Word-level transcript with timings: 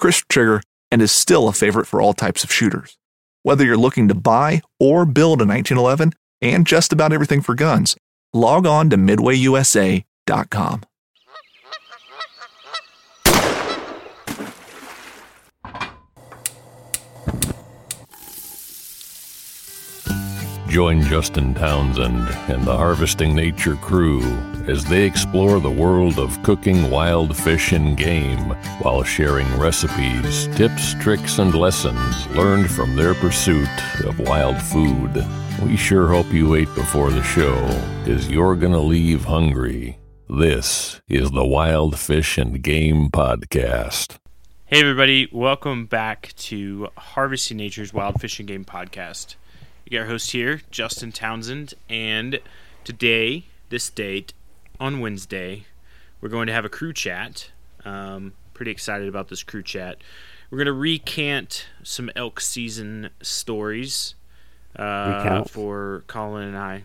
crisp 0.00 0.24
trigger, 0.28 0.62
and 0.90 1.00
is 1.00 1.12
still 1.12 1.46
a 1.46 1.52
favorite 1.52 1.86
for 1.86 2.00
all 2.00 2.12
types 2.12 2.42
of 2.42 2.50
shooters. 2.52 2.96
Whether 3.42 3.64
you're 3.64 3.76
looking 3.76 4.08
to 4.08 4.14
buy 4.14 4.62
or 4.80 5.06
build 5.06 5.40
a 5.40 5.46
1911 5.46 6.14
and 6.42 6.66
just 6.66 6.92
about 6.92 7.12
everything 7.12 7.42
for 7.42 7.54
guns, 7.54 7.96
log 8.32 8.66
on 8.66 8.90
to 8.90 8.96
midwayusa.com. 8.96 10.82
Join 20.70 21.02
Justin 21.02 21.52
Townsend 21.52 22.28
and 22.48 22.62
the 22.62 22.76
Harvesting 22.76 23.34
Nature 23.34 23.74
crew 23.74 24.22
as 24.68 24.84
they 24.84 25.04
explore 25.04 25.58
the 25.58 25.68
world 25.68 26.16
of 26.20 26.40
cooking 26.44 26.92
wild 26.92 27.36
fish 27.36 27.72
and 27.72 27.96
game 27.96 28.50
while 28.78 29.02
sharing 29.02 29.48
recipes, 29.58 30.46
tips, 30.56 30.94
tricks, 31.00 31.40
and 31.40 31.56
lessons 31.56 32.24
learned 32.36 32.70
from 32.70 32.94
their 32.94 33.14
pursuit 33.14 33.68
of 34.04 34.20
wild 34.20 34.62
food. 34.62 35.26
We 35.64 35.76
sure 35.76 36.06
hope 36.06 36.32
you 36.32 36.54
ate 36.54 36.72
before 36.76 37.10
the 37.10 37.24
show, 37.24 37.56
because 38.04 38.30
you're 38.30 38.54
going 38.54 38.70
to 38.70 38.78
leave 38.78 39.24
hungry. 39.24 39.98
This 40.28 41.00
is 41.08 41.32
the 41.32 41.44
Wild 41.44 41.98
Fish 41.98 42.38
and 42.38 42.62
Game 42.62 43.10
Podcast. 43.10 44.18
Hey, 44.66 44.82
everybody, 44.82 45.28
welcome 45.32 45.86
back 45.86 46.32
to 46.36 46.90
Harvesting 46.96 47.56
Nature's 47.56 47.92
Wild 47.92 48.20
Fish 48.20 48.38
and 48.38 48.46
Game 48.46 48.64
Podcast. 48.64 49.34
You 49.90 49.98
got 49.98 50.02
our 50.04 50.10
host 50.10 50.30
here, 50.30 50.60
Justin 50.70 51.10
Townsend, 51.10 51.74
and 51.88 52.38
today, 52.84 53.46
this 53.70 53.90
date, 53.90 54.32
on 54.78 55.00
Wednesday, 55.00 55.64
we're 56.20 56.28
going 56.28 56.46
to 56.46 56.52
have 56.52 56.64
a 56.64 56.68
crew 56.68 56.92
chat. 56.92 57.50
Um, 57.84 58.34
pretty 58.54 58.70
excited 58.70 59.08
about 59.08 59.26
this 59.30 59.42
crew 59.42 59.64
chat. 59.64 59.98
We're 60.48 60.58
going 60.58 60.66
to 60.66 60.72
recant 60.72 61.66
some 61.82 62.08
elk 62.14 62.40
season 62.40 63.10
stories 63.20 64.14
uh, 64.76 65.42
for 65.42 66.04
Colin 66.06 66.46
and 66.46 66.56
I. 66.56 66.84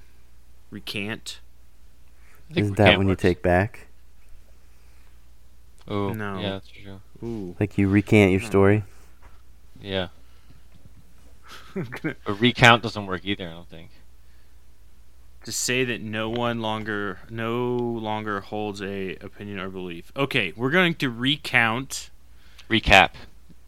Recant? 0.72 1.42
Isn't 2.56 2.76
that 2.78 2.98
when 2.98 3.08
you 3.08 3.16
take 3.16 3.44
back? 3.44 3.86
Oh, 5.88 6.12
No. 6.12 6.40
yeah, 6.40 6.50
that's 6.54 6.70
true. 6.70 7.02
Ooh. 7.22 7.56
Like 7.60 7.78
you 7.78 7.88
recant 7.88 8.32
your 8.32 8.42
story? 8.42 8.84
Yeah. 9.80 10.08
a 12.26 12.34
recount 12.34 12.84
doesn't 12.84 13.06
work 13.06 13.22
either, 13.26 13.48
I 13.48 13.52
don't 13.52 13.70
think. 13.70 13.90
to 15.44 15.52
say 15.52 15.84
that 15.84 16.02
no 16.02 16.30
one 16.30 16.60
longer 16.62 17.20
no 17.30 17.76
longer 17.78 18.42
holds 18.42 18.82
a 18.82 19.16
opinion 19.18 19.60
or 19.60 19.70
belief. 19.70 20.12
Okay, 20.16 20.54
we're 20.56 20.72
going 20.72 20.96
to 20.96 21.10
recount. 21.10 22.10
Recap. 22.70 23.12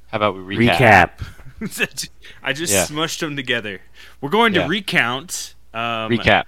How 0.08 0.18
about 0.18 0.36
we 0.36 0.58
recap? 0.58 1.20
Recap. 1.60 2.10
I 2.44 2.54
just 2.54 2.74
Yeah. 2.74 2.86
smushed 2.86 3.20
them 3.20 3.36
together. 3.36 3.82
We're 4.22 4.30
going 4.30 4.54
to 4.54 4.62
Yeah. 4.62 4.68
recount. 4.68 5.54
Um, 5.74 6.10
Recap. 6.12 6.46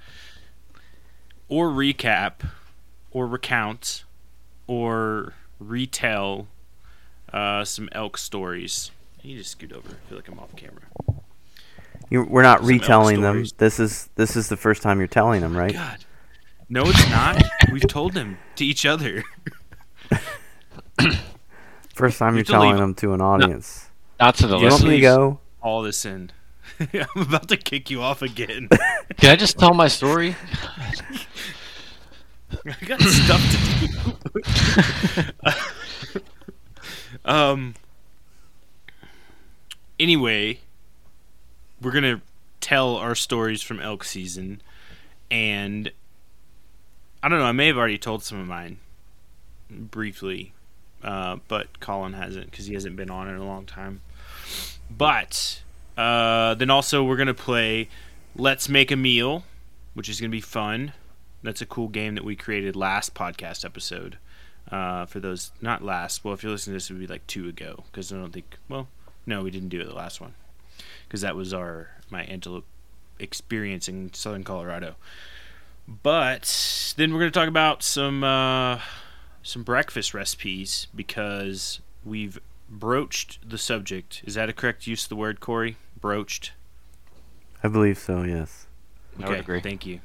or 1.47 1.69
recap, 1.69 2.47
or 3.11 3.27
recount, 3.27 4.03
or 4.65 5.33
retell 5.59 6.47
uh, 7.33 7.63
some 7.65 7.89
elk 7.91 8.17
stories. 8.17 8.89
You 9.21 9.37
just 9.37 9.51
scoot 9.51 9.71
over. 9.73 9.89
I 9.89 10.09
feel 10.09 10.17
like 10.17 10.27
I'm 10.29 10.39
off 10.39 10.55
camera. 10.55 10.83
You, 12.09 12.23
we're 12.23 12.41
not 12.43 12.59
Some 12.59 12.67
retelling 12.67 13.21
them. 13.21 13.45
This 13.57 13.79
is 13.79 14.09
this 14.15 14.35
is 14.35 14.49
the 14.49 14.57
first 14.57 14.81
time 14.81 14.97
you're 14.99 15.07
telling 15.07 15.41
them, 15.41 15.55
right? 15.55 15.73
God, 15.73 16.05
no, 16.67 16.83
it's 16.85 17.09
not. 17.09 17.41
We've 17.71 17.87
told 17.87 18.13
them 18.13 18.37
to 18.55 18.65
each 18.65 18.85
other. 18.85 19.23
First 21.93 22.17
time 22.19 22.33
You 22.33 22.37
you're 22.37 22.45
telling 22.45 22.77
them 22.77 22.93
to 22.95 23.13
an 23.13 23.21
audience. 23.21 23.89
Not 24.19 24.35
to 24.35 24.47
the 24.47 24.57
you 24.57 24.67
want 24.69 24.83
me 24.83 24.89
to 24.89 24.95
listeners. 24.95 25.01
go? 25.01 25.39
All 25.61 25.81
this 25.81 26.05
in. 26.05 26.31
I'm 26.93 27.21
about 27.23 27.49
to 27.49 27.57
kick 27.57 27.89
you 27.89 28.01
off 28.01 28.21
again. 28.21 28.69
Can 29.17 29.31
I 29.31 29.35
just 29.35 29.57
tell 29.59 29.73
my 29.73 29.87
story? 29.89 30.35
I 32.65 32.85
got 32.85 33.01
stuff 33.01 33.41
to 33.51 35.33
do. 35.33 37.29
um. 37.29 37.73
Anyway, 39.99 40.59
we're 41.81 41.91
gonna 41.91 42.21
tell 42.61 42.95
our 42.95 43.15
stories 43.15 43.61
from 43.61 43.79
elk 43.79 44.03
season, 44.03 44.61
and 45.31 45.91
I 47.23 47.29
don't 47.29 47.39
know. 47.39 47.45
I 47.45 47.51
may 47.51 47.67
have 47.67 47.77
already 47.77 47.97
told 47.97 48.23
some 48.23 48.39
of 48.39 48.47
mine 48.47 48.79
briefly, 49.69 50.53
uh, 51.03 51.37
but 51.47 51.79
Colin 51.79 52.13
hasn't 52.13 52.51
because 52.51 52.65
he 52.65 52.73
hasn't 52.73 52.95
been 52.95 53.09
on 53.09 53.27
in 53.27 53.35
a 53.35 53.45
long 53.45 53.65
time. 53.65 54.01
But 54.89 55.61
uh, 55.97 56.55
then 56.55 56.69
also 56.69 57.03
we're 57.03 57.17
gonna 57.17 57.33
play 57.33 57.89
Let's 58.35 58.69
Make 58.69 58.91
a 58.91 58.95
Meal, 58.95 59.43
which 59.93 60.09
is 60.09 60.19
gonna 60.19 60.29
be 60.29 60.41
fun. 60.41 60.93
That's 61.41 61.61
a 61.61 61.65
cool 61.65 61.87
game 61.87 62.15
that 62.15 62.25
we 62.25 62.35
created 62.35 62.75
last 62.75 63.13
podcast 63.13 63.63
episode. 63.63 64.17
Uh, 64.69 65.05
for 65.05 65.19
those 65.19 65.51
not 65.61 65.83
last, 65.83 66.23
well, 66.23 66.33
if 66.33 66.43
you're 66.43 66.51
listening 66.51 66.73
to 66.73 66.75
this, 66.75 66.89
it 66.89 66.93
would 66.93 66.99
be 66.99 67.07
like 67.07 67.25
two 67.25 67.47
ago 67.47 67.85
because 67.91 68.11
I 68.11 68.17
don't 68.17 68.31
think. 68.31 68.57
Well, 68.67 68.87
no, 69.25 69.41
we 69.41 69.51
didn't 69.51 69.69
do 69.69 69.79
it 69.79 69.87
the 69.87 69.95
last 69.95 70.19
one 70.19 70.33
because 71.09 71.21
that 71.21 71.35
was 71.35 71.53
our 71.53 71.89
my 72.11 72.23
antelope 72.23 72.65
experience 73.17 73.89
in 73.89 74.13
southern 74.13 74.43
Colorado. 74.43 74.95
But 75.87 76.93
then 76.97 77.11
we're 77.11 77.19
going 77.19 77.31
to 77.31 77.39
talk 77.39 77.49
about 77.49 77.81
some 77.81 78.23
uh, 78.23 78.79
some 79.41 79.63
breakfast 79.63 80.13
recipes 80.13 80.87
because 80.93 81.81
we've 82.05 82.39
broached 82.69 83.39
the 83.47 83.57
subject. 83.57 84.21
Is 84.25 84.35
that 84.35 84.49
a 84.49 84.53
correct 84.53 84.85
use 84.85 85.03
of 85.03 85.09
the 85.09 85.15
word, 85.15 85.39
Corey? 85.39 85.77
Broached. 85.99 86.51
I 87.63 87.67
believe 87.67 87.97
so. 87.97 88.23
Yes. 88.23 88.67
I 89.21 89.29
would 89.29 89.39
agree. 89.39 89.59
Thank 89.59 89.85
you. 89.85 89.99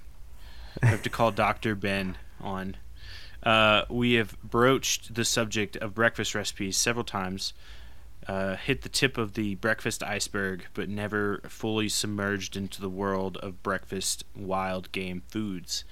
I 0.83 0.87
have 0.87 1.03
to 1.03 1.11
call 1.11 1.31
Dr. 1.33 1.75
Ben 1.75 2.17
on. 2.41 2.77
Uh, 3.43 3.85
we 3.91 4.15
have 4.15 4.41
broached 4.43 5.15
the 5.15 5.25
subject 5.25 5.77
of 5.77 5.95
breakfast 5.95 6.35
recipes 6.35 6.79
several 6.79 7.05
times, 7.05 7.53
uh, 8.27 8.57
hit 8.57 8.83
the 8.83 8.89
tip 8.89 9.19
of 9.19 9.35
the 9.35 9.55
breakfast 9.57 10.03
iceberg, 10.03 10.67
but 10.75 10.89
never 10.89 11.41
fully 11.49 11.89
submerged 11.89 12.57
into 12.57 12.81
the 12.81 12.89
world 12.89 13.37
of 13.39 13.63
breakfast 13.63 14.25
wild 14.35 14.91
game 14.93 15.23
foods. 15.29 15.85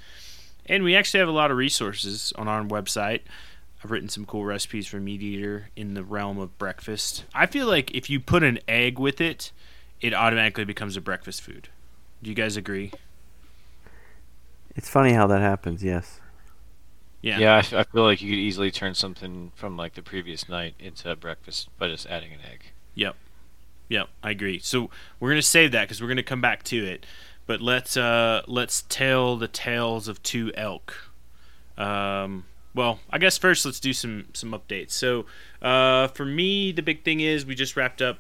And 0.67 0.83
we 0.85 0.97
actually 0.97 1.21
have 1.21 1.29
a 1.29 1.33
lot 1.33 1.51
of 1.51 1.57
resources 1.57 2.33
on 2.37 2.49
our 2.49 2.63
website. 2.63 3.21
I've 3.83 3.91
written 3.91 4.09
some 4.09 4.25
cool 4.25 4.45
recipes 4.45 4.87
for 4.87 5.01
meat 5.01 5.23
eater 5.23 5.69
in 5.75 5.95
the 5.95 6.05
realm 6.05 6.39
of 6.39 6.57
breakfast. 6.57 7.25
I 7.35 7.47
feel 7.47 7.67
like 7.67 7.91
if 7.91 8.09
you 8.09 8.21
put 8.21 8.43
an 8.43 8.61
egg 8.69 8.99
with 8.99 9.21
it, 9.21 9.51
it 10.01 10.15
automatically 10.15 10.65
becomes 10.65 10.97
a 10.97 11.01
breakfast 11.01 11.43
food. 11.43 11.69
Do 12.23 12.31
you 12.31 12.37
guys 12.37 12.57
agree? 12.57 12.93
It's 14.77 14.89
funny 14.89 15.13
how 15.13 15.27
that 15.27 15.41
happens. 15.41 15.83
Yes. 15.83 16.21
Yeah. 17.23 17.39
Yeah, 17.39 17.55
I, 17.55 17.59
f- 17.59 17.73
I 17.73 17.85
feel 17.85 18.03
like 18.03 18.21
you 18.21 18.31
could 18.31 18.39
easily 18.39 18.71
turn 18.71 18.95
something 18.95 19.53
from 19.55 19.77
like 19.77 19.95
the 19.95 20.03
previous 20.03 20.49
night 20.49 20.75
into 20.79 21.15
breakfast 21.17 21.69
by 21.79 21.89
just 21.89 22.07
adding 22.07 22.33
an 22.33 22.41
egg. 22.51 22.73
Yep. 22.95 23.17
Yep, 23.89 24.09
I 24.23 24.31
agree. 24.31 24.59
So 24.59 24.91
we're 25.21 25.31
gonna 25.31 25.43
save 25.43 25.73
that 25.73 25.83
because 25.83 26.03
we're 26.03 26.09
gonna 26.09 26.23
come 26.23 26.41
back 26.41 26.63
to 26.65 26.85
it. 26.85 27.07
But 27.47 27.61
let's 27.61 27.97
uh, 27.97 28.43
let's 28.47 28.83
tell 28.89 29.37
the 29.37 29.49
tales 29.49 30.09
of 30.09 30.23
two 30.23 30.53
elk. 30.55 30.95
Um, 31.77 32.45
well, 32.75 33.01
I 33.11 33.19
guess 33.19 33.37
first 33.39 33.65
let's 33.65 33.81
do 33.81 33.93
some 33.93 34.27
some 34.33 34.53
updates. 34.53 34.93
So 34.93 35.27
uh, 35.61 36.09
for 36.09 36.25
me, 36.25 36.73
the 36.73 36.83
big 36.83 37.05
thing 37.05 37.21
is 37.21 37.45
we 37.45 37.55
just 37.55 37.77
wrapped 37.77 38.01
up. 38.03 38.19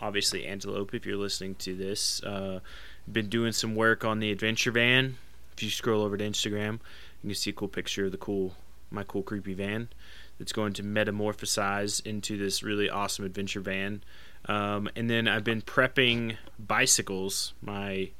Obviously, 0.00 0.44
Antelope. 0.46 0.94
If 0.94 1.06
you're 1.06 1.16
listening 1.16 1.54
to 1.56 1.74
this, 1.74 2.22
uh, 2.22 2.60
been 3.10 3.28
doing 3.28 3.52
some 3.52 3.74
work 3.74 4.04
on 4.04 4.20
the 4.20 4.30
adventure 4.30 4.70
van. 4.70 5.18
If 5.56 5.62
you 5.62 5.70
scroll 5.70 6.02
over 6.02 6.16
to 6.16 6.24
Instagram, 6.24 6.80
you 7.26 7.32
can 7.32 7.40
see 7.40 7.50
a 7.50 7.52
cool 7.52 7.68
picture 7.68 8.06
of 8.06 8.12
the 8.12 8.18
cool 8.18 8.54
my 8.88 9.02
cool 9.02 9.22
creepy 9.22 9.52
van 9.52 9.88
that's 10.38 10.52
going 10.52 10.72
to 10.72 10.82
metamorphosize 10.84 12.04
into 12.06 12.38
this 12.38 12.62
really 12.62 12.88
awesome 12.88 13.24
adventure 13.24 13.60
van. 13.60 14.02
Um, 14.44 14.88
and 14.94 15.10
then 15.10 15.26
I've 15.26 15.42
been 15.42 15.60
prepping 15.60 16.36
bicycles, 16.56 17.52
my 17.60 18.10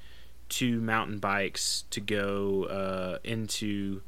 two 0.48 0.80
mountain 0.80 1.18
bikes, 1.18 1.84
to 1.90 2.00
go 2.00 2.64
uh, 2.64 3.18
into 3.22 4.00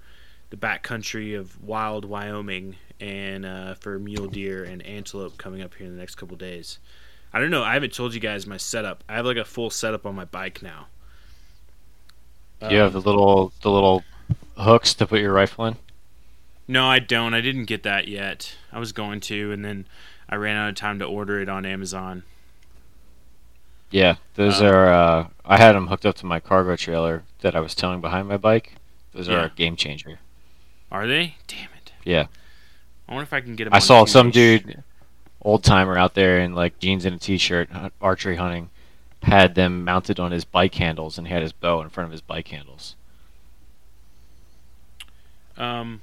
the 0.51 0.57
backcountry 0.57 1.39
of 1.39 1.63
wild 1.63 2.05
Wyoming 2.05 2.75
and 2.99 3.47
uh, 3.47 3.75
for 3.75 4.01
mule 4.01 4.27
deer 4.27 4.65
and 4.65 4.85
antelope 4.85 5.39
coming 5.39 5.63
up 5.63 5.75
here 5.75 5.87
in 5.87 5.93
the 5.93 6.01
next 6.01 6.17
couple 6.17 6.37
days. 6.37 6.81
I 7.33 7.39
don't 7.39 7.51
know. 7.51 7.63
I 7.63 7.75
haven't 7.75 7.93
told 7.93 8.15
you 8.15 8.21
guys 8.21 8.49
my 8.49 8.57
setup. 8.57 9.05
I 9.09 9.15
have 9.15 9.27
like 9.27 9.37
a 9.37 9.45
full 9.45 9.71
setup 9.71 10.07
on 10.07 10.17
my 10.17 10.25
bike 10.25 10.61
now. 10.61 10.89
You 12.63 12.67
um, 12.69 12.75
have 12.75 12.93
the 12.95 13.01
little 13.01 13.53
the 13.63 13.71
little 13.71 14.03
hooks 14.59 14.95
to 14.95 15.07
put 15.07 15.21
your 15.21 15.33
rifle 15.33 15.67
in? 15.67 15.77
No, 16.67 16.87
I 16.87 16.99
don't. 16.99 17.33
I 17.33 17.41
didn't 17.41 17.65
get 17.65 17.83
that 17.85 18.09
yet. 18.09 18.55
I 18.71 18.79
was 18.79 18.93
going 18.93 19.21
to, 19.21 19.53
and 19.53 19.65
then 19.65 19.87
I 20.29 20.37
ran 20.37 20.57
out 20.57 20.69
of 20.69 20.75
time 20.75 20.99
to 20.99 21.07
order 21.07 21.41
it 21.41 21.49
on 21.49 21.65
Amazon. 21.65 22.25
Yeah, 23.91 24.17
those 24.35 24.61
uh, 24.61 24.67
are. 24.67 24.93
Uh, 24.93 25.27
I 25.47 25.57
had 25.57 25.73
them 25.73 25.87
hooked 25.87 26.05
up 26.05 26.17
to 26.17 26.27
my 26.27 26.41
cargo 26.41 26.77
trailer 26.77 27.25
that 27.41 27.57
I 27.57 27.61
was 27.61 27.75
towing 27.75 28.03
behind 28.03 28.29
my 28.29 28.37
bike. 28.37 28.75
Those 29.13 29.29
yeah. 29.29 29.37
are 29.37 29.45
a 29.47 29.51
game 29.51 29.77
changer. 29.77 30.19
Are 30.93 31.07
they? 31.07 31.37
Damn 31.47 31.71
it. 31.77 31.93
Yeah. 32.05 32.27
I 33.09 33.13
wonder 33.13 33.25
if 33.25 33.33
I 33.33 33.41
can 33.41 33.57
get 33.57 33.65
them. 33.65 33.73
I 33.73 33.79
saw 33.79 34.05
some 34.05 34.31
dude, 34.31 34.83
old 35.41 35.65
timer 35.65 35.97
out 35.97 36.15
there 36.15 36.39
in 36.39 36.55
like 36.55 36.79
jeans 36.79 37.07
and 37.07 37.17
a 37.17 37.19
t-shirt, 37.19 37.71
archery 38.03 38.37
hunting, 38.37 38.69
had 39.23 39.55
them 39.55 39.85
mounted 39.85 40.21
on 40.21 40.33
his 40.33 40.45
bike 40.45 40.75
handles, 40.75 41.17
and 41.17 41.27
had 41.27 41.41
his 41.41 41.53
bow 41.53 41.81
in 41.81 41.89
front 41.89 42.07
of 42.07 42.13
his 42.13 42.21
bike 42.21 42.49
handles. 42.49 42.95
Um. 45.59 46.01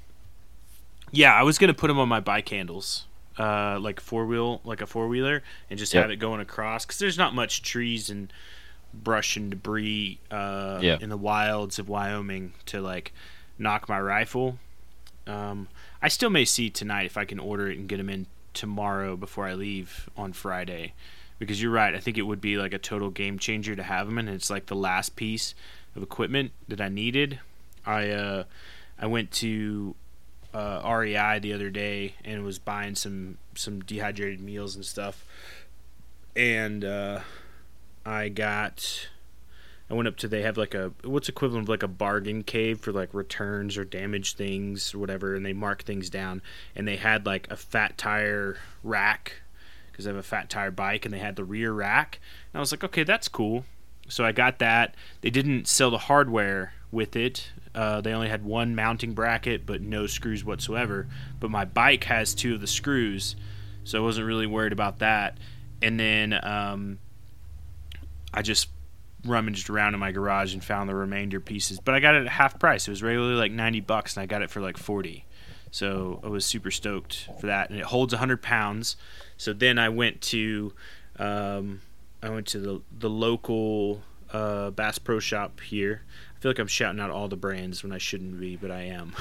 Yeah, 1.10 1.34
I 1.34 1.42
was 1.42 1.58
gonna 1.58 1.74
put 1.74 1.88
them 1.88 1.98
on 1.98 2.08
my 2.08 2.20
bike 2.20 2.48
handles 2.48 3.06
uh, 3.38 3.78
like 3.80 4.00
four 4.00 4.26
wheel, 4.26 4.60
like 4.64 4.80
a 4.80 4.86
four 4.86 5.08
wheeler, 5.08 5.42
and 5.68 5.78
just 5.78 5.92
yep. 5.92 6.04
have 6.04 6.10
it 6.10 6.16
going 6.16 6.40
across 6.40 6.84
because 6.84 6.98
there's 6.98 7.18
not 7.18 7.34
much 7.34 7.62
trees 7.62 8.08
and 8.08 8.32
brush 8.94 9.36
and 9.36 9.50
debris 9.50 10.18
uh, 10.30 10.78
yeah. 10.82 10.98
in 11.00 11.10
the 11.10 11.16
wilds 11.16 11.78
of 11.78 11.88
Wyoming 11.88 12.54
to 12.66 12.80
like 12.80 13.12
knock 13.58 13.88
my 13.88 14.00
rifle. 14.00 14.58
Um, 15.26 15.68
I 16.00 16.08
still 16.08 16.30
may 16.30 16.44
see 16.44 16.70
tonight 16.70 17.06
if 17.06 17.16
I 17.16 17.24
can 17.24 17.38
order 17.38 17.70
it 17.70 17.78
and 17.78 17.88
get 17.88 17.98
them 17.98 18.08
in 18.08 18.26
tomorrow 18.54 19.16
before 19.16 19.46
I 19.46 19.54
leave 19.54 20.08
on 20.16 20.32
Friday. 20.32 20.94
Because 21.38 21.60
you're 21.60 21.72
right, 21.72 21.94
I 21.94 22.00
think 22.00 22.16
it 22.16 22.22
would 22.22 22.40
be 22.40 22.56
like 22.56 22.72
a 22.72 22.78
total 22.78 23.10
game 23.10 23.38
changer 23.38 23.76
to 23.76 23.82
have 23.82 24.06
them, 24.06 24.16
and 24.16 24.28
it's 24.28 24.48
like 24.48 24.66
the 24.66 24.74
last 24.74 25.16
piece 25.16 25.54
of 25.94 26.02
equipment 26.02 26.52
that 26.66 26.80
I 26.80 26.88
needed. 26.88 27.40
I 27.84 28.08
uh, 28.08 28.44
I 28.98 29.06
went 29.06 29.30
to 29.32 29.94
uh, 30.54 30.80
REI 30.84 31.38
the 31.38 31.52
other 31.52 31.70
day 31.70 32.14
and 32.24 32.42
was 32.44 32.58
buying 32.58 32.94
some 32.94 33.38
some 33.54 33.80
dehydrated 33.80 34.40
meals 34.40 34.74
and 34.74 34.84
stuff, 34.84 35.24
and 36.34 36.84
uh, 36.84 37.20
I 38.04 38.28
got. 38.28 39.08
I 39.88 39.94
went 39.94 40.08
up 40.08 40.16
to 40.16 40.26
they 40.26 40.42
have 40.42 40.56
like 40.56 40.74
a 40.74 40.92
what's 41.04 41.28
equivalent 41.28 41.66
of 41.66 41.68
like 41.68 41.84
a 41.84 41.88
bargain 41.88 42.42
cave 42.42 42.80
for 42.80 42.90
like 42.90 43.14
returns 43.14 43.76
or 43.76 43.84
damaged 43.84 44.36
things 44.36 44.92
or 44.92 44.98
whatever, 44.98 45.36
and 45.36 45.46
they 45.46 45.52
mark 45.52 45.84
things 45.84 46.10
down. 46.10 46.42
And 46.74 46.88
they 46.88 46.96
had 46.96 47.24
like 47.24 47.48
a 47.52 47.56
fat 47.56 47.96
tire 47.96 48.58
rack 48.82 49.42
because 49.92 50.06
I 50.06 50.10
have 50.10 50.16
a 50.16 50.24
fat 50.24 50.50
tire 50.50 50.72
bike, 50.72 51.04
and 51.04 51.14
they 51.14 51.20
had 51.20 51.36
the 51.36 51.44
rear 51.44 51.72
rack. 51.72 52.18
And 52.52 52.58
I 52.58 52.60
was 52.60 52.72
like, 52.72 52.82
okay, 52.82 53.04
that's 53.04 53.28
cool. 53.28 53.64
So 54.08 54.24
I 54.24 54.32
got 54.32 54.58
that. 54.58 54.94
They 55.20 55.30
didn't 55.30 55.68
sell 55.68 55.90
the 55.90 55.98
hardware 55.98 56.74
with 56.90 57.16
it, 57.16 57.52
uh, 57.76 58.00
they 58.00 58.14
only 58.14 58.28
had 58.28 58.42
one 58.42 58.74
mounting 58.74 59.12
bracket, 59.12 59.66
but 59.66 59.82
no 59.82 60.06
screws 60.06 60.42
whatsoever. 60.42 61.06
But 61.38 61.50
my 61.50 61.66
bike 61.66 62.04
has 62.04 62.34
two 62.34 62.54
of 62.54 62.60
the 62.62 62.66
screws, 62.66 63.36
so 63.84 63.98
I 63.98 64.00
wasn't 64.02 64.26
really 64.26 64.46
worried 64.46 64.72
about 64.72 65.00
that. 65.00 65.36
And 65.82 66.00
then 66.00 66.32
um, 66.42 66.98
I 68.32 68.40
just 68.40 68.68
rummaged 69.26 69.68
around 69.68 69.92
in 69.92 70.00
my 70.00 70.10
garage 70.10 70.54
and 70.54 70.64
found 70.64 70.88
the 70.88 70.94
remainder 70.94 71.38
pieces. 71.38 71.78
But 71.78 71.94
I 71.94 72.00
got 72.00 72.14
it 72.14 72.22
at 72.22 72.28
half 72.28 72.58
price. 72.58 72.88
It 72.88 72.90
was 72.90 73.02
regularly 73.02 73.34
like 73.34 73.52
90 73.52 73.80
bucks, 73.80 74.16
and 74.16 74.22
I 74.22 74.26
got 74.26 74.40
it 74.40 74.50
for 74.50 74.62
like 74.62 74.78
40. 74.78 75.26
So 75.70 76.20
I 76.24 76.28
was 76.28 76.46
super 76.46 76.70
stoked 76.70 77.28
for 77.38 77.48
that. 77.48 77.68
And 77.68 77.78
it 77.78 77.84
holds 77.84 78.14
100 78.14 78.40
pounds. 78.40 78.96
So 79.36 79.52
then 79.52 79.78
I 79.78 79.90
went 79.90 80.22
to 80.22 80.72
um, 81.18 81.82
I 82.22 82.30
went 82.30 82.46
to 82.48 82.58
the 82.58 82.82
the 82.98 83.10
local 83.10 84.00
uh, 84.32 84.70
Bass 84.70 84.98
Pro 84.98 85.18
Shop 85.20 85.60
here 85.60 86.02
I 86.36 86.40
feel 86.40 86.50
like 86.50 86.58
I'm 86.58 86.66
shouting 86.66 87.00
out 87.00 87.10
all 87.10 87.28
the 87.28 87.36
brands 87.36 87.82
when 87.82 87.92
I 87.92 87.98
shouldn't 87.98 88.38
be, 88.38 88.56
but 88.56 88.70
I 88.70 88.82
am. 88.82 89.14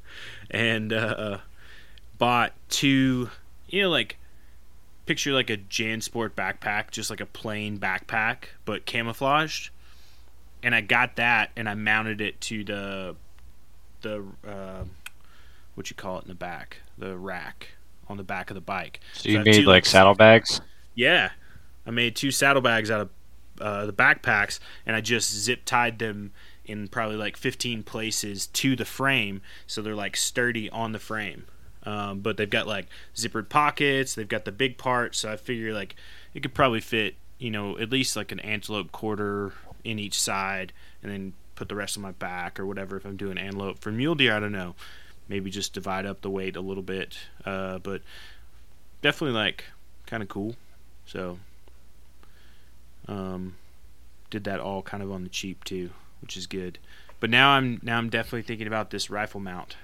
and 0.50 0.92
uh, 0.92 1.38
bought 2.18 2.52
two, 2.68 3.30
you 3.68 3.82
know, 3.82 3.90
like 3.90 4.18
picture 5.06 5.32
like 5.32 5.48
a 5.48 5.56
JanSport 5.56 6.30
backpack, 6.30 6.90
just 6.90 7.08
like 7.08 7.20
a 7.20 7.26
plain 7.26 7.78
backpack, 7.78 8.44
but 8.64 8.84
camouflaged. 8.84 9.70
And 10.62 10.74
I 10.74 10.82
got 10.82 11.16
that, 11.16 11.50
and 11.56 11.68
I 11.68 11.74
mounted 11.74 12.20
it 12.20 12.40
to 12.42 12.64
the 12.64 13.16
the 14.02 14.24
uh, 14.46 14.84
what 15.74 15.88
you 15.90 15.96
call 15.96 16.18
it 16.18 16.22
in 16.22 16.28
the 16.28 16.34
back, 16.34 16.78
the 16.98 17.16
rack 17.16 17.68
on 18.08 18.16
the 18.16 18.24
back 18.24 18.50
of 18.50 18.54
the 18.54 18.60
bike. 18.60 19.00
So, 19.14 19.22
so 19.22 19.28
you 19.30 19.40
made 19.40 19.64
like 19.64 19.86
saddlebags. 19.86 20.60
Yeah, 20.94 21.30
I 21.86 21.90
made 21.90 22.16
two 22.16 22.30
saddlebags 22.30 22.90
out 22.90 23.00
of 23.02 23.10
uh, 23.60 23.86
the 23.86 23.92
backpacks, 23.92 24.58
and 24.84 24.96
I 24.96 25.00
just 25.00 25.32
zip 25.32 25.64
tied 25.64 25.98
them 25.98 26.32
in 26.68 26.86
probably 26.86 27.16
like 27.16 27.36
15 27.36 27.82
places 27.82 28.46
to 28.48 28.76
the 28.76 28.84
frame, 28.84 29.40
so 29.66 29.80
they're 29.80 29.94
like 29.94 30.16
sturdy 30.16 30.68
on 30.70 30.92
the 30.92 30.98
frame. 30.98 31.46
Um, 31.84 32.20
but 32.20 32.36
they've 32.36 32.48
got 32.48 32.66
like 32.66 32.86
zippered 33.16 33.48
pockets. 33.48 34.14
They've 34.14 34.28
got 34.28 34.44
the 34.44 34.52
big 34.52 34.76
part, 34.76 35.16
so 35.16 35.32
I 35.32 35.36
figure 35.36 35.72
like 35.72 35.96
it 36.34 36.40
could 36.40 36.54
probably 36.54 36.80
fit, 36.80 37.14
you 37.38 37.50
know, 37.50 37.78
at 37.78 37.90
least 37.90 38.14
like 38.14 38.30
an 38.30 38.40
antelope 38.40 38.92
quarter 38.92 39.52
in 39.82 39.98
each 39.98 40.20
side, 40.20 40.72
and 41.02 41.10
then 41.10 41.32
put 41.54 41.68
the 41.68 41.74
rest 41.74 41.96
on 41.96 42.02
my 42.02 42.12
back 42.12 42.60
or 42.60 42.66
whatever. 42.66 42.96
If 42.98 43.06
I'm 43.06 43.16
doing 43.16 43.38
antelope 43.38 43.78
for 43.78 43.90
mule 43.90 44.14
deer, 44.14 44.36
I 44.36 44.40
don't 44.40 44.52
know. 44.52 44.74
Maybe 45.28 45.50
just 45.50 45.72
divide 45.72 46.04
up 46.04 46.20
the 46.20 46.30
weight 46.30 46.56
a 46.56 46.60
little 46.60 46.82
bit, 46.82 47.18
uh, 47.44 47.78
but 47.78 48.02
definitely 49.00 49.38
like 49.38 49.64
kind 50.06 50.22
of 50.22 50.28
cool. 50.28 50.56
So, 51.06 51.38
um, 53.06 53.56
did 54.28 54.44
that 54.44 54.60
all 54.60 54.82
kind 54.82 55.02
of 55.02 55.10
on 55.10 55.22
the 55.22 55.30
cheap 55.30 55.64
too 55.64 55.90
which 56.20 56.36
is 56.36 56.46
good. 56.46 56.78
But 57.20 57.30
now 57.30 57.50
I'm 57.50 57.80
now 57.82 57.98
I'm 57.98 58.10
definitely 58.10 58.42
thinking 58.42 58.66
about 58.66 58.90
this 58.90 59.10
rifle 59.10 59.40
mount. 59.40 59.76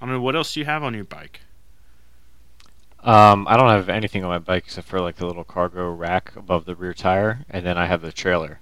I 0.00 0.06
don't 0.06 0.14
know 0.14 0.20
what 0.20 0.36
else 0.36 0.54
do 0.54 0.60
you 0.60 0.66
have 0.66 0.84
on 0.84 0.94
your 0.94 1.04
bike. 1.04 1.40
Um, 3.02 3.46
I 3.48 3.56
don't 3.56 3.68
have 3.68 3.88
anything 3.88 4.24
on 4.24 4.30
my 4.30 4.38
bike 4.38 4.64
except 4.66 4.86
for 4.88 5.00
like 5.00 5.16
the 5.16 5.26
little 5.26 5.44
cargo 5.44 5.90
rack 5.90 6.34
above 6.36 6.64
the 6.64 6.74
rear 6.74 6.94
tire, 6.94 7.44
and 7.48 7.64
then 7.64 7.78
I 7.78 7.86
have 7.86 8.02
the 8.02 8.12
trailer 8.12 8.60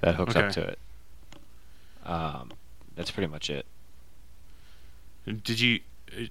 that 0.00 0.16
hooks 0.16 0.36
okay. 0.36 0.46
up 0.46 0.52
to 0.52 0.62
it. 0.62 0.78
Um, 2.04 2.52
that's 2.96 3.10
pretty 3.10 3.30
much 3.30 3.50
it. 3.50 3.66
Did 5.26 5.60
you? 5.60 5.80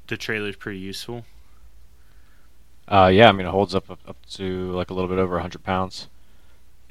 The 0.07 0.17
trailer 0.17 0.49
is 0.49 0.55
pretty 0.55 0.79
useful. 0.79 1.25
Uh, 2.87 3.09
yeah, 3.11 3.29
I 3.29 3.31
mean 3.31 3.47
it 3.47 3.51
holds 3.51 3.73
up 3.73 3.89
up 3.89 4.17
to 4.31 4.71
like 4.71 4.89
a 4.89 4.93
little 4.93 5.09
bit 5.09 5.17
over 5.17 5.35
100 5.35 5.63
pounds, 5.63 6.07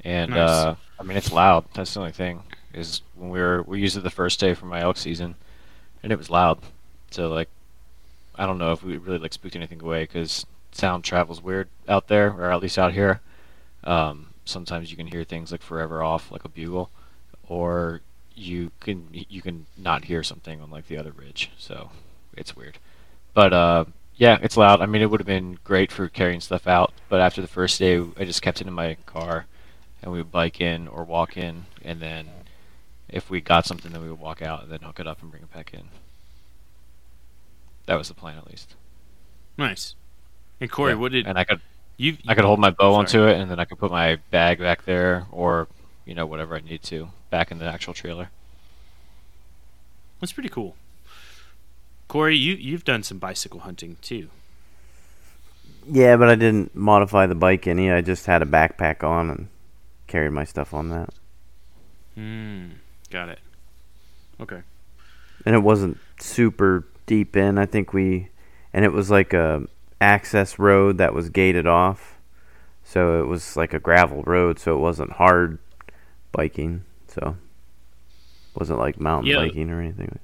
and 0.03 0.31
nice. 0.31 0.49
uh, 0.49 0.75
I 0.99 1.03
mean 1.03 1.17
it's 1.17 1.31
loud. 1.31 1.65
That's 1.73 1.93
the 1.93 1.99
only 1.99 2.11
thing 2.11 2.41
is 2.73 3.01
when 3.15 3.29
we 3.29 3.39
were 3.39 3.63
we 3.63 3.81
used 3.81 3.97
it 3.97 4.03
the 4.03 4.09
first 4.09 4.39
day 4.39 4.53
for 4.53 4.65
my 4.65 4.81
elk 4.81 4.97
season, 4.97 5.35
and 6.03 6.11
it 6.11 6.17
was 6.17 6.29
loud. 6.29 6.59
So 7.11 7.29
like, 7.29 7.49
I 8.35 8.45
don't 8.45 8.57
know 8.57 8.71
if 8.71 8.83
we 8.83 8.97
really 8.97 9.19
like 9.19 9.33
spooked 9.33 9.55
anything 9.55 9.81
away 9.81 10.03
because 10.03 10.45
sound 10.71 11.03
travels 11.03 11.41
weird 11.41 11.67
out 11.87 12.07
there, 12.07 12.31
or 12.31 12.51
at 12.51 12.61
least 12.61 12.77
out 12.77 12.93
here. 12.93 13.21
Um, 13.83 14.27
sometimes 14.45 14.91
you 14.91 14.97
can 14.97 15.07
hear 15.07 15.23
things 15.23 15.51
like 15.51 15.61
forever 15.61 16.01
off, 16.03 16.31
like 16.31 16.45
a 16.45 16.49
bugle, 16.49 16.89
or 17.47 18.01
you 18.35 18.71
can 18.79 19.07
you 19.11 19.41
can 19.41 19.65
not 19.77 20.05
hear 20.05 20.23
something 20.23 20.61
on 20.61 20.69
like 20.71 20.87
the 20.87 20.97
other 20.97 21.11
ridge. 21.11 21.51
So 21.57 21.91
it's 22.35 22.55
weird, 22.55 22.77
but 23.33 23.53
uh, 23.53 23.85
yeah, 24.15 24.37
it's 24.41 24.57
loud. 24.57 24.81
I 24.81 24.85
mean, 24.85 25.01
it 25.01 25.09
would 25.09 25.19
have 25.19 25.27
been 25.27 25.59
great 25.63 25.91
for 25.91 26.07
carrying 26.07 26.41
stuff 26.41 26.67
out, 26.67 26.93
but 27.09 27.21
after 27.21 27.41
the 27.41 27.47
first 27.47 27.79
day, 27.79 28.03
I 28.17 28.25
just 28.25 28.41
kept 28.41 28.61
it 28.61 28.67
in 28.67 28.73
my 28.73 28.95
car 29.05 29.45
and 30.01 30.11
we 30.11 30.17
would 30.17 30.31
bike 30.31 30.59
in 30.59 30.87
or 30.87 31.03
walk 31.03 31.37
in, 31.37 31.65
and 31.83 31.99
then 31.99 32.27
if 33.11 33.29
we 33.29 33.41
got 33.41 33.65
something, 33.65 33.91
then 33.91 34.01
we 34.01 34.09
would 34.09 34.19
walk 34.19 34.41
out 34.41 34.63
and 34.63 34.71
then 34.71 34.81
hook 34.81 34.99
it 34.99 35.07
up 35.07 35.21
and 35.21 35.31
bring 35.31 35.43
it 35.43 35.53
back 35.53 35.73
in. 35.73 35.89
That 37.85 37.95
was 37.95 38.07
the 38.07 38.13
plan, 38.13 38.37
at 38.37 38.47
least. 38.47 38.75
Nice. 39.57 39.95
And 40.59 40.71
Corey, 40.71 40.93
Yeah, 40.93 40.95
what 40.95 41.11
did 41.11 41.27
and 41.27 41.37
I 41.37 41.43
could 41.43 41.61
you? 41.97 42.17
I 42.27 42.35
could 42.35 42.45
hold 42.45 42.59
my 42.59 42.69
bow 42.71 42.93
Sorry. 42.93 42.99
onto 42.99 43.23
it, 43.27 43.39
and 43.39 43.49
then 43.51 43.59
I 43.59 43.65
could 43.65 43.79
put 43.79 43.91
my 43.91 44.17
bag 44.31 44.59
back 44.59 44.85
there, 44.85 45.27
or 45.31 45.67
you 46.05 46.15
know 46.15 46.25
whatever 46.25 46.55
I 46.55 46.61
need 46.61 46.83
to 46.83 47.09
back 47.29 47.51
in 47.51 47.59
the 47.59 47.65
actual 47.65 47.93
trailer. 47.93 48.31
That's 50.19 50.33
pretty 50.33 50.49
cool. 50.49 50.77
Corey, 52.07 52.37
you 52.37 52.53
you've 52.55 52.83
done 52.83 53.01
some 53.03 53.17
bicycle 53.17 53.61
hunting 53.61 53.97
too. 54.01 54.29
Yeah, 55.87 56.15
but 56.17 56.29
I 56.29 56.35
didn't 56.35 56.75
modify 56.75 57.25
the 57.27 57.35
bike 57.35 57.67
any. 57.67 57.91
I 57.91 58.01
just 58.01 58.25
had 58.25 58.41
a 58.41 58.45
backpack 58.45 59.03
on 59.03 59.29
and 59.29 59.47
carried 60.07 60.31
my 60.31 60.43
stuff 60.43 60.73
on 60.73 60.89
that. 60.89 61.09
Hmm. 62.15 62.71
Got 63.11 63.29
it. 63.29 63.39
Okay. 64.39 64.61
And 65.45 65.53
it 65.53 65.59
wasn't 65.59 65.97
super 66.19 66.85
deep 67.05 67.35
in. 67.35 67.57
I 67.57 67.65
think 67.65 67.93
we, 67.93 68.29
and 68.73 68.83
it 68.85 68.91
was 68.91 69.11
like 69.11 69.33
a 69.33 69.67
access 69.99 70.57
road 70.57 70.97
that 70.97 71.13
was 71.13 71.29
gated 71.29 71.67
off, 71.67 72.17
so 72.83 73.21
it 73.21 73.27
was 73.27 73.55
like 73.55 73.73
a 73.73 73.79
gravel 73.79 74.23
road, 74.23 74.57
so 74.59 74.75
it 74.75 74.79
wasn't 74.79 75.11
hard 75.11 75.59
biking. 76.31 76.83
So 77.07 77.35
wasn't 78.55 78.79
like 78.79 78.99
mountain 78.99 79.31
Yeah. 79.31 79.37
biking 79.37 79.69
or 79.69 79.81
anything. 79.81 80.19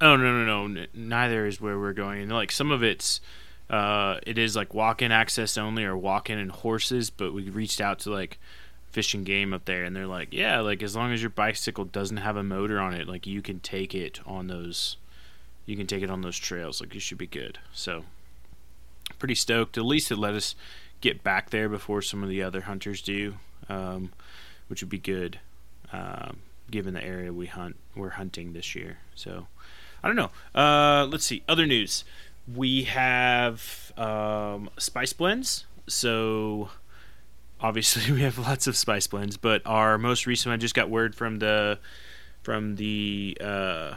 Oh 0.00 0.16
no 0.16 0.44
no 0.44 0.66
no! 0.66 0.86
Neither 0.94 1.46
is 1.46 1.60
where 1.60 1.78
we're 1.78 1.92
going. 1.92 2.22
And 2.22 2.32
like 2.32 2.50
some 2.52 2.70
of 2.72 2.82
it's, 2.82 3.20
uh, 3.70 4.18
it 4.26 4.36
is 4.36 4.56
like 4.56 4.74
walk-in 4.74 5.12
access 5.12 5.56
only 5.56 5.84
or 5.84 5.96
walk-in 5.96 6.38
and 6.38 6.50
horses. 6.50 7.10
But 7.10 7.32
we 7.32 7.48
reached 7.50 7.80
out 7.80 8.00
to 8.00 8.10
like 8.10 8.38
fish 8.92 9.14
and 9.14 9.26
game 9.26 9.52
up 9.52 9.64
there, 9.64 9.84
and 9.84 9.96
they're 9.96 10.06
like, 10.06 10.32
yeah, 10.32 10.60
like 10.60 10.82
as 10.82 10.94
long 10.94 11.12
as 11.12 11.20
your 11.20 11.30
bicycle 11.30 11.84
doesn't 11.84 12.18
have 12.18 12.36
a 12.36 12.42
motor 12.42 12.78
on 12.78 12.94
it, 12.94 13.08
like 13.08 13.26
you 13.26 13.42
can 13.42 13.60
take 13.60 13.94
it 13.94 14.20
on 14.26 14.46
those, 14.46 14.96
you 15.66 15.76
can 15.76 15.86
take 15.86 16.02
it 16.02 16.10
on 16.10 16.22
those 16.22 16.38
trails. 16.38 16.80
Like 16.80 16.94
you 16.94 17.00
should 17.00 17.18
be 17.18 17.26
good. 17.26 17.58
So 17.72 18.04
pretty 19.18 19.34
stoked. 19.34 19.76
At 19.76 19.84
least 19.84 20.10
it 20.10 20.16
let 20.16 20.34
us 20.34 20.54
get 21.00 21.24
back 21.24 21.50
there 21.50 21.68
before 21.68 22.02
some 22.02 22.22
of 22.22 22.28
the 22.28 22.42
other 22.42 22.62
hunters 22.62 23.02
do, 23.02 23.34
um, 23.68 24.12
which 24.68 24.82
would 24.82 24.90
be 24.90 24.98
good, 24.98 25.40
um, 25.92 26.38
given 26.70 26.94
the 26.94 27.04
area 27.04 27.32
we 27.32 27.46
hunt 27.46 27.76
we're 27.96 28.10
hunting 28.10 28.52
this 28.52 28.74
year. 28.74 28.98
So. 29.14 29.48
I 30.02 30.08
don't 30.08 30.16
know. 30.16 30.30
Uh, 30.60 31.06
let's 31.06 31.24
see. 31.24 31.42
Other 31.48 31.66
news. 31.66 32.04
We 32.52 32.84
have 32.84 33.92
um, 33.96 34.68
spice 34.76 35.12
blends. 35.12 35.66
So 35.86 36.70
obviously 37.62 38.12
we 38.12 38.22
have 38.22 38.38
lots 38.38 38.66
of 38.66 38.76
spice 38.76 39.06
blends, 39.06 39.36
but 39.36 39.62
our 39.64 39.96
most 39.96 40.26
recent 40.26 40.50
one 40.50 40.54
I 40.54 40.56
just 40.58 40.74
got 40.74 40.90
word 40.90 41.14
from 41.14 41.38
the 41.38 41.78
from 42.42 42.76
the 42.76 43.38
uh, 43.40 43.94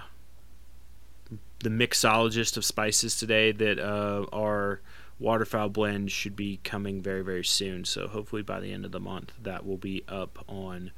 the 1.59 1.69
mixologist 1.69 2.57
of 2.57 2.63
spices 2.63 3.17
today 3.17 3.51
that 3.51 3.79
uh, 3.79 4.25
our 4.31 4.81
waterfowl 5.17 5.69
blend 5.69 6.11
should 6.11 6.35
be 6.35 6.59
coming 6.63 7.01
very 7.01 7.23
very 7.23 7.43
soon. 7.43 7.85
So 7.85 8.07
hopefully 8.07 8.43
by 8.43 8.59
the 8.59 8.71
end 8.71 8.85
of 8.85 8.91
the 8.91 8.99
month 8.99 9.33
that 9.41 9.65
will 9.65 9.77
be 9.77 10.03
up 10.07 10.43
on 10.47 10.91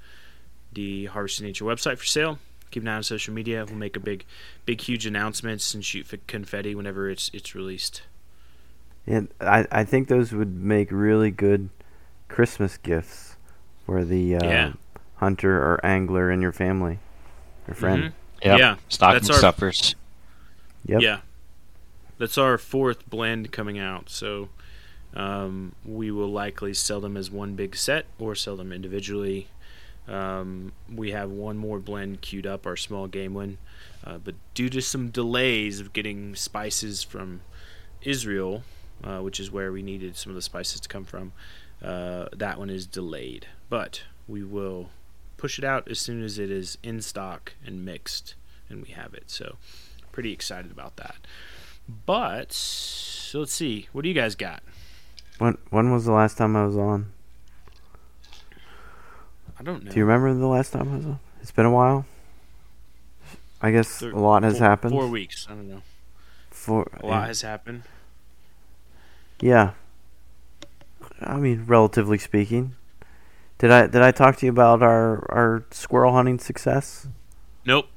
the 0.74 1.06
Harvest 1.06 1.42
Nature 1.42 1.66
website 1.66 1.98
for 1.98 2.06
sale. 2.06 2.40
Keep 2.70 2.84
an 2.84 2.90
eye 2.90 2.96
on 2.98 3.04
social 3.04 3.34
media. 3.34 3.64
We'll 3.66 3.78
make 3.78 3.96
a 3.96 4.02
big, 4.02 4.26
big, 4.66 4.82
huge 4.82 5.06
announcements 5.06 5.74
and 5.74 5.86
shoot 5.86 6.06
confetti 6.28 6.76
whenever 6.76 7.10
it's 7.10 7.32
it's 7.34 7.56
released. 7.56 8.02
Yeah, 9.06 9.22
I 9.40 9.66
I 9.72 9.84
think 9.86 10.10
those 10.10 10.34
would 10.34 10.54
make 10.62 10.92
really 10.92 11.32
good 11.32 11.70
Christmas 12.28 12.78
gifts 12.78 13.36
for 13.86 14.04
the 14.04 14.36
uh, 14.36 14.46
Yeah. 14.46 14.74
hunter 15.16 15.58
or 15.58 15.80
angler 15.86 16.30
in 16.32 16.42
your 16.42 16.52
family, 16.52 17.00
your 17.68 17.76
friend. 17.76 18.04
Mhm. 18.04 18.14
Yep. 18.44 18.60
Yeah, 18.60 18.76
stocking 18.90 19.14
that's 19.16 19.30
our- 19.30 19.38
stuffers. 19.38 19.96
Yep. 20.86 21.02
Yeah, 21.02 21.20
that's 22.18 22.38
our 22.38 22.58
fourth 22.58 23.10
blend 23.10 23.52
coming 23.52 23.80
out. 23.80 24.10
So 24.10 24.50
um, 25.16 25.74
we 25.86 26.12
will 26.12 26.32
likely 26.32 26.74
sell 26.74 27.00
them 27.02 27.18
as 27.18 27.32
one 27.32 27.56
big 27.56 27.76
set 27.76 28.06
or 28.20 28.36
sell 28.36 28.56
them 28.56 28.72
individually. 28.72 29.48
Um, 30.08 30.72
we 30.94 31.12
have 31.12 31.30
one 31.32 31.58
more 31.58 31.80
blend 31.80 32.22
queued 32.22 32.46
up, 32.48 32.66
our 32.68 32.78
small 32.78 33.08
game 33.08 33.34
one, 33.34 33.58
uh, 34.06 34.18
but 34.20 34.36
due 34.54 34.70
to 34.70 34.82
some 34.82 35.10
delays 35.10 35.80
of 35.82 35.92
getting 35.92 36.36
spices 36.36 37.04
from 37.04 37.42
Israel, 38.04 38.64
uh, 39.04 39.20
which 39.20 39.40
is 39.40 39.52
where 39.52 39.72
we 39.72 39.82
needed 39.82 40.16
some 40.16 40.30
of 40.30 40.36
the 40.36 40.42
spices 40.42 40.80
to 40.82 40.88
come 40.88 41.04
from, 41.04 41.34
uh, 41.84 42.28
that 42.34 42.58
one 42.58 42.70
is 42.70 42.86
delayed. 42.88 43.48
But 43.70 44.04
we 44.28 44.44
will 44.44 44.90
push 45.38 45.58
it 45.60 45.66
out 45.66 45.90
as 45.90 46.00
soon 46.00 46.24
as 46.24 46.40
it 46.40 46.50
is 46.50 46.78
in 46.84 47.02
stock 47.02 47.54
and 47.66 47.86
mixed, 47.86 48.36
and 48.70 48.82
we 48.82 48.90
have 48.94 49.14
it. 49.14 49.30
So 49.30 49.58
pretty 50.12 50.34
excited 50.34 50.72
about 50.72 50.96
that. 50.98 51.18
But 52.06 52.52
so 52.52 53.40
let's 53.40 53.54
see, 53.54 53.88
what 53.92 54.02
do 54.02 54.10
you 54.10 54.16
guys 54.16 54.36
got? 54.36 54.64
When 55.38 55.58
when 55.70 55.92
was 55.92 56.06
the 56.06 56.12
last 56.12 56.38
time 56.38 56.56
I 56.56 56.66
was 56.66 56.78
on? 56.78 57.12
I 59.60 59.64
don't 59.64 59.84
know. 59.84 59.92
Do 59.92 59.98
you 59.98 60.06
remember 60.06 60.34
the 60.34 60.48
last 60.48 60.72
time 60.74 60.92
I 60.92 60.96
was 60.98 61.06
on? 61.06 61.20
It's 61.42 61.52
been 61.52 61.66
a 61.66 61.72
while. 61.72 62.06
I 63.62 63.72
guess 63.72 64.00
Thir- 64.00 64.12
a 64.12 64.20
lot 64.20 64.44
has 64.44 64.58
four, 64.60 64.68
happened. 64.68 64.92
Four 64.92 65.08
weeks. 65.08 65.48
I 65.50 65.54
don't 65.54 65.70
know. 65.70 65.82
Four. 66.52 66.90
A 67.02 67.06
lot 67.06 67.28
has 67.28 67.42
happened. 67.42 67.84
yeah. 69.42 69.72
I 71.22 71.38
mean, 71.38 71.64
relatively 71.68 72.18
speaking. 72.18 72.76
Did 73.58 73.72
I 73.72 73.88
did 73.88 74.02
I 74.02 74.12
talk 74.12 74.38
to 74.38 74.46
you 74.46 74.52
about 74.52 74.82
our 74.84 75.26
our 75.32 75.66
squirrel 75.72 76.14
hunting 76.14 76.38
success? 76.40 77.08
Nope. 77.66 77.88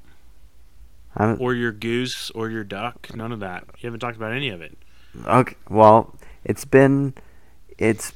I 1.17 1.25
haven't- 1.25 1.41
Or 1.41 1.55
your 1.55 1.73
goose 1.73 2.31
or 2.31 2.49
your 2.49 2.65
duck. 2.65 3.09
None 3.15 3.33
of 3.33 3.41
that. 3.41 3.65
You 3.79 3.87
haven't 3.89 4.01
talked 4.01 4.17
about 4.17 4.33
any 4.33 4.49
of 4.49 4.63
it. 4.63 4.79
Okay. 5.27 5.55
Well, 5.69 6.15
it's 6.45 6.65
been 6.65 7.15
it's 7.77 8.13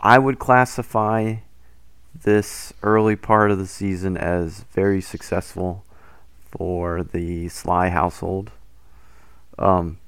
I 0.00 0.18
would 0.18 0.38
classify 0.38 1.36
this 2.24 2.72
early 2.82 3.14
part 3.16 3.50
of 3.52 3.58
the 3.58 3.66
season 3.66 4.16
as 4.16 4.64
very 4.72 5.00
successful 5.00 5.84
for 6.50 7.04
the 7.04 7.48
Sly 7.48 7.90
household. 7.90 8.50
Um 9.58 9.98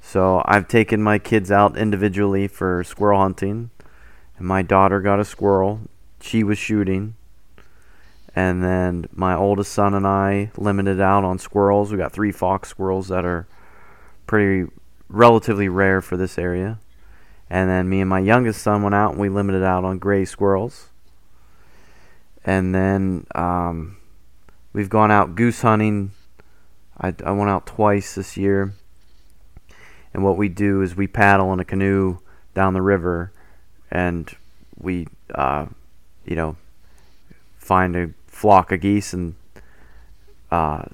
so 0.00 0.42
I've 0.46 0.66
taken 0.66 1.02
my 1.02 1.18
kids 1.18 1.50
out 1.50 1.76
individually 1.76 2.48
for 2.48 2.82
squirrel 2.84 3.20
hunting 3.20 3.70
and 4.38 4.46
my 4.46 4.62
daughter 4.62 5.00
got 5.00 5.20
a 5.20 5.24
squirrel. 5.24 5.80
She 6.20 6.42
was 6.42 6.58
shooting. 6.58 7.14
And 8.34 8.62
then 8.62 9.06
my 9.12 9.34
oldest 9.34 9.72
son 9.72 9.94
and 9.94 10.06
I 10.06 10.50
limited 10.56 11.00
out 11.00 11.24
on 11.24 11.38
squirrels. 11.38 11.92
We 11.92 11.98
got 11.98 12.12
three 12.12 12.32
fox 12.32 12.70
squirrels 12.70 13.08
that 13.08 13.24
are 13.24 13.46
pretty 14.26 14.70
relatively 15.08 15.68
rare 15.68 16.00
for 16.00 16.16
this 16.16 16.38
area. 16.38 16.78
And 17.50 17.68
then 17.68 17.88
me 17.90 18.00
and 18.00 18.08
my 18.08 18.20
youngest 18.20 18.62
son 18.62 18.82
went 18.82 18.94
out 18.94 19.12
and 19.12 19.20
we 19.20 19.28
limited 19.28 19.62
out 19.62 19.84
on 19.84 19.98
gray 19.98 20.24
squirrels. 20.24 20.88
And 22.44 22.74
then 22.74 23.26
um, 23.34 23.98
we've 24.72 24.88
gone 24.88 25.10
out 25.10 25.34
goose 25.34 25.60
hunting. 25.60 26.12
I, 26.98 27.14
I 27.24 27.32
went 27.32 27.50
out 27.50 27.66
twice 27.66 28.14
this 28.14 28.38
year. 28.38 28.72
And 30.14 30.24
what 30.24 30.38
we 30.38 30.48
do 30.48 30.80
is 30.80 30.96
we 30.96 31.06
paddle 31.06 31.52
in 31.52 31.60
a 31.60 31.64
canoe 31.64 32.18
down 32.54 32.72
the 32.72 32.82
river 32.82 33.32
and 33.92 34.34
we, 34.80 35.06
uh, 35.34 35.66
you 36.24 36.34
know, 36.34 36.56
find 37.58 37.94
a 37.94 38.10
flock 38.26 38.72
of 38.72 38.80
geese 38.80 39.12
and 39.12 39.34
uh, 40.50 40.84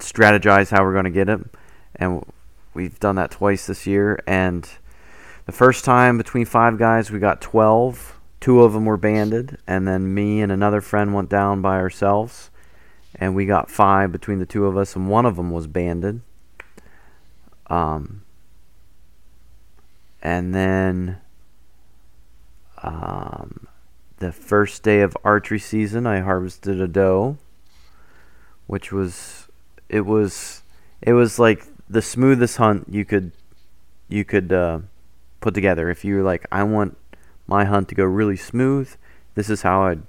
strategize 0.00 0.70
how 0.70 0.84
we're 0.84 0.92
going 0.92 1.04
to 1.04 1.10
get 1.10 1.28
them. 1.28 1.48
And 1.94 2.26
we've 2.74 2.98
done 2.98 3.14
that 3.14 3.30
twice 3.30 3.66
this 3.66 3.86
year. 3.86 4.20
And 4.26 4.68
the 5.46 5.52
first 5.52 5.84
time 5.84 6.18
between 6.18 6.44
five 6.44 6.78
guys, 6.78 7.12
we 7.12 7.20
got 7.20 7.40
12. 7.40 8.18
Two 8.40 8.62
of 8.62 8.72
them 8.72 8.84
were 8.84 8.96
banded. 8.96 9.56
And 9.66 9.86
then 9.86 10.12
me 10.12 10.42
and 10.42 10.50
another 10.50 10.80
friend 10.80 11.14
went 11.14 11.30
down 11.30 11.62
by 11.62 11.76
ourselves. 11.76 12.50
And 13.14 13.36
we 13.36 13.46
got 13.46 13.70
five 13.70 14.10
between 14.10 14.40
the 14.40 14.46
two 14.46 14.66
of 14.66 14.76
us. 14.76 14.96
And 14.96 15.08
one 15.08 15.26
of 15.26 15.36
them 15.36 15.52
was 15.52 15.68
banded. 15.68 16.22
Um, 17.68 18.22
and 20.20 20.52
then 20.52 21.20
um, 22.84 23.66
the 24.18 24.30
first 24.30 24.82
day 24.82 25.00
of 25.00 25.16
archery 25.24 25.58
season, 25.58 26.06
I 26.06 26.20
harvested 26.20 26.80
a 26.80 26.86
doe, 26.86 27.38
which 28.66 28.92
was 28.92 29.48
it 29.88 30.02
was 30.02 30.62
it 31.00 31.14
was 31.14 31.38
like 31.38 31.64
the 31.88 32.02
smoothest 32.02 32.58
hunt 32.58 32.86
you 32.90 33.04
could 33.04 33.32
you 34.08 34.24
could 34.24 34.52
uh, 34.52 34.80
put 35.40 35.54
together. 35.54 35.90
If 35.90 36.04
you 36.04 36.16
were 36.16 36.22
like, 36.22 36.46
I 36.52 36.62
want 36.62 36.96
my 37.46 37.64
hunt 37.64 37.88
to 37.88 37.94
go 37.94 38.04
really 38.04 38.36
smooth, 38.36 38.94
this 39.34 39.48
is 39.48 39.62
how 39.62 39.84
I'd 39.84 40.02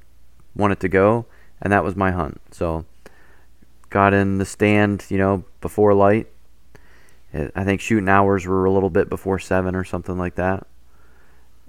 want 0.55 0.74
it 0.74 0.79
to 0.82 0.89
go, 0.89 1.25
and 1.62 1.72
that 1.72 1.84
was 1.84 1.96
my 1.96 2.12
hunt. 2.12 2.41
So 2.51 2.86
got 3.89 4.13
in 4.13 4.38
the 4.38 4.46
stand, 4.46 5.05
you 5.10 5.17
know, 5.17 5.46
before 5.62 5.94
light. 5.94 6.27
I 7.34 7.65
think 7.65 7.82
shooting 7.82 8.08
hours 8.08 8.46
were 8.46 8.63
a 8.63 8.72
little 8.72 8.89
bit 8.89 9.10
before 9.10 9.39
seven 9.39 9.75
or 9.75 9.84
something 9.84 10.17
like 10.17 10.36
that, 10.36 10.67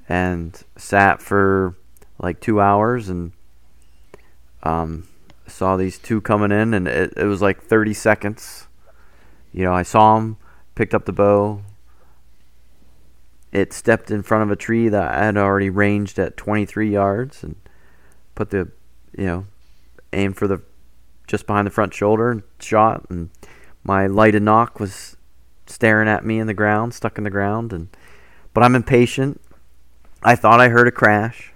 and 0.09 0.63
sat 0.77 1.21
for 1.21 1.75
like 2.19 2.41
two 2.41 2.61
hours, 2.61 3.09
and 3.09 3.33
um, 4.63 5.09
saw 5.47 5.77
these 5.77 5.99
two 5.99 6.21
coming 6.21 6.53
in, 6.53 6.75
and 6.75 6.89
it, 6.89 7.15
it 7.17 7.25
was 7.25 7.43
like 7.43 7.63
30 7.63 7.95
seconds. 7.95 8.67
You 9.53 9.65
know, 9.65 9.73
I 9.73 9.83
saw 9.83 10.17
them, 10.17 10.37
picked 10.75 10.95
up 10.95 11.05
the 11.05 11.13
bow. 11.13 11.63
It 13.53 13.73
stepped 13.73 14.11
in 14.11 14.23
front 14.23 14.45
of 14.45 14.51
a 14.51 14.57
tree 14.57 14.89
that 14.89 15.15
I 15.15 15.25
had 15.27 15.37
already 15.37 15.71
ranged 15.71 16.19
at 16.19 16.37
23 16.37 16.91
yards, 16.91 17.43
and 17.43 17.57
put 18.35 18.51
the, 18.51 18.71
you 19.17 19.27
know, 19.27 19.47
aim 20.13 20.33
for 20.33 20.47
the 20.47 20.63
just 21.27 21.47
behind 21.47 21.67
the 21.67 21.73
front 21.73 21.93
shoulder 21.93 22.31
and 22.31 22.43
shot, 22.61 23.07
and 23.11 23.31
my 23.83 24.07
lighted 24.07 24.43
nock 24.43 24.79
was 24.79 25.17
staring 25.67 26.09
at 26.09 26.25
me 26.25 26.39
in 26.39 26.47
the 26.47 26.55
ground, 26.55 26.95
stuck 26.95 27.19
in 27.19 27.25
the 27.25 27.31
ground, 27.31 27.73
and 27.73 27.89
but 28.55 28.63
I'm 28.63 28.75
impatient. 28.75 29.41
I 30.27 30.35
thought 30.35 30.59
I 30.59 30.71
heard 30.71 30.89
a 30.89 30.91
crash, 30.91 31.53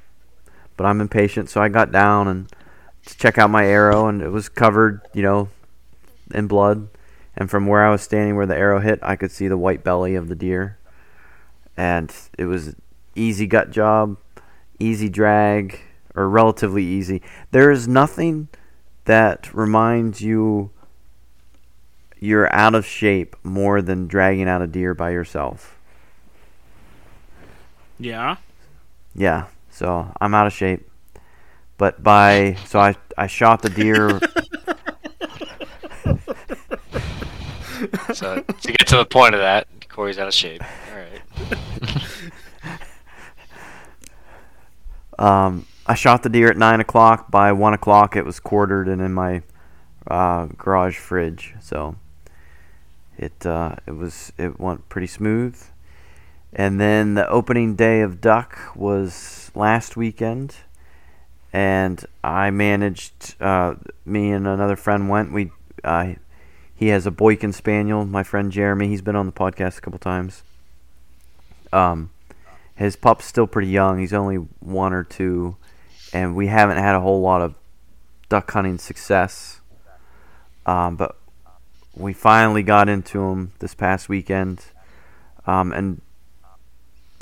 but 0.77 0.87
I'm 0.87 1.01
impatient, 1.01 1.51
so 1.51 1.61
I 1.61 1.69
got 1.69 1.91
down 1.91 2.29
and 2.29 2.49
to 3.05 3.19
check 3.19 3.37
out 3.37 3.51
my 3.51 3.67
arrow, 3.67 4.07
and 4.07 4.23
it 4.23 4.29
was 4.29 4.49
covered, 4.49 5.01
you 5.13 5.25
know, 5.25 5.49
in 6.33 6.47
blood. 6.47 6.87
And 7.37 7.51
from 7.51 7.67
where 7.67 7.85
I 7.85 7.91
was 7.91 8.01
standing, 8.03 8.37
where 8.37 8.47
the 8.47 8.57
arrow 8.57 8.79
hit, 8.79 9.01
I 9.03 9.17
could 9.17 9.33
see 9.33 9.49
the 9.49 9.59
white 9.59 9.83
belly 9.83 10.15
of 10.15 10.29
the 10.29 10.37
deer. 10.37 10.79
And 11.77 12.15
it 12.39 12.45
was 12.45 12.77
easy 13.17 13.49
gut 13.49 13.73
job, 13.73 14.19
easy 14.79 15.09
drag, 15.09 15.81
or 16.15 16.29
relatively 16.29 16.85
easy. 16.85 17.23
There 17.51 17.73
is 17.73 17.89
nothing 17.89 18.51
that 19.05 19.53
reminds 19.53 20.21
you 20.21 20.71
you're 22.21 22.55
out 22.55 22.77
of 22.77 22.87
shape 22.87 23.35
more 23.43 23.83
than 23.83 24.07
dragging 24.07 24.49
out 24.49 24.63
a 24.63 24.69
deer 24.69 24.95
by 24.95 25.11
yourself. 25.11 25.77
Yeah. 27.99 28.37
Yeah. 29.15 29.47
So 29.71 30.13
I'm 30.21 30.35
out 30.35 30.47
of 30.47 30.53
shape. 30.53 30.87
But 31.79 32.03
by 32.03 32.57
so 32.67 32.79
I 32.79 32.95
I 33.17 33.27
shot 33.27 33.63
the 33.63 33.71
deer. 33.71 34.11
so 38.13 38.43
to 38.43 38.73
get 38.73 38.87
to 38.89 38.97
the 38.97 39.07
point 39.07 39.35
of 39.35 39.41
that, 39.41 39.67
Corey's 39.89 40.19
out 40.19 40.29
of 40.29 40.35
shape. 40.35 40.63
All 40.63 40.99
right. 40.99 41.23
um, 45.47 45.67
I 45.87 45.95
shot 45.95 46.23
the 46.23 46.29
deer 46.29 46.51
at 46.51 46.57
nine 46.57 46.81
o'clock. 46.81 47.31
By 47.31 47.53
one 47.53 47.73
o'clock, 47.73 48.17
it 48.17 48.25
was 48.25 48.41
quartered 48.41 48.89
and 48.89 49.01
in 49.01 49.15
my 49.15 49.43
uh, 50.07 50.47
garage 50.59 50.99
fridge. 50.99 51.55
So 51.61 51.97
it 53.17 53.47
uh, 53.47 53.77
it 53.87 53.93
was 53.93 54.33
it 54.39 54.61
went 54.61 54.89
pretty 54.89 55.07
smooth. 55.07 55.63
And 56.53 56.81
then 56.81 57.15
the 57.15 57.29
opening 57.29 57.77
day 57.77 58.01
of 58.01 58.21
duck 58.21 58.59
was 58.75 59.51
last 59.55 59.97
weekend 59.97 60.57
and 61.53 62.05
I 62.23 62.51
managed. 62.51 63.41
Uh, 63.41 63.75
me 64.05 64.31
and 64.31 64.47
another 64.47 64.77
friend 64.77 65.09
went. 65.09 65.33
We 65.33 65.51
uh, 65.83 66.15
he 66.75 66.89
has 66.89 67.07
a 67.07 67.11
Boykin 67.11 67.53
Spaniel. 67.53 68.05
My 68.05 68.23
friend 68.23 68.53
Jeremy, 68.53 68.89
he's 68.89 69.03
been 69.03 69.17
on 69.17 69.27
the 69.27 69.33
podcast 69.33 69.79
a 69.79 69.81
couple 69.81 69.99
times. 69.99 70.43
Um, 71.73 72.11
his 72.75 72.97
pup's 72.97 73.25
still 73.25 73.47
pretty 73.47 73.69
young. 73.69 73.99
He's 73.99 74.13
only 74.13 74.37
one 74.37 74.93
or 74.93 75.05
two, 75.05 75.57
and 76.13 76.37
we 76.37 76.47
haven't 76.47 76.79
had 76.79 76.95
a 76.95 77.01
whole 77.01 77.21
lot 77.21 77.43
of 77.43 77.55
duck 78.29 78.51
hunting 78.51 78.79
success. 78.79 79.61
Um, 80.67 80.97
but 80.97 81.17
we 81.97 82.13
finally 82.13 82.63
got 82.63 82.89
into 82.89 83.23
him 83.23 83.53
this 83.59 83.75
past 83.75 84.09
weekend, 84.09 84.65
um, 85.47 85.73
and 85.73 86.01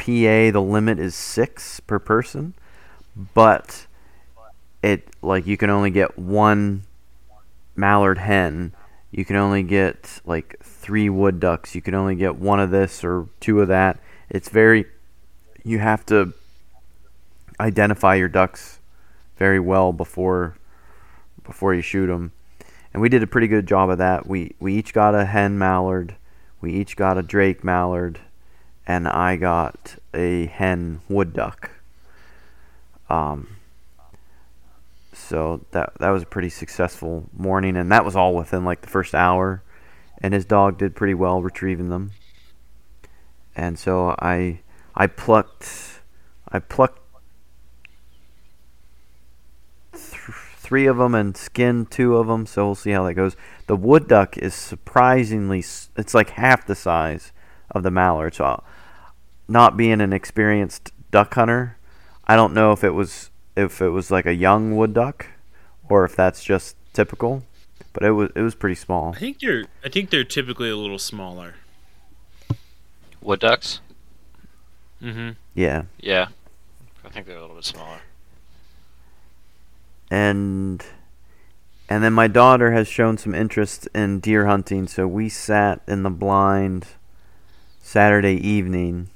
PA 0.08 0.50
the 0.50 0.62
limit 0.62 0.98
is 0.98 1.14
six 1.14 1.80
per 1.80 1.98
person, 1.98 2.54
but 3.34 3.86
it 4.82 5.06
like 5.20 5.46
you 5.46 5.58
can 5.58 5.68
only 5.68 5.90
get 5.90 6.18
one 6.18 6.84
mallard 7.76 8.16
hen. 8.16 8.72
You 9.10 9.26
can 9.26 9.36
only 9.36 9.62
get 9.62 10.22
like 10.24 10.58
three 10.62 11.10
wood 11.10 11.40
ducks. 11.40 11.74
You 11.74 11.82
can 11.82 11.94
only 11.94 12.14
get 12.14 12.36
one 12.36 12.58
of 12.58 12.70
this 12.70 13.04
or 13.04 13.26
two 13.38 13.60
of 13.60 13.68
that. 13.68 14.00
It's 14.30 14.48
very 14.48 14.86
you 15.62 15.78
have 15.78 16.06
to 16.06 16.32
identify 17.60 18.14
your 18.14 18.28
ducks 18.28 18.78
very 19.36 19.60
well 19.60 19.92
before 19.92 20.56
before 21.44 21.74
you 21.74 21.82
shoot 21.82 22.06
them. 22.06 22.32
And 22.94 23.02
we 23.02 23.10
did 23.10 23.22
a 23.22 23.26
pretty 23.26 23.48
good 23.48 23.66
job 23.66 23.90
of 23.90 23.98
that. 23.98 24.26
We 24.26 24.54
we 24.58 24.74
each 24.74 24.94
got 24.94 25.14
a 25.14 25.26
hen 25.26 25.58
mallard, 25.58 26.14
we 26.62 26.72
each 26.72 26.96
got 26.96 27.18
a 27.18 27.22
drake 27.22 27.62
mallard, 27.62 28.20
and 28.88 29.06
I 29.06 29.36
got 29.36 29.96
a 30.14 30.46
hen 30.46 31.02
wood 31.10 31.34
duck. 31.34 31.70
Um, 33.10 33.58
so 35.12 35.60
that 35.72 35.92
that 36.00 36.08
was 36.08 36.22
a 36.22 36.26
pretty 36.26 36.48
successful 36.48 37.28
morning, 37.36 37.76
and 37.76 37.92
that 37.92 38.04
was 38.04 38.16
all 38.16 38.34
within 38.34 38.64
like 38.64 38.80
the 38.80 38.88
first 38.88 39.14
hour. 39.14 39.62
And 40.20 40.34
his 40.34 40.44
dog 40.44 40.78
did 40.78 40.96
pretty 40.96 41.14
well 41.14 41.42
retrieving 41.42 41.90
them. 41.90 42.10
And 43.54 43.78
so 43.78 44.16
I 44.18 44.60
I 44.94 45.06
plucked 45.06 46.00
I 46.50 46.58
plucked 46.58 47.00
th- 49.92 50.02
three 50.56 50.86
of 50.86 50.96
them 50.96 51.14
and 51.14 51.36
skinned 51.36 51.90
two 51.90 52.16
of 52.16 52.26
them. 52.26 52.46
So 52.46 52.66
we'll 52.66 52.74
see 52.74 52.90
how 52.92 53.04
that 53.04 53.14
goes. 53.14 53.36
The 53.66 53.76
wood 53.76 54.08
duck 54.08 54.38
is 54.38 54.54
surprisingly 54.54 55.58
it's 55.58 56.14
like 56.14 56.30
half 56.30 56.66
the 56.66 56.74
size 56.74 57.32
of 57.70 57.82
the 57.82 57.90
mallard. 57.90 58.34
So 58.34 58.62
not 59.48 59.76
being 59.76 60.00
an 60.00 60.12
experienced 60.12 60.92
duck 61.10 61.34
hunter, 61.34 61.76
I 62.26 62.36
don't 62.36 62.52
know 62.52 62.72
if 62.72 62.84
it 62.84 62.90
was 62.90 63.30
if 63.56 63.80
it 63.80 63.88
was 63.88 64.10
like 64.10 64.26
a 64.26 64.34
young 64.34 64.76
wood 64.76 64.94
duck 64.94 65.26
or 65.88 66.04
if 66.04 66.14
that's 66.14 66.44
just 66.44 66.76
typical. 66.92 67.42
But 67.92 68.04
it 68.04 68.12
was 68.12 68.30
it 68.36 68.42
was 68.42 68.54
pretty 68.54 68.76
small. 68.76 69.14
I 69.16 69.18
think 69.18 69.40
they're 69.40 69.64
I 69.84 69.88
think 69.88 70.10
they're 70.10 70.24
typically 70.24 70.68
a 70.68 70.76
little 70.76 70.98
smaller. 70.98 71.54
Wood 73.20 73.40
ducks. 73.40 73.80
Mm-hmm. 75.02 75.30
Yeah. 75.54 75.84
Yeah. 75.98 76.28
I 77.04 77.08
think 77.08 77.26
they're 77.26 77.38
a 77.38 77.40
little 77.40 77.56
bit 77.56 77.64
smaller. 77.64 78.00
And 80.10 80.84
and 81.88 82.04
then 82.04 82.12
my 82.12 82.28
daughter 82.28 82.72
has 82.72 82.86
shown 82.86 83.16
some 83.16 83.34
interest 83.34 83.88
in 83.94 84.20
deer 84.20 84.46
hunting, 84.46 84.86
so 84.86 85.08
we 85.08 85.30
sat 85.30 85.80
in 85.88 86.02
the 86.02 86.10
blind 86.10 86.86
Saturday 87.80 88.34
evening 88.34 89.08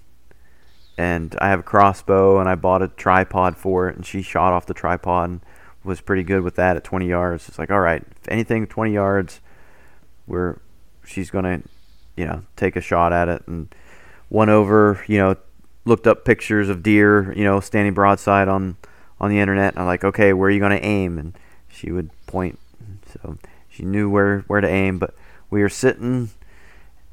and 1.02 1.34
I 1.40 1.48
have 1.48 1.60
a 1.60 1.64
crossbow 1.64 2.38
and 2.38 2.48
I 2.48 2.54
bought 2.54 2.80
a 2.80 2.86
tripod 2.86 3.56
for 3.56 3.88
it 3.88 3.96
and 3.96 4.06
she 4.06 4.22
shot 4.22 4.52
off 4.52 4.66
the 4.66 4.74
tripod 4.74 5.30
and 5.30 5.40
was 5.82 6.00
pretty 6.00 6.22
good 6.22 6.42
with 6.42 6.54
that 6.54 6.76
at 6.76 6.84
20 6.84 7.08
yards. 7.08 7.48
It's 7.48 7.58
like, 7.58 7.72
all 7.72 7.80
right, 7.80 8.04
if 8.20 8.28
anything 8.28 8.68
20 8.68 8.92
yards, 8.92 9.40
we're 10.28 10.60
she's 11.04 11.28
to, 11.44 11.62
you 12.16 12.24
know, 12.24 12.44
take 12.54 12.76
a 12.76 12.80
shot 12.80 13.12
at 13.12 13.28
it 13.28 13.42
and 13.48 13.74
went 14.30 14.52
over, 14.52 15.04
you 15.08 15.18
know, 15.18 15.34
looked 15.84 16.06
up 16.06 16.24
pictures 16.24 16.68
of 16.68 16.84
deer, 16.84 17.32
you 17.36 17.42
know, 17.42 17.58
standing 17.58 17.94
broadside 17.94 18.46
on 18.46 18.76
on 19.20 19.28
the 19.28 19.40
internet. 19.40 19.74
And 19.74 19.80
I'm 19.80 19.86
like, 19.86 20.04
okay, 20.04 20.32
where 20.32 20.46
are 20.46 20.52
you 20.52 20.60
to 20.60 20.84
aim? 20.84 21.18
And 21.18 21.36
she 21.68 21.90
would 21.90 22.10
point. 22.28 22.60
So 23.12 23.38
she 23.68 23.84
knew 23.84 24.08
where 24.08 24.44
where 24.46 24.60
to 24.60 24.68
aim, 24.68 24.98
but 24.98 25.14
we 25.50 25.62
were 25.62 25.68
sitting 25.68 26.30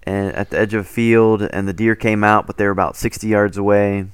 and 0.10 0.34
at 0.36 0.50
the 0.50 0.58
edge 0.58 0.74
of 0.74 0.82
a 0.82 0.90
field, 0.90 1.44
and 1.44 1.68
the 1.68 1.74
deer 1.74 1.96
came 1.96 2.24
out, 2.24 2.48
but 2.48 2.58
they 2.58 2.66
were 2.66 2.72
about 2.72 2.96
60 2.96 3.28
yards 3.28 3.58
away. 3.58 4.08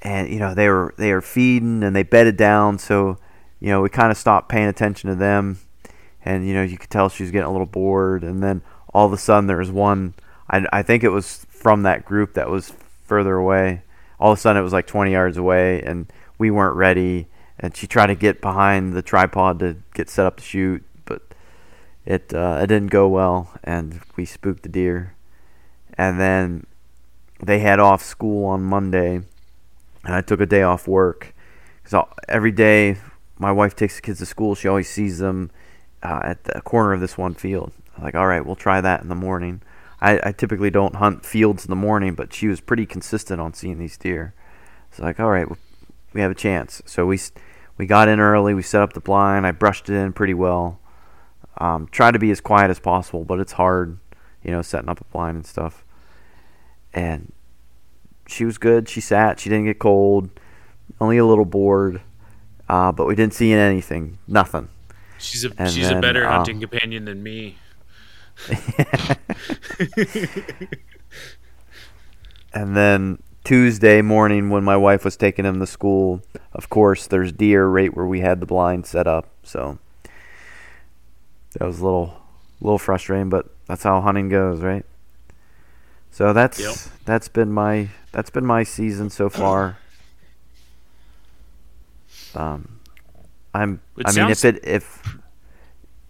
And 0.00 0.32
you 0.32 0.38
know 0.38 0.54
they 0.54 0.70
were 0.70 0.94
they 0.96 1.12
were 1.12 1.20
feeding 1.20 1.82
and 1.82 1.94
they 1.94 2.02
bedded 2.02 2.38
down, 2.38 2.78
so 2.78 3.18
you 3.60 3.68
know 3.68 3.82
we 3.82 3.90
kind 3.90 4.10
of 4.10 4.16
stopped 4.16 4.48
paying 4.48 4.66
attention 4.66 5.10
to 5.10 5.14
them, 5.16 5.58
and 6.24 6.48
you 6.48 6.54
know 6.54 6.62
you 6.62 6.78
could 6.78 6.88
tell 6.88 7.10
she 7.10 7.22
was 7.22 7.30
getting 7.30 7.48
a 7.48 7.52
little 7.52 7.66
bored. 7.66 8.24
And 8.24 8.42
then 8.42 8.62
all 8.94 9.04
of 9.04 9.12
a 9.12 9.18
sudden 9.18 9.46
there 9.46 9.58
was 9.58 9.70
one, 9.70 10.14
I 10.48 10.64
I 10.72 10.82
think 10.82 11.04
it 11.04 11.10
was 11.10 11.44
from 11.50 11.82
that 11.82 12.06
group 12.06 12.32
that 12.32 12.48
was 12.48 12.72
further 13.02 13.34
away. 13.34 13.82
All 14.18 14.32
of 14.32 14.38
a 14.38 14.40
sudden 14.40 14.58
it 14.58 14.64
was 14.64 14.72
like 14.72 14.86
20 14.86 15.12
yards 15.12 15.36
away, 15.36 15.82
and 15.82 16.10
we 16.38 16.50
weren't 16.50 16.76
ready. 16.76 17.26
And 17.58 17.76
she 17.76 17.86
tried 17.86 18.06
to 18.06 18.14
get 18.14 18.40
behind 18.40 18.94
the 18.94 19.02
tripod 19.02 19.58
to 19.58 19.76
get 19.92 20.08
set 20.08 20.24
up 20.24 20.38
to 20.38 20.42
shoot, 20.42 20.82
it 22.06 22.32
uh, 22.34 22.60
it 22.62 22.66
didn't 22.66 22.90
go 22.90 23.08
well, 23.08 23.52
and 23.62 24.00
we 24.16 24.24
spooked 24.24 24.62
the 24.62 24.68
deer. 24.68 25.14
And 25.94 26.18
then 26.18 26.66
they 27.42 27.58
had 27.58 27.78
off 27.78 28.02
school 28.02 28.46
on 28.46 28.62
Monday, 28.62 29.16
and 30.04 30.14
I 30.14 30.20
took 30.20 30.40
a 30.40 30.46
day 30.46 30.62
off 30.62 30.88
work 30.88 31.34
because 31.82 32.06
every 32.28 32.52
day 32.52 32.96
my 33.38 33.52
wife 33.52 33.74
takes 33.74 33.96
the 33.96 34.02
kids 34.02 34.18
to 34.18 34.26
school. 34.26 34.54
She 34.54 34.68
always 34.68 34.88
sees 34.88 35.18
them 35.18 35.50
uh, 36.02 36.20
at 36.24 36.44
the 36.44 36.60
corner 36.62 36.92
of 36.92 37.00
this 37.00 37.18
one 37.18 37.34
field. 37.34 37.72
I'm 37.96 38.04
like, 38.04 38.14
all 38.14 38.26
right, 38.26 38.44
we'll 38.44 38.56
try 38.56 38.80
that 38.80 39.02
in 39.02 39.08
the 39.08 39.14
morning. 39.14 39.62
I, 40.00 40.20
I 40.22 40.32
typically 40.32 40.70
don't 40.70 40.96
hunt 40.96 41.26
fields 41.26 41.64
in 41.64 41.70
the 41.70 41.76
morning, 41.76 42.14
but 42.14 42.32
she 42.32 42.48
was 42.48 42.60
pretty 42.60 42.86
consistent 42.86 43.40
on 43.40 43.52
seeing 43.52 43.78
these 43.78 43.98
deer. 43.98 44.34
So 44.90 45.02
like, 45.02 45.20
all 45.20 45.30
right, 45.30 45.46
we 46.12 46.20
have 46.20 46.30
a 46.30 46.34
chance. 46.34 46.82
So 46.86 47.06
we 47.06 47.18
we 47.76 47.86
got 47.86 48.08
in 48.08 48.20
early. 48.20 48.54
We 48.54 48.62
set 48.62 48.82
up 48.82 48.92
the 48.94 49.00
blind. 49.00 49.46
I 49.46 49.52
brushed 49.52 49.88
it 49.88 49.94
in 49.94 50.12
pretty 50.12 50.34
well. 50.34 50.79
Um, 51.60 51.86
try 51.90 52.10
to 52.10 52.18
be 52.18 52.30
as 52.30 52.40
quiet 52.40 52.70
as 52.70 52.80
possible, 52.80 53.24
but 53.24 53.38
it's 53.38 53.52
hard, 53.52 53.98
you 54.42 54.50
know, 54.50 54.62
setting 54.62 54.88
up 54.88 55.00
a 55.00 55.04
blind 55.04 55.36
and 55.36 55.46
stuff. 55.46 55.84
And 56.92 57.32
she 58.26 58.44
was 58.44 58.58
good. 58.58 58.88
She 58.88 59.00
sat. 59.00 59.38
She 59.38 59.48
didn't 59.50 59.66
get 59.66 59.78
cold. 59.78 60.30
only 61.00 61.18
a 61.18 61.26
little 61.26 61.44
bored, 61.44 62.00
uh, 62.68 62.92
but 62.92 63.06
we 63.06 63.14
didn't 63.14 63.34
see 63.34 63.52
anything, 63.52 64.18
nothing. 64.26 64.68
She's 65.18 65.44
a 65.44 65.52
And 65.58 65.70
she's 65.70 65.88
then, 65.88 65.98
a 65.98 66.00
better 66.00 66.26
uh, 66.26 66.30
hunting 66.38 66.60
companion 66.60 67.04
than 67.04 67.22
me. 67.22 67.56
And 72.52 72.76
then 72.76 73.22
Tuesday 73.44 74.02
morning, 74.02 74.50
when 74.50 74.64
my 74.64 74.76
wife 74.76 75.04
was 75.04 75.16
taking 75.16 75.44
him 75.44 75.60
to 75.60 75.66
school, 75.66 76.22
of 76.52 76.68
course, 76.68 77.06
there's 77.06 77.32
deer 77.32 77.66
right 77.66 77.94
where 77.94 78.06
we 78.06 78.20
had 78.20 78.40
the 78.40 78.46
blind 78.46 78.86
set 78.86 79.06
up. 79.06 79.28
So 79.42 79.78
that 81.54 81.66
was 81.66 81.80
a 81.80 81.84
little, 81.84 82.20
little 82.60 82.78
frustrating, 82.78 83.28
but 83.28 83.46
that's 83.66 83.82
how 83.82 84.00
hunting 84.00 84.28
goes, 84.28 84.60
right? 84.60 84.84
So 86.10 86.32
that's 86.32 86.58
Yep. 86.58 86.74
that's 87.04 87.28
been 87.28 87.52
my 87.52 87.88
that's 88.12 88.30
been 88.30 88.44
my 88.46 88.62
season 88.64 89.10
so 89.10 89.28
far. 89.28 89.78
Um, 92.34 92.80
I'm. 93.54 93.80
It 93.96 94.06
I 94.08 94.12
mean, 94.12 94.30
if 94.30 94.44
it 94.44 94.64
if 94.64 95.18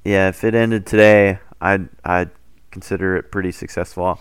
yeah, 0.04 0.28
if 0.28 0.44
it 0.44 0.54
ended 0.54 0.86
today, 0.86 1.38
I'd 1.60 1.88
I'd 2.04 2.30
consider 2.70 3.16
it 3.16 3.30
pretty 3.30 3.52
successful. 3.52 4.20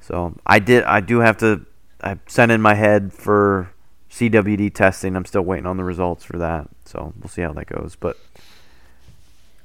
So 0.00 0.34
I 0.46 0.58
did. 0.58 0.84
I 0.84 1.00
do 1.00 1.20
have 1.20 1.36
to. 1.38 1.64
I 2.02 2.18
sent 2.26 2.50
in 2.50 2.60
my 2.60 2.74
head 2.74 3.12
for 3.12 3.70
CWD 4.10 4.74
testing. 4.74 5.16
I'm 5.16 5.24
still 5.24 5.42
waiting 5.42 5.66
on 5.66 5.76
the 5.76 5.84
results 5.84 6.24
for 6.24 6.36
that. 6.38 6.68
So 6.84 7.12
we'll 7.20 7.28
see 7.30 7.42
how 7.42 7.52
that 7.52 7.66
goes. 7.66 7.96
But 7.98 8.18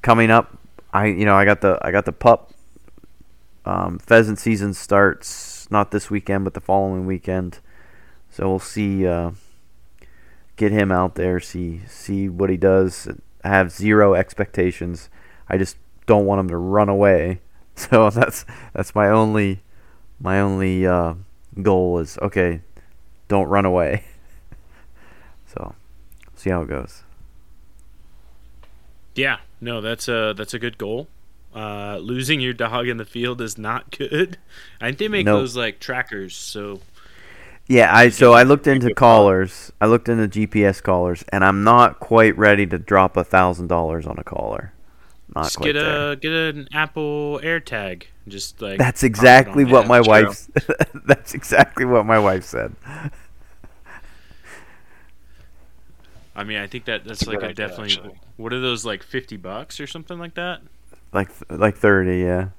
coming 0.08 0.32
up, 0.32 0.58
I 0.94 1.08
you 1.08 1.26
know 1.26 1.36
I 1.36 1.44
got 1.44 1.60
the 1.60 1.78
I 1.82 1.92
got 1.92 2.06
the 2.06 2.14
pup. 2.14 2.54
Um, 3.66 4.00
pheasant 4.00 4.40
season 4.40 4.74
starts 4.74 5.70
not 5.70 5.92
this 5.92 6.10
weekend, 6.10 6.46
but 6.46 6.54
the 6.54 6.62
following 6.62 7.06
weekend. 7.06 7.60
So 8.30 8.48
we'll 8.48 8.60
see. 8.60 9.06
Uh, 9.06 9.32
get 10.56 10.72
him 10.72 10.94
out 10.94 11.16
there. 11.16 11.42
See 11.42 11.82
see 11.90 12.30
what 12.30 12.50
he 12.50 12.56
does. 12.56 13.10
I 13.44 13.50
have 13.50 13.70
zero 13.70 14.14
expectations. 14.14 15.10
I 15.50 15.58
just 15.58 15.76
don't 16.06 16.26
want 16.26 16.40
him 16.40 16.50
to 16.50 16.58
run 16.58 16.90
away. 16.90 17.42
So 17.80 18.10
that's 18.10 18.44
that's 18.74 18.96
my 18.96 19.08
only 19.08 19.62
my 20.20 20.40
only 20.40 20.88
uh, 20.88 21.14
goal 21.62 22.00
is 22.00 22.18
okay, 22.24 22.62
don't 23.28 23.48
run 23.48 23.66
away. 23.66 24.04
so, 25.46 25.76
see 26.34 26.50
how 26.50 26.64
it 26.64 26.70
goes. 26.70 27.04
Yeah, 29.14 29.38
no, 29.62 29.82
that's 29.82 30.08
a 30.08 30.34
that's 30.36 30.54
a 30.54 30.60
good 30.60 30.78
goal. 30.78 31.08
Uh, 31.56 31.98
losing 31.98 32.40
your 32.40 32.54
dog 32.54 32.88
in 32.88 32.98
the 32.98 33.06
field 33.06 33.42
is 33.42 33.58
not 33.58 33.90
good. 33.98 34.38
I 34.80 34.88
think 34.88 34.98
they 35.00 35.08
make 35.08 35.26
Nope. 35.26 35.40
those 35.42 35.56
like 35.56 35.80
trackers, 35.80 36.36
so 36.36 36.82
Yeah, 37.68 37.94
I 37.96 38.10
so 38.10 38.34
I 38.34 38.44
looked 38.44 38.68
into 38.68 38.94
collars. 38.94 39.72
I 39.82 39.88
looked 39.88 40.08
into 40.10 40.28
GPS 40.28 40.82
collars, 40.82 41.24
and 41.30 41.44
I'm 41.44 41.64
not 41.64 42.00
quite 42.00 42.38
ready 42.38 42.66
to 42.68 42.78
drop 42.78 43.18
a 43.18 43.24
thousand 43.24 43.68
dollars 43.68 44.06
on 44.06 44.18
a 44.18 44.24
collar. 44.24 44.74
Not 45.36 45.46
just 45.46 45.60
get 45.60 45.74
there. 45.74 46.12
a 46.12 46.16
get 46.16 46.32
an 46.32 46.68
Apple 46.74 47.40
AirTag. 47.44 48.04
Just 48.28 48.62
like 48.62 48.78
That's 48.78 49.04
exactly 49.04 49.66
what 49.66 49.88
my 49.88 50.02
wife. 50.02 50.48
that's 51.06 51.34
exactly 51.34 51.86
what 51.86 52.06
my 52.06 52.20
wife 52.20 52.44
said. 52.44 52.74
I 56.38 56.44
mean, 56.44 56.60
I 56.60 56.68
think 56.68 56.86
that 56.86 57.04
that's, 57.04 57.22
That's 57.22 57.28
a 57.28 57.32
like 57.32 57.40
good 57.40 57.50
a 57.50 57.54
definitely. 57.56 57.94
actually. 57.94 58.20
What 58.38 58.54
are 58.54 58.60
those 58.60 58.86
like 58.86 59.02
fifty 59.02 59.38
bucks 59.38 59.80
or 59.80 59.88
something 59.88 60.20
like 60.20 60.36
that? 60.36 60.62
Like 61.12 61.30
like 61.50 61.76
thirty, 61.78 62.20
yeah. 62.20 62.50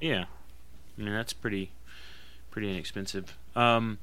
Yeah, 0.00 0.24
I 0.98 1.02
mean 1.02 1.14
that's 1.14 1.32
pretty 1.32 1.70
pretty 2.50 2.70
inexpensive. 2.70 3.38
Um, 3.54 3.98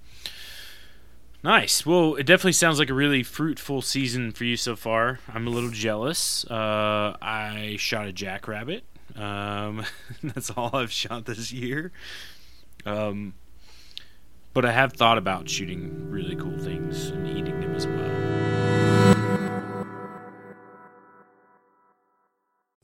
nice. 1.43 1.85
Well, 1.85 2.15
it 2.15 2.25
definitely 2.25 2.53
sounds 2.53 2.79
like 2.79 2.89
a 2.89 2.93
really 2.93 3.21
fruitful 3.21 3.81
season 3.81 4.31
for 4.31 4.45
you 4.45 4.55
so 4.55 4.77
far. 4.77 5.19
I'm 5.27 5.45
a 5.45 5.49
little 5.49 5.71
jealous. 5.71 6.45
Uh, 6.45 7.17
I 7.21 7.75
shot 7.79 8.07
a 8.07 8.13
jackrabbit. 8.13 8.85
Um, 9.17 9.85
that's 10.23 10.49
all 10.51 10.73
I've 10.73 10.91
shot 10.91 11.25
this 11.25 11.51
year. 11.51 11.91
Um, 12.85 13.33
but 14.53 14.63
I 14.65 14.71
have 14.71 14.93
thought 14.93 15.17
about 15.17 15.49
shooting 15.49 16.09
really 16.09 16.35
cool 16.35 16.57
things 16.57 17.07
and 17.09 17.27
eating 17.27 17.59
them 17.59 17.75
as 17.75 17.87
well. 17.87 18.50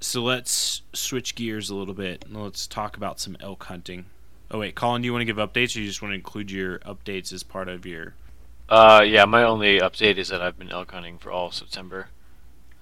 So 0.00 0.22
let's 0.22 0.82
switch 0.94 1.34
gears 1.34 1.68
a 1.68 1.74
little 1.74 1.94
bit 1.94 2.24
and 2.24 2.42
let's 2.42 2.66
talk 2.66 2.96
about 2.96 3.20
some 3.20 3.36
elk 3.40 3.64
hunting. 3.64 4.06
Oh 4.50 4.58
wait, 4.58 4.74
Colin, 4.74 5.02
do 5.02 5.06
you 5.06 5.12
want 5.12 5.20
to 5.20 5.26
give 5.26 5.36
updates, 5.36 5.76
or 5.76 5.80
you 5.80 5.86
just 5.86 6.02
want 6.02 6.10
to 6.10 6.16
include 6.16 6.50
your 6.50 6.78
updates 6.80 7.32
as 7.32 7.42
part 7.42 7.68
of 7.68 7.86
your? 7.86 8.14
Uh, 8.68 9.04
yeah, 9.06 9.24
my 9.24 9.44
only 9.44 9.78
update 9.78 10.16
is 10.16 10.28
that 10.28 10.40
I've 10.42 10.58
been 10.58 10.70
elk 10.70 10.90
hunting 10.90 11.18
for 11.18 11.30
all 11.30 11.52
September. 11.52 12.08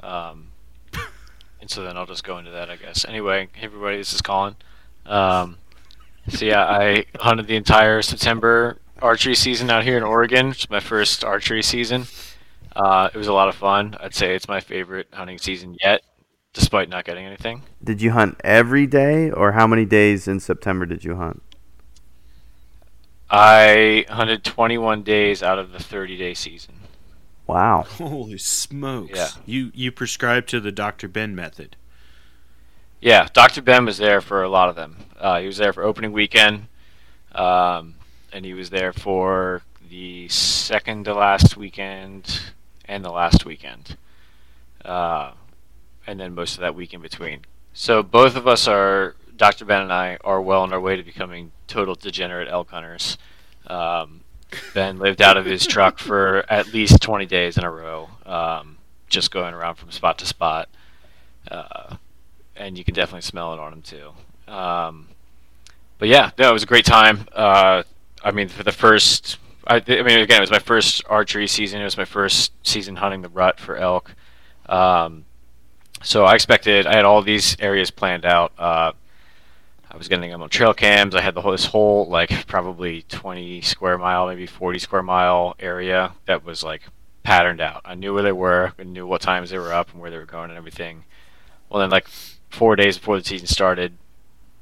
Um, 0.02 0.52
and 1.60 1.68
so 1.68 1.82
then 1.82 1.96
I'll 1.96 2.06
just 2.06 2.24
go 2.24 2.38
into 2.38 2.52
that, 2.52 2.70
I 2.70 2.76
guess. 2.76 3.04
Anyway, 3.04 3.48
hey 3.52 3.66
everybody, 3.66 3.98
this 3.98 4.12
is 4.12 4.22
Colin. 4.22 4.56
Um, 5.04 5.58
so 6.28 6.44
yeah, 6.44 6.64
I 6.64 7.04
hunted 7.18 7.48
the 7.48 7.56
entire 7.56 8.00
September 8.00 8.78
archery 9.02 9.34
season 9.34 9.70
out 9.70 9.84
here 9.84 9.96
in 9.96 10.02
Oregon. 10.02 10.50
It's 10.50 10.70
my 10.70 10.80
first 10.80 11.24
archery 11.24 11.62
season. 11.62 12.06
Uh, 12.76 13.10
it 13.12 13.18
was 13.18 13.26
a 13.26 13.32
lot 13.32 13.48
of 13.48 13.54
fun. 13.56 13.96
I'd 14.00 14.14
say 14.14 14.34
it's 14.34 14.48
my 14.48 14.60
favorite 14.60 15.08
hunting 15.12 15.38
season 15.38 15.76
yet, 15.82 16.02
despite 16.52 16.88
not 16.88 17.04
getting 17.04 17.24
anything. 17.24 17.62
Did 17.82 18.02
you 18.02 18.12
hunt 18.12 18.40
every 18.44 18.86
day, 18.86 19.30
or 19.30 19.52
how 19.52 19.66
many 19.66 19.84
days 19.84 20.28
in 20.28 20.40
September 20.40 20.86
did 20.86 21.04
you 21.04 21.16
hunt? 21.16 21.42
I 23.30 24.06
hunted 24.08 24.44
21 24.44 25.02
days 25.02 25.42
out 25.42 25.58
of 25.58 25.72
the 25.72 25.78
30 25.78 26.16
day 26.16 26.34
season. 26.34 26.74
Wow. 27.46 27.82
Holy 27.88 28.38
smokes! 28.38 29.12
Yeah. 29.14 29.28
You 29.46 29.70
you 29.74 29.92
prescribe 29.92 30.46
to 30.48 30.60
the 30.60 30.72
Dr. 30.72 31.08
Ben 31.08 31.34
method. 31.34 31.76
Yeah, 33.00 33.28
Dr. 33.32 33.62
Ben 33.62 33.84
was 33.84 33.98
there 33.98 34.20
for 34.20 34.42
a 34.42 34.48
lot 34.48 34.68
of 34.68 34.76
them. 34.76 34.96
Uh, 35.18 35.40
he 35.40 35.46
was 35.46 35.56
there 35.56 35.72
for 35.72 35.84
opening 35.84 36.12
weekend, 36.12 36.66
um, 37.32 37.94
and 38.32 38.44
he 38.44 38.54
was 38.54 38.70
there 38.70 38.92
for 38.92 39.62
the 39.88 40.28
second 40.28 41.04
to 41.04 41.14
last 41.14 41.56
weekend 41.56 42.40
and 42.84 43.04
the 43.04 43.10
last 43.10 43.44
weekend, 43.44 43.96
uh, 44.84 45.32
and 46.08 46.18
then 46.18 46.34
most 46.34 46.54
of 46.54 46.62
that 46.62 46.74
week 46.74 46.94
in 46.94 47.02
between. 47.02 47.40
So 47.74 48.02
both 48.02 48.34
of 48.34 48.48
us 48.48 48.66
are, 48.66 49.14
Dr. 49.36 49.66
Ben 49.66 49.82
and 49.82 49.92
I, 49.92 50.16
are 50.24 50.40
well 50.40 50.62
on 50.62 50.72
our 50.72 50.80
way 50.80 50.96
to 50.96 51.02
becoming 51.02 51.52
total 51.66 51.94
degenerate 51.94 52.48
elk 52.48 52.70
hunters. 52.70 53.18
Um, 53.66 54.22
ben 54.72 54.98
lived 54.98 55.20
out 55.20 55.36
of 55.36 55.44
his 55.44 55.66
truck 55.66 55.98
for 55.98 56.50
at 56.50 56.72
least 56.72 57.02
20 57.02 57.26
days 57.26 57.58
in 57.58 57.64
a 57.64 57.70
row, 57.70 58.08
um, 58.24 58.78
just 59.10 59.30
going 59.30 59.52
around 59.52 59.74
from 59.74 59.90
spot 59.90 60.18
to 60.18 60.26
spot. 60.26 60.70
Uh, 61.50 61.96
and 62.56 62.78
you 62.78 62.84
can 62.84 62.94
definitely 62.94 63.20
smell 63.20 63.52
it 63.52 63.60
on 63.60 63.74
him 63.74 63.82
too. 63.82 64.12
Um, 64.50 65.08
but 65.98 66.08
yeah, 66.08 66.30
no, 66.38 66.48
it 66.48 66.52
was 66.54 66.62
a 66.62 66.66
great 66.66 66.86
time. 66.86 67.28
Uh, 67.34 67.82
I 68.24 68.30
mean, 68.30 68.48
for 68.48 68.62
the 68.62 68.72
first, 68.72 69.36
I, 69.66 69.76
I 69.76 70.02
mean, 70.02 70.20
again, 70.20 70.38
it 70.38 70.40
was 70.40 70.50
my 70.50 70.58
first 70.58 71.02
archery 71.06 71.46
season. 71.46 71.82
It 71.82 71.84
was 71.84 71.98
my 71.98 72.06
first 72.06 72.52
season 72.66 72.96
hunting 72.96 73.20
the 73.20 73.28
rut 73.28 73.60
for 73.60 73.76
elk. 73.76 74.14
Um, 74.70 75.26
so 76.02 76.24
I 76.24 76.34
expected, 76.34 76.86
I 76.86 76.96
had 76.96 77.04
all 77.04 77.22
these 77.22 77.56
areas 77.60 77.90
planned 77.90 78.24
out. 78.24 78.52
Uh, 78.58 78.92
I 79.90 79.96
was 79.96 80.08
getting 80.08 80.30
them 80.30 80.42
on 80.42 80.48
trail 80.48 80.74
cams. 80.74 81.14
I 81.14 81.20
had 81.20 81.34
the 81.34 81.40
whole 81.40 81.52
this 81.52 81.64
whole 81.64 82.08
like 82.08 82.46
probably 82.46 83.02
20 83.02 83.62
square 83.62 83.96
mile, 83.98 84.26
maybe 84.26 84.46
40 84.46 84.78
square 84.78 85.02
mile 85.02 85.54
area 85.58 86.12
that 86.26 86.44
was 86.44 86.62
like 86.62 86.82
patterned 87.22 87.60
out. 87.60 87.82
I 87.84 87.94
knew 87.94 88.12
where 88.14 88.22
they 88.22 88.32
were, 88.32 88.74
I 88.78 88.82
knew 88.82 89.06
what 89.06 89.22
times 89.22 89.50
they 89.50 89.58
were 89.58 89.72
up 89.72 89.92
and 89.92 90.00
where 90.00 90.10
they 90.10 90.18
were 90.18 90.26
going 90.26 90.50
and 90.50 90.58
everything. 90.58 91.04
Well, 91.68 91.80
then 91.80 91.90
like 91.90 92.08
four 92.50 92.76
days 92.76 92.98
before 92.98 93.18
the 93.18 93.24
season 93.24 93.46
started, 93.46 93.96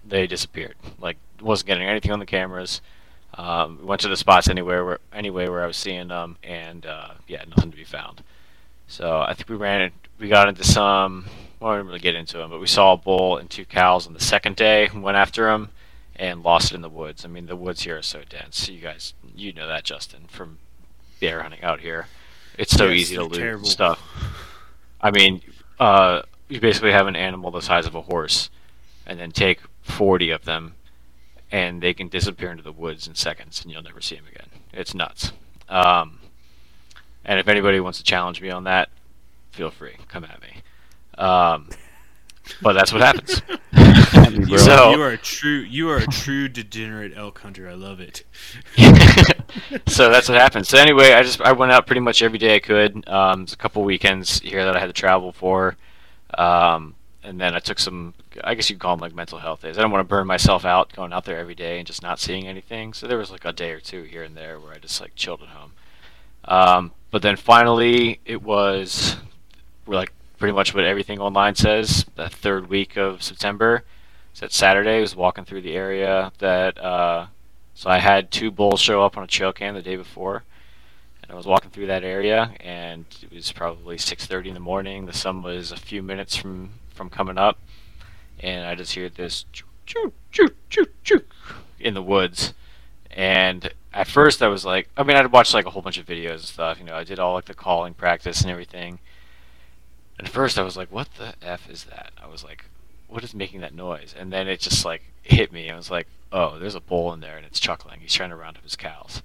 they 0.04 0.26
disappeared. 0.26 0.76
Like 0.98 1.16
wasn't 1.40 1.68
getting 1.68 1.86
anything 1.86 2.12
on 2.12 2.18
the 2.18 2.26
cameras. 2.26 2.80
Um, 3.34 3.84
went 3.84 4.00
to 4.02 4.08
the 4.08 4.16
spots 4.16 4.48
anywhere 4.48 4.84
where 4.84 4.98
anyway 5.12 5.48
where 5.48 5.62
I 5.62 5.66
was 5.66 5.76
seeing 5.76 6.08
them, 6.08 6.38
and 6.42 6.86
uh, 6.86 7.10
yeah, 7.26 7.44
nothing 7.48 7.70
to 7.70 7.76
be 7.76 7.84
found. 7.84 8.22
So 8.88 9.20
I 9.20 9.34
think 9.34 9.48
we 9.48 9.56
ran. 9.56 9.90
We 10.18 10.28
got 10.28 10.48
into 10.48 10.64
some. 10.64 11.26
Well, 11.60 11.72
I 11.72 11.76
didn't 11.76 11.88
really 11.88 12.00
get 12.00 12.14
into 12.14 12.38
them, 12.38 12.50
but 12.50 12.60
we 12.60 12.66
saw 12.66 12.92
a 12.92 12.96
bull 12.96 13.36
and 13.38 13.48
two 13.48 13.64
cows 13.64 14.06
on 14.06 14.12
the 14.12 14.20
second 14.20 14.56
day. 14.56 14.88
Went 14.94 15.16
after 15.16 15.44
them 15.46 15.70
and 16.14 16.42
lost 16.42 16.72
it 16.72 16.74
in 16.74 16.82
the 16.82 16.88
woods. 16.88 17.24
I 17.24 17.28
mean, 17.28 17.46
the 17.46 17.56
woods 17.56 17.82
here 17.82 17.98
are 17.98 18.02
so 18.02 18.22
dense. 18.28 18.68
You 18.68 18.80
guys, 18.80 19.14
you 19.34 19.52
know 19.52 19.66
that, 19.66 19.84
Justin, 19.84 20.26
from 20.28 20.58
bear 21.20 21.42
hunting 21.42 21.62
out 21.62 21.80
here. 21.80 22.06
It's 22.58 22.72
so 22.72 22.88
yes, 22.88 23.00
easy 23.00 23.16
to 23.16 23.24
lose 23.24 23.38
terrible. 23.38 23.66
stuff. 23.66 24.02
I 25.00 25.10
mean, 25.10 25.42
uh, 25.78 26.22
you 26.48 26.60
basically 26.60 26.92
have 26.92 27.06
an 27.06 27.16
animal 27.16 27.50
the 27.50 27.60
size 27.60 27.86
of 27.86 27.94
a 27.94 28.02
horse, 28.02 28.50
and 29.06 29.18
then 29.18 29.30
take 29.30 29.60
40 29.82 30.30
of 30.30 30.44
them 30.44 30.74
and 31.50 31.82
they 31.82 31.94
can 31.94 32.08
disappear 32.08 32.50
into 32.50 32.62
the 32.62 32.72
woods 32.72 33.06
in 33.06 33.14
seconds, 33.14 33.62
and 33.62 33.72
you'll 33.72 33.82
never 33.82 34.00
see 34.00 34.16
them 34.16 34.24
again. 34.30 34.48
It's 34.72 34.94
nuts. 34.94 35.32
Um, 35.68 36.15
and 37.26 37.38
if 37.38 37.48
anybody 37.48 37.80
wants 37.80 37.98
to 37.98 38.04
challenge 38.04 38.40
me 38.40 38.48
on 38.50 38.64
that, 38.64 38.88
feel 39.50 39.70
free, 39.70 39.96
come 40.08 40.24
at 40.24 40.40
me. 40.40 40.62
Um, 41.18 41.68
but 42.62 42.74
that's 42.74 42.92
what 42.92 43.02
happens. 43.02 43.42
you, 44.48 44.58
so, 44.58 44.92
you 44.92 45.02
are 45.02 45.10
a 45.10 45.18
true, 45.18 45.58
you 45.58 45.90
are 45.90 45.98
a 45.98 46.06
true 46.06 46.48
degenerate 46.48 47.12
elk 47.16 47.40
hunter. 47.40 47.68
I 47.68 47.74
love 47.74 48.00
it. 48.00 48.24
so 49.86 50.10
that's 50.10 50.28
what 50.28 50.38
happens. 50.38 50.68
So 50.68 50.78
anyway, 50.78 51.12
I 51.12 51.22
just 51.22 51.40
I 51.40 51.52
went 51.52 51.72
out 51.72 51.86
pretty 51.86 52.00
much 52.00 52.22
every 52.22 52.38
day 52.38 52.54
I 52.54 52.60
could. 52.60 53.08
Um, 53.08 53.40
there's 53.40 53.52
a 53.52 53.56
couple 53.56 53.82
weekends 53.82 54.40
here 54.40 54.64
that 54.64 54.76
I 54.76 54.80
had 54.80 54.86
to 54.86 54.92
travel 54.92 55.32
for. 55.32 55.76
Um, 56.34 56.94
and 57.24 57.40
then 57.40 57.54
I 57.56 57.58
took 57.58 57.80
some, 57.80 58.14
I 58.44 58.54
guess 58.54 58.70
you'd 58.70 58.78
call 58.78 58.94
them 58.94 59.00
like 59.00 59.14
mental 59.14 59.38
health 59.38 59.62
days. 59.62 59.78
I 59.78 59.82
don't 59.82 59.90
want 59.90 60.06
to 60.06 60.08
burn 60.08 60.28
myself 60.28 60.64
out 60.64 60.92
going 60.92 61.12
out 61.12 61.24
there 61.24 61.38
every 61.38 61.56
day 61.56 61.78
and 61.78 61.86
just 61.86 62.02
not 62.02 62.20
seeing 62.20 62.46
anything. 62.46 62.92
So 62.92 63.08
there 63.08 63.18
was 63.18 63.32
like 63.32 63.44
a 63.44 63.52
day 63.52 63.72
or 63.72 63.80
two 63.80 64.04
here 64.04 64.22
and 64.22 64.36
there 64.36 64.60
where 64.60 64.72
I 64.72 64.78
just 64.78 65.00
like 65.00 65.16
chilled 65.16 65.42
at 65.42 65.48
home. 65.48 65.72
Um, 66.46 66.92
but 67.10 67.22
then 67.22 67.36
finally, 67.36 68.20
it 68.24 68.42
was 68.42 69.16
like 69.86 70.12
pretty 70.38 70.52
much 70.52 70.74
what 70.74 70.84
everything 70.84 71.18
online 71.18 71.54
says. 71.54 72.04
The 72.14 72.28
third 72.28 72.68
week 72.68 72.96
of 72.96 73.22
September, 73.22 73.84
that 74.40 74.52
Saturday, 74.52 74.98
I 74.98 75.00
was 75.00 75.16
walking 75.16 75.44
through 75.44 75.62
the 75.62 75.74
area 75.74 76.32
that. 76.38 76.78
Uh, 76.78 77.26
so 77.76 77.90
I 77.90 77.98
had 77.98 78.30
two 78.30 78.50
bulls 78.50 78.80
show 78.80 79.02
up 79.02 79.18
on 79.18 79.22
a 79.22 79.26
trail 79.26 79.52
cam 79.52 79.74
the 79.74 79.82
day 79.82 79.96
before, 79.96 80.44
and 81.22 81.30
I 81.30 81.34
was 81.34 81.44
walking 81.44 81.70
through 81.70 81.88
that 81.88 82.04
area, 82.04 82.52
and 82.60 83.04
it 83.20 83.30
was 83.30 83.52
probably 83.52 83.98
6:30 83.98 84.48
in 84.48 84.54
the 84.54 84.60
morning. 84.60 85.04
The 85.04 85.12
sun 85.12 85.42
was 85.42 85.72
a 85.72 85.76
few 85.76 86.02
minutes 86.02 86.36
from 86.36 86.70
from 86.94 87.10
coming 87.10 87.36
up, 87.36 87.58
and 88.40 88.64
I 88.66 88.74
just 88.74 88.94
hear 88.94 89.10
this 89.10 89.44
choo 89.52 90.12
choo 90.32 90.48
choo 90.70 90.86
choo 91.04 91.24
in 91.78 91.92
the 91.92 92.02
woods. 92.02 92.54
And 93.10 93.70
at 93.96 94.06
first, 94.06 94.42
I 94.42 94.48
was 94.48 94.64
like, 94.64 94.88
I 94.96 95.02
mean, 95.02 95.16
I'd 95.16 95.32
watched 95.32 95.54
like 95.54 95.66
a 95.66 95.70
whole 95.70 95.82
bunch 95.82 95.98
of 95.98 96.06
videos 96.06 96.32
and 96.32 96.42
stuff. 96.42 96.78
You 96.78 96.84
know, 96.84 96.94
I 96.94 97.04
did 97.04 97.18
all 97.18 97.34
like 97.34 97.46
the 97.46 97.54
calling 97.54 97.94
practice 97.94 98.42
and 98.42 98.50
everything. 98.50 98.98
And 100.18 100.26
at 100.26 100.32
first, 100.32 100.58
I 100.58 100.62
was 100.62 100.76
like, 100.76 100.92
what 100.92 101.08
the 101.14 101.34
f 101.42 101.68
is 101.68 101.84
that? 101.84 102.12
I 102.22 102.26
was 102.26 102.44
like, 102.44 102.66
what 103.08 103.24
is 103.24 103.34
making 103.34 103.60
that 103.60 103.74
noise? 103.74 104.14
And 104.18 104.32
then 104.32 104.48
it 104.48 104.60
just 104.60 104.84
like 104.84 105.02
hit 105.22 105.52
me. 105.52 105.70
I 105.70 105.76
was 105.76 105.90
like, 105.90 106.06
oh, 106.30 106.58
there's 106.58 106.74
a 106.74 106.80
bull 106.80 107.12
in 107.12 107.20
there 107.20 107.36
and 107.36 107.46
it's 107.46 107.58
chuckling. 107.58 108.00
He's 108.00 108.14
trying 108.14 108.30
to 108.30 108.36
round 108.36 108.56
up 108.56 108.64
his 108.64 108.76
cows. 108.76 109.22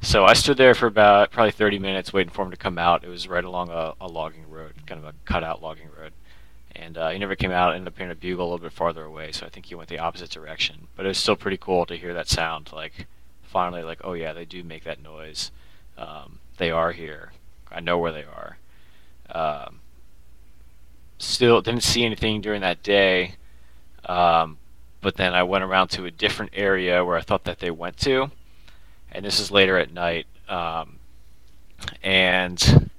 So 0.00 0.24
I 0.24 0.32
stood 0.32 0.56
there 0.56 0.74
for 0.74 0.86
about 0.86 1.30
probably 1.30 1.50
30 1.50 1.78
minutes 1.78 2.12
waiting 2.12 2.32
for 2.32 2.44
him 2.44 2.50
to 2.50 2.56
come 2.56 2.78
out. 2.78 3.04
It 3.04 3.08
was 3.08 3.28
right 3.28 3.44
along 3.44 3.70
a, 3.70 3.94
a 4.00 4.06
logging 4.06 4.48
road, 4.48 4.74
kind 4.86 5.00
of 5.00 5.06
a 5.06 5.14
cutout 5.24 5.62
logging 5.62 5.88
road 5.98 6.12
and 6.74 6.96
uh, 6.96 7.10
he 7.10 7.18
never 7.18 7.34
came 7.34 7.50
out. 7.50 7.74
Ended 7.74 7.88
up 7.88 7.98
hearing 7.98 8.12
a 8.12 8.14
bugle 8.14 8.44
a 8.44 8.48
little 8.48 8.64
bit 8.64 8.72
farther 8.72 9.04
away, 9.04 9.32
so 9.32 9.44
I 9.44 9.48
think 9.48 9.66
he 9.66 9.74
went 9.74 9.88
the 9.88 9.98
opposite 9.98 10.30
direction. 10.30 10.86
But 10.96 11.04
it 11.04 11.08
was 11.08 11.18
still 11.18 11.36
pretty 11.36 11.56
cool 11.56 11.84
to 11.86 11.96
hear 11.96 12.14
that 12.14 12.28
sound. 12.28 12.70
Like 12.72 13.06
finally, 13.48 13.82
like 13.82 14.00
oh 14.04 14.12
yeah, 14.12 14.32
they 14.32 14.44
do 14.44 14.62
make 14.62 14.84
that 14.84 15.02
noise. 15.02 15.50
Um, 15.96 16.38
they 16.58 16.70
are 16.70 16.92
here. 16.92 17.32
I 17.70 17.80
know 17.80 17.98
where 17.98 18.12
they 18.12 18.24
are. 18.24 18.58
Um, 19.30 19.80
still 21.18 21.60
didn't 21.60 21.82
see 21.82 22.04
anything 22.04 22.40
during 22.40 22.60
that 22.62 22.82
day. 22.82 23.34
Um, 24.04 24.58
but 25.00 25.16
then 25.16 25.34
I 25.34 25.42
went 25.42 25.64
around 25.64 25.88
to 25.88 26.06
a 26.06 26.10
different 26.10 26.52
area 26.54 27.04
where 27.04 27.16
I 27.16 27.20
thought 27.20 27.44
that 27.44 27.58
they 27.58 27.70
went 27.70 27.98
to, 27.98 28.30
and 29.12 29.24
this 29.24 29.38
is 29.38 29.50
later 29.50 29.76
at 29.78 29.92
night. 29.92 30.26
Um, 30.48 30.96
and 32.02 32.90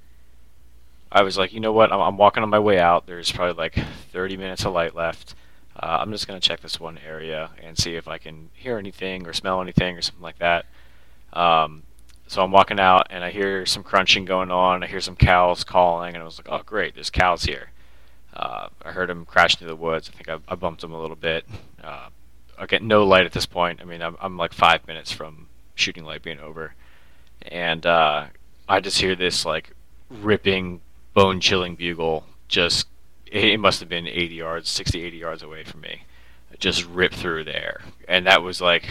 I 1.12 1.22
was 1.22 1.36
like, 1.36 1.52
you 1.52 1.60
know 1.60 1.72
what? 1.72 1.92
I'm, 1.92 2.00
I'm, 2.00 2.16
walking 2.16 2.42
on 2.42 2.48
my 2.48 2.58
way 2.58 2.78
out. 2.78 3.06
There's 3.06 3.32
probably 3.32 3.54
like 3.54 3.74
30 4.12 4.36
minutes 4.36 4.64
of 4.64 4.72
light 4.72 4.94
left. 4.94 5.34
Uh, 5.82 5.98
I'm 6.00 6.12
just 6.12 6.26
gonna 6.26 6.40
check 6.40 6.60
this 6.60 6.78
one 6.78 6.98
area 6.98 7.50
and 7.62 7.76
see 7.78 7.96
if 7.96 8.06
I 8.06 8.18
can 8.18 8.50
hear 8.52 8.76
anything 8.76 9.26
or 9.26 9.32
smell 9.32 9.62
anything 9.62 9.96
or 9.96 10.02
something 10.02 10.22
like 10.22 10.38
that. 10.38 10.66
Um, 11.32 11.84
so 12.26 12.42
I'm 12.42 12.52
walking 12.52 12.78
out 12.78 13.06
and 13.10 13.24
I 13.24 13.30
hear 13.30 13.64
some 13.64 13.82
crunching 13.82 14.26
going 14.26 14.50
on. 14.50 14.84
I 14.84 14.86
hear 14.86 15.00
some 15.00 15.16
cows 15.16 15.64
calling, 15.64 16.14
and 16.14 16.22
I 16.22 16.24
was 16.24 16.38
like, 16.38 16.48
oh 16.50 16.62
great, 16.64 16.94
there's 16.94 17.10
cows 17.10 17.44
here. 17.44 17.70
Uh, 18.34 18.68
I 18.84 18.92
heard 18.92 19.08
them 19.08 19.24
crashing 19.24 19.58
through 19.58 19.68
the 19.68 19.76
woods. 19.76 20.10
I 20.12 20.16
think 20.16 20.28
I, 20.28 20.52
I 20.52 20.54
bumped 20.54 20.82
them 20.82 20.92
a 20.92 21.00
little 21.00 21.16
bit. 21.16 21.44
Uh, 21.82 22.10
I 22.58 22.66
get 22.66 22.82
no 22.82 23.04
light 23.04 23.24
at 23.24 23.32
this 23.32 23.46
point. 23.46 23.80
I 23.80 23.84
mean, 23.84 24.02
I'm, 24.02 24.16
I'm 24.20 24.36
like 24.36 24.52
five 24.52 24.86
minutes 24.86 25.10
from 25.10 25.48
shooting 25.74 26.04
light 26.04 26.22
being 26.22 26.38
over, 26.40 26.74
and 27.42 27.86
uh, 27.86 28.26
I 28.68 28.80
just 28.80 29.00
hear 29.00 29.16
this 29.16 29.46
like 29.46 29.70
ripping 30.10 30.82
bone 31.14 31.40
chilling 31.40 31.74
bugle 31.74 32.26
just 32.48 32.86
it 33.30 33.60
must 33.60 33.80
have 33.80 33.88
been 33.88 34.06
80 34.06 34.34
yards 34.34 34.68
60 34.68 35.02
80 35.02 35.16
yards 35.16 35.42
away 35.42 35.64
from 35.64 35.80
me. 35.80 36.02
Just 36.58 36.84
ripped 36.86 37.14
through 37.14 37.44
there. 37.44 37.80
And 38.08 38.26
that 38.26 38.42
was 38.42 38.60
like 38.60 38.84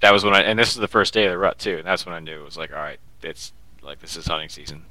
that 0.00 0.12
was 0.12 0.24
when 0.24 0.34
i 0.34 0.42
and 0.42 0.58
this 0.58 0.70
is 0.70 0.76
the 0.76 0.88
first 0.88 1.14
day 1.14 1.24
of 1.24 1.30
the 1.30 1.38
rut 1.38 1.58
too. 1.58 1.78
And 1.78 1.86
that's 1.86 2.06
when 2.06 2.14
i 2.14 2.20
knew 2.20 2.40
it 2.40 2.44
was 2.44 2.56
like 2.56 2.72
all 2.72 2.78
right 2.78 3.00
it's 3.22 3.52
like 3.82 4.00
this 4.00 4.16
is 4.16 4.26
hunting 4.26 4.48
season. 4.48 4.84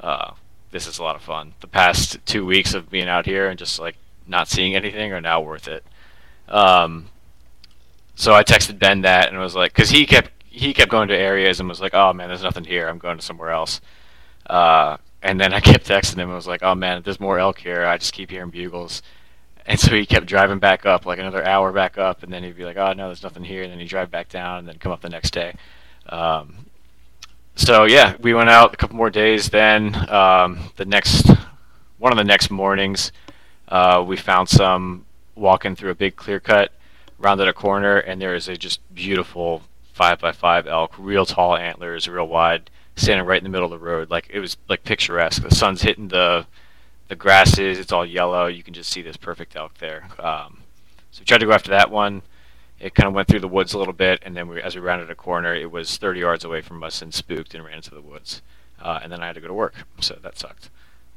Uh, 0.00 0.32
this 0.70 0.86
is 0.86 0.98
a 0.98 1.02
lot 1.02 1.16
of 1.16 1.22
fun. 1.22 1.54
The 1.60 1.66
past 1.66 2.18
two 2.24 2.44
weeks 2.44 2.74
of 2.74 2.90
being 2.90 3.08
out 3.08 3.26
here 3.26 3.48
and 3.48 3.58
just 3.58 3.78
like 3.78 3.96
not 4.26 4.48
seeing 4.48 4.76
anything 4.76 5.12
are 5.12 5.20
now 5.20 5.40
worth 5.40 5.68
it. 5.68 5.84
Um, 6.48 7.10
so 8.14 8.34
i 8.34 8.42
texted 8.42 8.78
ben 8.78 9.02
that 9.02 9.28
and 9.28 9.38
was 9.38 9.54
like 9.54 9.72
because 9.72 9.90
he 9.90 10.04
kept 10.04 10.32
he 10.44 10.74
kept 10.74 10.90
going 10.90 11.06
to 11.06 11.16
areas 11.16 11.60
and 11.60 11.68
was 11.68 11.80
like 11.80 11.94
oh 11.94 12.12
man 12.12 12.28
there's 12.28 12.42
nothing 12.42 12.64
here. 12.64 12.88
I'm 12.88 12.98
going 12.98 13.18
to 13.18 13.24
somewhere 13.24 13.50
else. 13.50 13.80
Uh, 14.46 14.96
and 15.22 15.40
then 15.40 15.52
I 15.52 15.60
kept 15.60 15.86
texting 15.86 16.16
him. 16.16 16.30
I 16.30 16.34
was 16.34 16.46
like, 16.46 16.62
"Oh 16.62 16.74
man, 16.74 17.02
there's 17.02 17.20
more 17.20 17.38
elk 17.38 17.58
here. 17.58 17.84
I 17.84 17.98
just 17.98 18.12
keep 18.12 18.30
hearing 18.30 18.50
bugles." 18.50 19.02
And 19.66 19.78
so 19.78 19.94
he 19.94 20.06
kept 20.06 20.26
driving 20.26 20.58
back 20.58 20.86
up, 20.86 21.04
like 21.04 21.18
another 21.18 21.44
hour 21.44 21.72
back 21.72 21.98
up, 21.98 22.22
and 22.22 22.32
then 22.32 22.42
he'd 22.42 22.56
be 22.56 22.64
like, 22.64 22.76
"Oh 22.76 22.92
no, 22.92 23.06
there's 23.06 23.22
nothing 23.22 23.44
here." 23.44 23.62
And 23.62 23.72
then 23.72 23.78
he'd 23.78 23.88
drive 23.88 24.10
back 24.10 24.28
down, 24.28 24.60
and 24.60 24.68
then 24.68 24.78
come 24.78 24.92
up 24.92 25.02
the 25.02 25.08
next 25.08 25.32
day. 25.32 25.54
Um, 26.08 26.66
so 27.54 27.84
yeah, 27.84 28.16
we 28.20 28.34
went 28.34 28.48
out 28.48 28.72
a 28.72 28.76
couple 28.76 28.96
more 28.96 29.10
days. 29.10 29.50
Then 29.50 29.94
um, 30.10 30.70
the 30.76 30.84
next, 30.84 31.28
one 31.98 32.12
of 32.12 32.18
the 32.18 32.24
next 32.24 32.50
mornings, 32.50 33.12
uh, 33.68 34.02
we 34.06 34.16
found 34.16 34.48
some 34.48 35.04
walking 35.34 35.76
through 35.76 35.90
a 35.90 35.94
big 35.94 36.16
clear 36.16 36.40
cut, 36.40 36.72
rounded 37.18 37.48
a 37.48 37.52
corner, 37.52 37.98
and 37.98 38.22
there 38.22 38.34
is 38.34 38.48
a 38.48 38.56
just 38.56 38.80
beautiful 38.94 39.62
five 39.92 40.20
by 40.20 40.30
five 40.30 40.66
elk, 40.66 40.94
real 40.96 41.26
tall 41.26 41.56
antlers, 41.56 42.08
real 42.08 42.28
wide 42.28 42.70
standing 42.98 43.26
right 43.26 43.38
in 43.38 43.44
the 43.44 43.50
middle 43.50 43.72
of 43.72 43.80
the 43.80 43.84
road. 43.84 44.10
Like 44.10 44.28
it 44.30 44.40
was 44.40 44.56
like 44.68 44.84
picturesque. 44.84 45.42
The 45.42 45.54
sun's 45.54 45.82
hitting 45.82 46.08
the 46.08 46.46
the 47.08 47.16
grasses. 47.16 47.78
It's 47.78 47.92
all 47.92 48.06
yellow. 48.06 48.46
You 48.46 48.62
can 48.62 48.74
just 48.74 48.90
see 48.90 49.02
this 49.02 49.16
perfect 49.16 49.56
elk 49.56 49.78
there. 49.78 50.08
Um, 50.18 50.58
so 51.10 51.20
we 51.20 51.24
tried 51.24 51.38
to 51.38 51.46
go 51.46 51.52
after 51.52 51.70
that 51.70 51.90
one. 51.90 52.22
It 52.80 52.94
kind 52.94 53.08
of 53.08 53.14
went 53.14 53.26
through 53.26 53.40
the 53.40 53.48
woods 53.48 53.72
a 53.72 53.78
little 53.78 53.94
bit, 53.94 54.20
and 54.24 54.36
then 54.36 54.46
we, 54.46 54.62
as 54.62 54.76
we 54.76 54.80
rounded 54.80 55.10
a 55.10 55.14
corner, 55.16 55.52
it 55.52 55.72
was 55.72 55.96
30 55.96 56.20
yards 56.20 56.44
away 56.44 56.60
from 56.60 56.82
us 56.84 57.02
and 57.02 57.12
spooked 57.12 57.54
and 57.54 57.64
ran 57.64 57.76
into 57.76 57.90
the 57.90 58.00
woods. 58.00 58.40
Uh, 58.80 59.00
and 59.02 59.10
then 59.10 59.20
I 59.20 59.26
had 59.26 59.34
to 59.34 59.40
go 59.40 59.48
to 59.48 59.54
work, 59.54 59.74
so 60.00 60.16
that 60.22 60.38
sucked. 60.38 60.70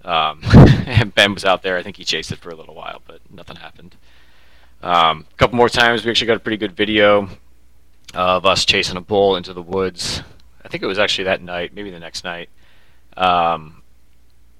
Um, 0.04 0.42
and 0.88 1.14
Ben 1.14 1.36
was 1.36 1.46
out 1.46 1.62
there. 1.62 1.78
I 1.78 1.84
think 1.84 1.98
he 1.98 2.04
chased 2.04 2.32
it 2.32 2.40
for 2.40 2.50
a 2.50 2.56
little 2.56 2.74
while, 2.74 3.02
but 3.06 3.20
nothing 3.30 3.58
happened. 3.58 3.96
Um, 4.82 5.28
a 5.32 5.38
couple 5.38 5.58
more 5.58 5.70
times, 5.70 6.04
we 6.04 6.10
actually 6.10 6.28
got 6.28 6.38
a 6.38 6.40
pretty 6.40 6.58
good 6.58 6.76
video 6.76 7.30
of 8.16 8.46
us 8.46 8.66
chasing 8.66 8.98
a 8.98 9.02
bull 9.02 9.36
into 9.36 9.54
the 9.54 9.62
woods. 9.62 10.24
I 10.64 10.68
think 10.68 10.84
it 10.84 10.88
was 10.88 11.00
actually 11.00 11.26
that 11.26 11.42
night, 11.42 11.74
maybe 11.74 11.92
the 11.92 12.00
next 12.00 12.24
night. 12.24 12.50
Um, 13.18 13.82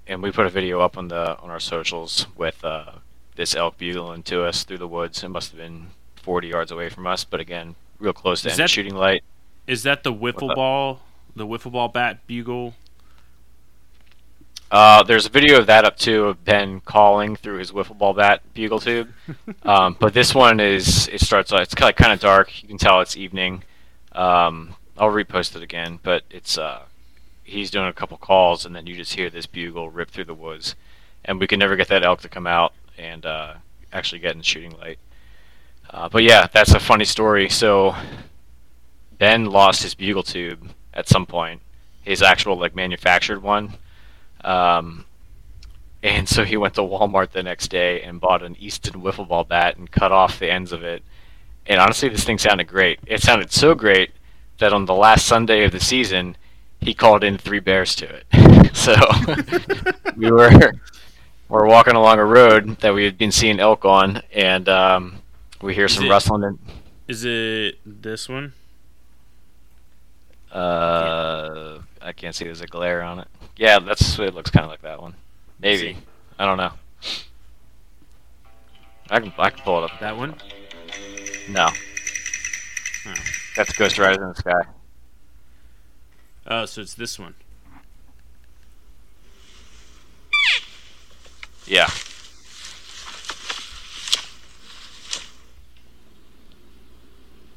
and 0.06 0.22
we 0.22 0.30
put 0.30 0.46
a 0.46 0.50
video 0.50 0.80
up 0.80 0.98
on 0.98 1.08
the 1.08 1.38
on 1.38 1.50
our 1.50 1.60
socials 1.60 2.26
with 2.36 2.64
uh, 2.64 2.92
this 3.36 3.54
elk 3.54 3.78
bugling 3.78 4.22
to 4.24 4.44
us 4.44 4.64
through 4.64 4.78
the 4.78 4.88
woods. 4.88 5.22
It 5.22 5.28
must 5.28 5.50
have 5.52 5.58
been 5.58 5.88
40 6.16 6.48
yards 6.48 6.70
away 6.70 6.88
from 6.88 7.06
us, 7.06 7.24
but 7.24 7.40
again, 7.40 7.74
real 7.98 8.12
close 8.12 8.42
to 8.42 8.48
is 8.48 8.56
that, 8.56 8.70
shooting 8.70 8.94
light. 8.94 9.22
Is 9.66 9.84
that 9.84 10.02
the 10.02 10.12
wiffle 10.12 10.54
ball, 10.54 11.00
the 11.34 11.46
wiffle 11.46 11.72
ball 11.72 11.88
bat 11.88 12.26
bugle? 12.26 12.74
Uh, 14.70 15.02
there's 15.02 15.26
a 15.26 15.28
video 15.28 15.58
of 15.58 15.66
that 15.66 15.84
up 15.84 15.98
too 15.98 16.24
of 16.24 16.44
Ben 16.44 16.80
calling 16.80 17.36
through 17.36 17.58
his 17.58 17.72
wiffle 17.72 17.96
ball 17.96 18.14
bat 18.14 18.42
bugle 18.54 18.80
tube. 18.80 19.12
Um, 19.64 19.96
but 19.98 20.12
this 20.12 20.34
one 20.34 20.58
is 20.58 21.08
it 21.08 21.20
starts 21.20 21.52
it's 21.52 21.74
kind 21.74 21.90
of, 21.90 21.96
kind 21.96 22.12
of 22.12 22.18
dark. 22.18 22.62
You 22.62 22.68
can 22.68 22.78
tell 22.78 23.00
it's 23.00 23.16
evening. 23.16 23.62
Um, 24.12 24.74
I'll 24.96 25.10
repost 25.10 25.56
it 25.56 25.62
again, 25.62 25.98
but 26.02 26.24
it's 26.30 26.58
uh, 26.58 26.82
he's 27.44 27.70
doing 27.70 27.88
a 27.88 27.92
couple 27.92 28.16
calls 28.18 28.64
and 28.64 28.74
then 28.74 28.86
you 28.86 28.94
just 28.94 29.14
hear 29.14 29.30
this 29.30 29.46
bugle 29.46 29.90
rip 29.90 30.10
through 30.10 30.24
the 30.24 30.34
woods, 30.34 30.74
and 31.24 31.40
we 31.40 31.46
can 31.46 31.58
never 31.58 31.76
get 31.76 31.88
that 31.88 32.04
elk 32.04 32.20
to 32.20 32.28
come 32.28 32.46
out 32.46 32.72
and 32.98 33.24
uh, 33.24 33.54
actually 33.92 34.18
get 34.18 34.34
in 34.34 34.42
shooting 34.42 34.76
light. 34.78 34.98
Uh, 35.90 36.08
but 36.08 36.22
yeah, 36.22 36.46
that's 36.52 36.72
a 36.72 36.80
funny 36.80 37.04
story. 37.04 37.48
So 37.48 37.94
Ben 39.18 39.46
lost 39.46 39.82
his 39.82 39.94
bugle 39.94 40.22
tube 40.22 40.70
at 40.94 41.08
some 41.08 41.26
point, 41.26 41.60
his 42.02 42.22
actual 42.22 42.58
like 42.58 42.74
manufactured 42.74 43.42
one. 43.42 43.74
Um, 44.42 45.04
and 46.02 46.28
so 46.28 46.44
he 46.44 46.56
went 46.56 46.74
to 46.74 46.80
Walmart 46.80 47.30
the 47.30 47.42
next 47.42 47.68
day 47.68 48.02
and 48.02 48.20
bought 48.20 48.42
an 48.42 48.56
Easton 48.58 49.00
wiffle 49.00 49.28
ball 49.28 49.44
bat 49.44 49.76
and 49.76 49.90
cut 49.90 50.10
off 50.10 50.38
the 50.38 50.50
ends 50.50 50.72
of 50.72 50.82
it. 50.82 51.02
And 51.66 51.80
honestly, 51.80 52.08
this 52.08 52.24
thing 52.24 52.38
sounded 52.38 52.66
great. 52.66 52.98
It 53.06 53.22
sounded 53.22 53.52
so 53.52 53.74
great 53.74 54.10
that 54.58 54.72
on 54.72 54.86
the 54.86 54.94
last 54.94 55.26
Sunday 55.26 55.64
of 55.64 55.72
the 55.72 55.80
season, 55.80 56.36
he 56.80 56.94
called 56.94 57.24
in 57.24 57.38
three 57.38 57.60
bears 57.60 57.94
to 57.96 58.06
it. 58.06 58.74
so 58.76 58.94
we 60.16 60.30
were 60.30 60.50
we're 61.48 61.66
walking 61.66 61.94
along 61.94 62.18
a 62.18 62.24
road 62.24 62.78
that 62.80 62.94
we 62.94 63.04
had 63.04 63.18
been 63.18 63.32
seeing 63.32 63.60
elk 63.60 63.84
on, 63.84 64.22
and 64.32 64.68
um, 64.68 65.16
we 65.60 65.74
hear 65.74 65.84
Is 65.86 65.94
some 65.94 66.06
it- 66.06 66.10
rustling. 66.10 66.44
And, 66.44 66.58
Is 67.08 67.24
it 67.24 67.78
this 67.84 68.28
one? 68.28 68.52
uh, 70.52 71.78
I 72.00 72.12
can't 72.12 72.34
see. 72.34 72.44
There's 72.44 72.60
a 72.60 72.66
glare 72.66 73.02
on 73.02 73.18
it. 73.20 73.28
Yeah, 73.56 73.78
that's 73.78 74.18
it. 74.18 74.34
Looks 74.34 74.50
kind 74.50 74.64
of 74.64 74.70
like 74.70 74.82
that 74.82 75.00
one. 75.00 75.14
Maybe. 75.60 75.96
I 76.38 76.46
don't 76.46 76.56
know. 76.58 76.72
I 79.10 79.20
can 79.20 79.32
I 79.38 79.50
can 79.50 79.62
pull 79.62 79.82
it 79.84 79.90
up. 79.90 80.00
That 80.00 80.16
one? 80.16 80.34
No. 81.48 81.68
Oh. 83.06 83.14
That's 83.56 83.72
Ghost 83.74 83.98
Rider 83.98 84.22
in 84.22 84.28
the 84.30 84.34
Sky. 84.34 84.62
Oh, 86.46 86.64
so 86.66 86.80
it's 86.80 86.94
this 86.94 87.18
one. 87.18 87.34
Yeah. 91.66 91.88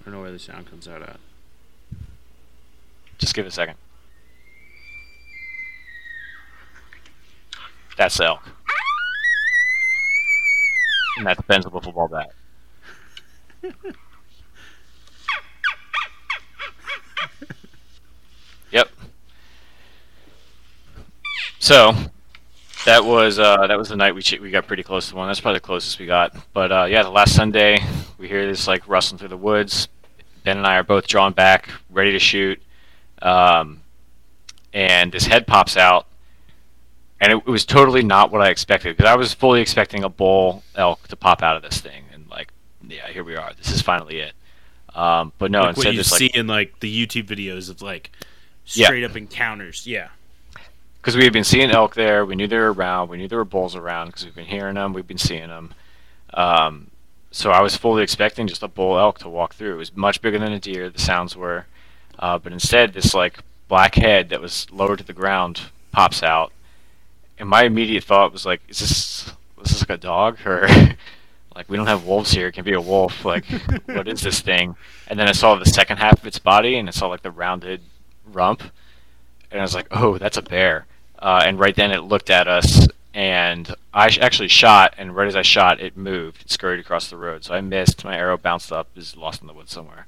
I 0.01 0.05
don't 0.05 0.13
know 0.13 0.21
where 0.21 0.31
the 0.31 0.39
sound 0.39 0.69
comes 0.69 0.87
out 0.87 1.01
at. 1.01 1.19
Just 3.17 3.33
give 3.33 3.45
it 3.45 3.49
a 3.49 3.51
second. 3.51 3.75
That's 7.97 8.19
elk. 8.19 8.41
And 11.17 11.25
that's 11.25 11.41
Ben's 11.43 11.65
wiffle 11.65 11.93
ball 11.93 12.09
bat. 12.09 12.33
yep. 18.71 18.89
So 21.65 21.95
that 22.85 23.03
was 23.03 23.39
uh, 23.39 23.65
that 23.65 23.75
was 23.75 23.89
the 23.89 23.95
night 23.95 24.13
we 24.13 24.21
ch- 24.21 24.39
we 24.39 24.51
got 24.51 24.67
pretty 24.67 24.83
close 24.83 25.09
to 25.09 25.15
one. 25.15 25.27
That's 25.27 25.39
probably 25.41 25.57
the 25.57 25.61
closest 25.65 25.97
we 25.97 26.05
got. 26.05 26.35
But 26.53 26.71
uh, 26.71 26.85
yeah, 26.87 27.01
the 27.01 27.09
last 27.09 27.33
Sunday 27.35 27.79
we 28.19 28.27
hear 28.27 28.45
this 28.45 28.67
like 28.67 28.87
rustling 28.87 29.17
through 29.17 29.29
the 29.29 29.37
woods. 29.37 29.87
Ben 30.43 30.57
and 30.57 30.67
I 30.67 30.75
are 30.75 30.83
both 30.83 31.07
drawn 31.07 31.33
back, 31.33 31.69
ready 31.89 32.11
to 32.11 32.19
shoot, 32.19 32.61
um, 33.23 33.81
and 34.73 35.11
this 35.11 35.25
head 35.25 35.47
pops 35.47 35.75
out, 35.75 36.05
and 37.19 37.33
it, 37.33 37.37
it 37.37 37.47
was 37.49 37.65
totally 37.65 38.03
not 38.03 38.31
what 38.31 38.41
I 38.43 38.49
expected 38.51 38.95
because 38.95 39.09
I 39.09 39.15
was 39.15 39.33
fully 39.33 39.59
expecting 39.59 40.03
a 40.03 40.09
bull 40.09 40.61
elk 40.75 41.07
to 41.07 41.15
pop 41.15 41.41
out 41.41 41.55
of 41.55 41.63
this 41.63 41.81
thing, 41.81 42.03
and 42.13 42.29
like, 42.29 42.51
yeah, 42.87 43.07
here 43.07 43.23
we 43.23 43.35
are. 43.35 43.53
This 43.57 43.71
is 43.71 43.81
finally 43.81 44.19
it. 44.19 44.33
Um, 44.93 45.33
but 45.39 45.49
no, 45.49 45.61
like 45.61 45.69
instead 45.69 45.85
what 45.87 45.93
you 45.95 45.97
this 45.97 46.11
see 46.11 46.25
like 46.25 46.35
in 46.35 46.45
like 46.45 46.79
the 46.79 47.07
YouTube 47.07 47.25
videos 47.25 47.71
of 47.71 47.81
like 47.81 48.11
Yeah. 48.67 48.85
straight 48.85 49.03
up 49.03 49.15
encounters. 49.17 49.87
Yeah. 49.87 50.09
Because 51.05 51.15
we 51.15 51.23
had 51.23 51.33
been 51.33 51.43
seeing 51.43 51.69
elk 51.69 51.93
there. 51.93 52.25
We 52.25 52.35
knew 52.35 52.47
they 52.47 52.57
were 52.57 52.73
around. 52.73 53.09
We 53.09 53.17
knew 53.17 53.27
there 53.27 53.37
were 53.37 53.45
bulls 53.45 53.75
around 53.75 54.07
because 54.07 54.25
we've 54.25 54.33
been 54.33 54.47
hearing 54.47 54.73
them. 54.73 54.91
We've 54.91 55.05
been 55.05 55.19
seeing 55.19 55.49
them. 55.49 55.75
Um, 56.33 56.89
so 57.29 57.51
I 57.51 57.61
was 57.61 57.77
fully 57.77 58.01
expecting 58.01 58.47
just 58.47 58.63
a 58.63 58.67
bull 58.67 58.97
elk 58.97 59.19
to 59.19 59.29
walk 59.29 59.53
through. 59.53 59.75
It 59.75 59.77
was 59.77 59.95
much 59.95 60.19
bigger 60.19 60.39
than 60.39 60.51
a 60.51 60.59
deer. 60.59 60.89
The 60.89 60.97
sounds 60.97 61.35
were, 61.35 61.67
uh, 62.17 62.39
but 62.39 62.53
instead 62.53 62.93
this 62.93 63.13
like 63.13 63.37
black 63.67 63.93
head 63.93 64.29
that 64.29 64.41
was 64.41 64.65
lowered 64.71 64.97
to 64.97 65.03
the 65.03 65.13
ground 65.13 65.61
pops 65.91 66.23
out, 66.23 66.51
and 67.37 67.47
my 67.47 67.65
immediate 67.65 68.03
thought 68.03 68.33
was 68.33 68.47
like, 68.47 68.61
"Is 68.67 68.79
this 68.79 69.31
is 69.63 69.71
this 69.73 69.81
like 69.81 69.99
a 69.99 70.01
dog 70.01 70.39
or?" 70.43 70.67
Like 71.55 71.69
we 71.69 71.77
don't 71.77 71.87
have 71.87 72.05
wolves 72.05 72.31
here. 72.31 72.47
It 72.47 72.51
can 72.51 72.65
be 72.65 72.73
a 72.73 72.81
wolf. 72.81 73.23
Like, 73.23 73.45
what 73.85 74.09
is 74.09 74.19
this 74.19 74.41
thing? 74.41 74.75
And 75.07 75.17
then 75.17 75.29
I 75.29 75.31
saw 75.31 75.55
the 75.55 75.65
second 75.65 75.99
half 75.99 76.19
of 76.19 76.27
its 76.27 76.37
body, 76.37 76.75
and 76.75 76.89
I 76.89 76.91
saw 76.91 77.07
like 77.07 77.21
the 77.21 77.31
rounded 77.31 77.79
rump, 78.25 78.61
and 79.49 79.61
I 79.61 79.63
was 79.63 79.73
like, 79.73 79.87
"Oh, 79.89 80.17
that's 80.17 80.35
a 80.35 80.41
bear." 80.41 80.85
Uh, 81.19 81.43
and 81.45 81.59
right 81.59 81.75
then 81.75 81.91
it 81.91 82.01
looked 82.01 82.29
at 82.29 82.47
us, 82.47 82.87
and 83.13 83.73
I 83.93 84.07
actually 84.19 84.49
shot. 84.49 84.93
And 84.97 85.15
right 85.15 85.27
as 85.27 85.35
I 85.35 85.41
shot, 85.41 85.79
it 85.79 85.95
moved, 85.97 86.41
it 86.41 86.51
scurried 86.51 86.79
across 86.79 87.09
the 87.09 87.17
road. 87.17 87.43
So 87.43 87.53
I 87.53 87.61
missed. 87.61 88.03
My 88.03 88.17
arrow 88.17 88.37
bounced 88.37 88.71
up, 88.71 88.87
is 88.95 89.15
lost 89.15 89.41
in 89.41 89.47
the 89.47 89.53
woods 89.53 89.71
somewhere. 89.71 90.07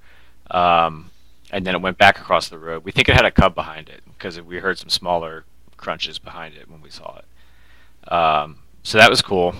Um, 0.52 1.12
and 1.52 1.66
then 1.66 1.76
it 1.76 1.82
went 1.82 1.98
back 1.98 2.20
across 2.20 2.50
the 2.50 2.58
road. 2.58 2.84
We 2.84 2.92
think 2.92 3.08
it 3.10 3.16
had 3.16 3.26
a 3.26 3.32
cub 3.32 3.56
behind 3.56 3.90
it 3.90 4.02
because 4.06 4.40
we 4.42 4.60
heard 4.60 4.78
some 4.78 4.90
smaller 4.90 5.46
crunches 5.78 6.20
behind 6.20 6.56
it 6.56 6.70
when 6.70 6.82
we 6.82 6.90
saw 6.90 7.20
it. 7.20 8.12
Um, 8.12 8.60
so 8.84 8.98
that 8.98 9.10
was 9.10 9.22
cool. 9.22 9.56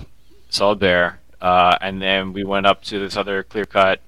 A 0.60 0.74
bear. 0.74 1.20
Uh, 1.40 1.76
and 1.80 2.02
then 2.02 2.32
we 2.32 2.44
went 2.44 2.66
up 2.66 2.82
to 2.84 2.98
this 2.98 3.16
other 3.16 3.42
clear 3.42 3.64
cut, 3.64 4.00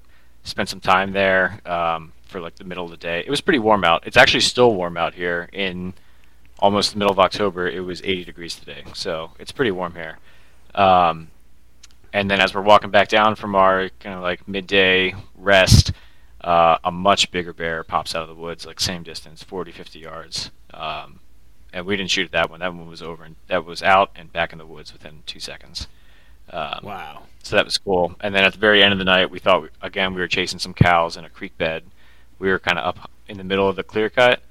spent 0.43 0.69
some 0.69 0.79
time 0.79 1.13
there 1.13 1.61
um, 1.65 2.11
for 2.25 2.41
like 2.41 2.55
the 2.55 2.63
middle 2.63 2.83
of 2.83 2.91
the 2.91 2.97
day. 2.97 3.23
It 3.25 3.29
was 3.29 3.41
pretty 3.41 3.59
warm 3.59 3.83
out. 3.83 4.05
It's 4.05 4.17
actually 4.17 4.41
still 4.41 4.75
warm 4.75 4.97
out 4.97 5.13
here 5.13 5.49
in 5.53 5.93
almost 6.61 6.91
the 6.93 6.99
middle 6.99 7.11
of 7.11 7.19
October. 7.19 7.67
It 7.67 7.81
was 7.81 8.01
80 8.03 8.25
degrees 8.25 8.55
today, 8.55 8.83
so 8.93 9.31
it's 9.39 9.51
pretty 9.51 9.71
warm 9.71 9.95
here. 9.95 10.19
Um, 10.75 11.29
and 12.13 12.29
then 12.29 12.39
as 12.41 12.53
we're 12.53 12.61
walking 12.61 12.91
back 12.91 13.07
down 13.07 13.35
from 13.35 13.55
our 13.55 13.89
kind 13.99 14.15
of 14.15 14.21
like 14.21 14.47
midday 14.47 15.13
rest, 15.35 15.91
uh, 16.41 16.77
a 16.83 16.91
much 16.91 17.31
bigger 17.31 17.53
bear 17.53 17.83
pops 17.83 18.15
out 18.15 18.21
of 18.23 18.27
the 18.29 18.35
woods, 18.41 18.65
like 18.65 18.79
same 18.79 19.03
distance, 19.03 19.43
40, 19.43 19.71
50 19.71 19.99
yards. 19.99 20.51
Um, 20.73 21.19
and 21.73 21.85
we 21.85 21.95
didn't 21.95 22.09
shoot 22.11 22.25
at 22.25 22.31
that 22.31 22.49
one. 22.49 22.59
That 22.59 22.73
one 22.73 22.87
was 22.89 23.01
over, 23.01 23.23
and 23.23 23.35
that 23.47 23.63
was 23.65 23.81
out 23.81 24.11
and 24.15 24.31
back 24.33 24.51
in 24.51 24.57
the 24.59 24.65
woods 24.65 24.91
within 24.91 25.23
two 25.25 25.39
seconds. 25.39 25.87
Um, 26.49 26.79
Wow. 26.83 27.23
so 27.43 27.55
that 27.55 27.63
was 27.63 27.77
cool. 27.77 28.13
And 28.19 28.35
then 28.35 28.43
at 28.43 28.51
the 28.53 28.59
very 28.59 28.83
end 28.83 28.91
of 28.91 28.99
the 28.99 29.05
night, 29.05 29.31
we 29.31 29.39
thought 29.39 29.69
again 29.81 30.13
we 30.13 30.19
were 30.19 30.27
chasing 30.27 30.59
some 30.59 30.73
cows 30.73 31.15
in 31.15 31.23
a 31.23 31.29
creek 31.29 31.57
bed. 31.57 31.83
We 32.39 32.49
were 32.49 32.59
kind 32.59 32.77
of 32.77 32.85
up 32.85 33.09
in 33.29 33.37
the 33.37 33.43
middle 33.45 33.69
of 33.69 33.77
the 33.77 33.83
clear 33.83 34.09
cut, 34.09 34.41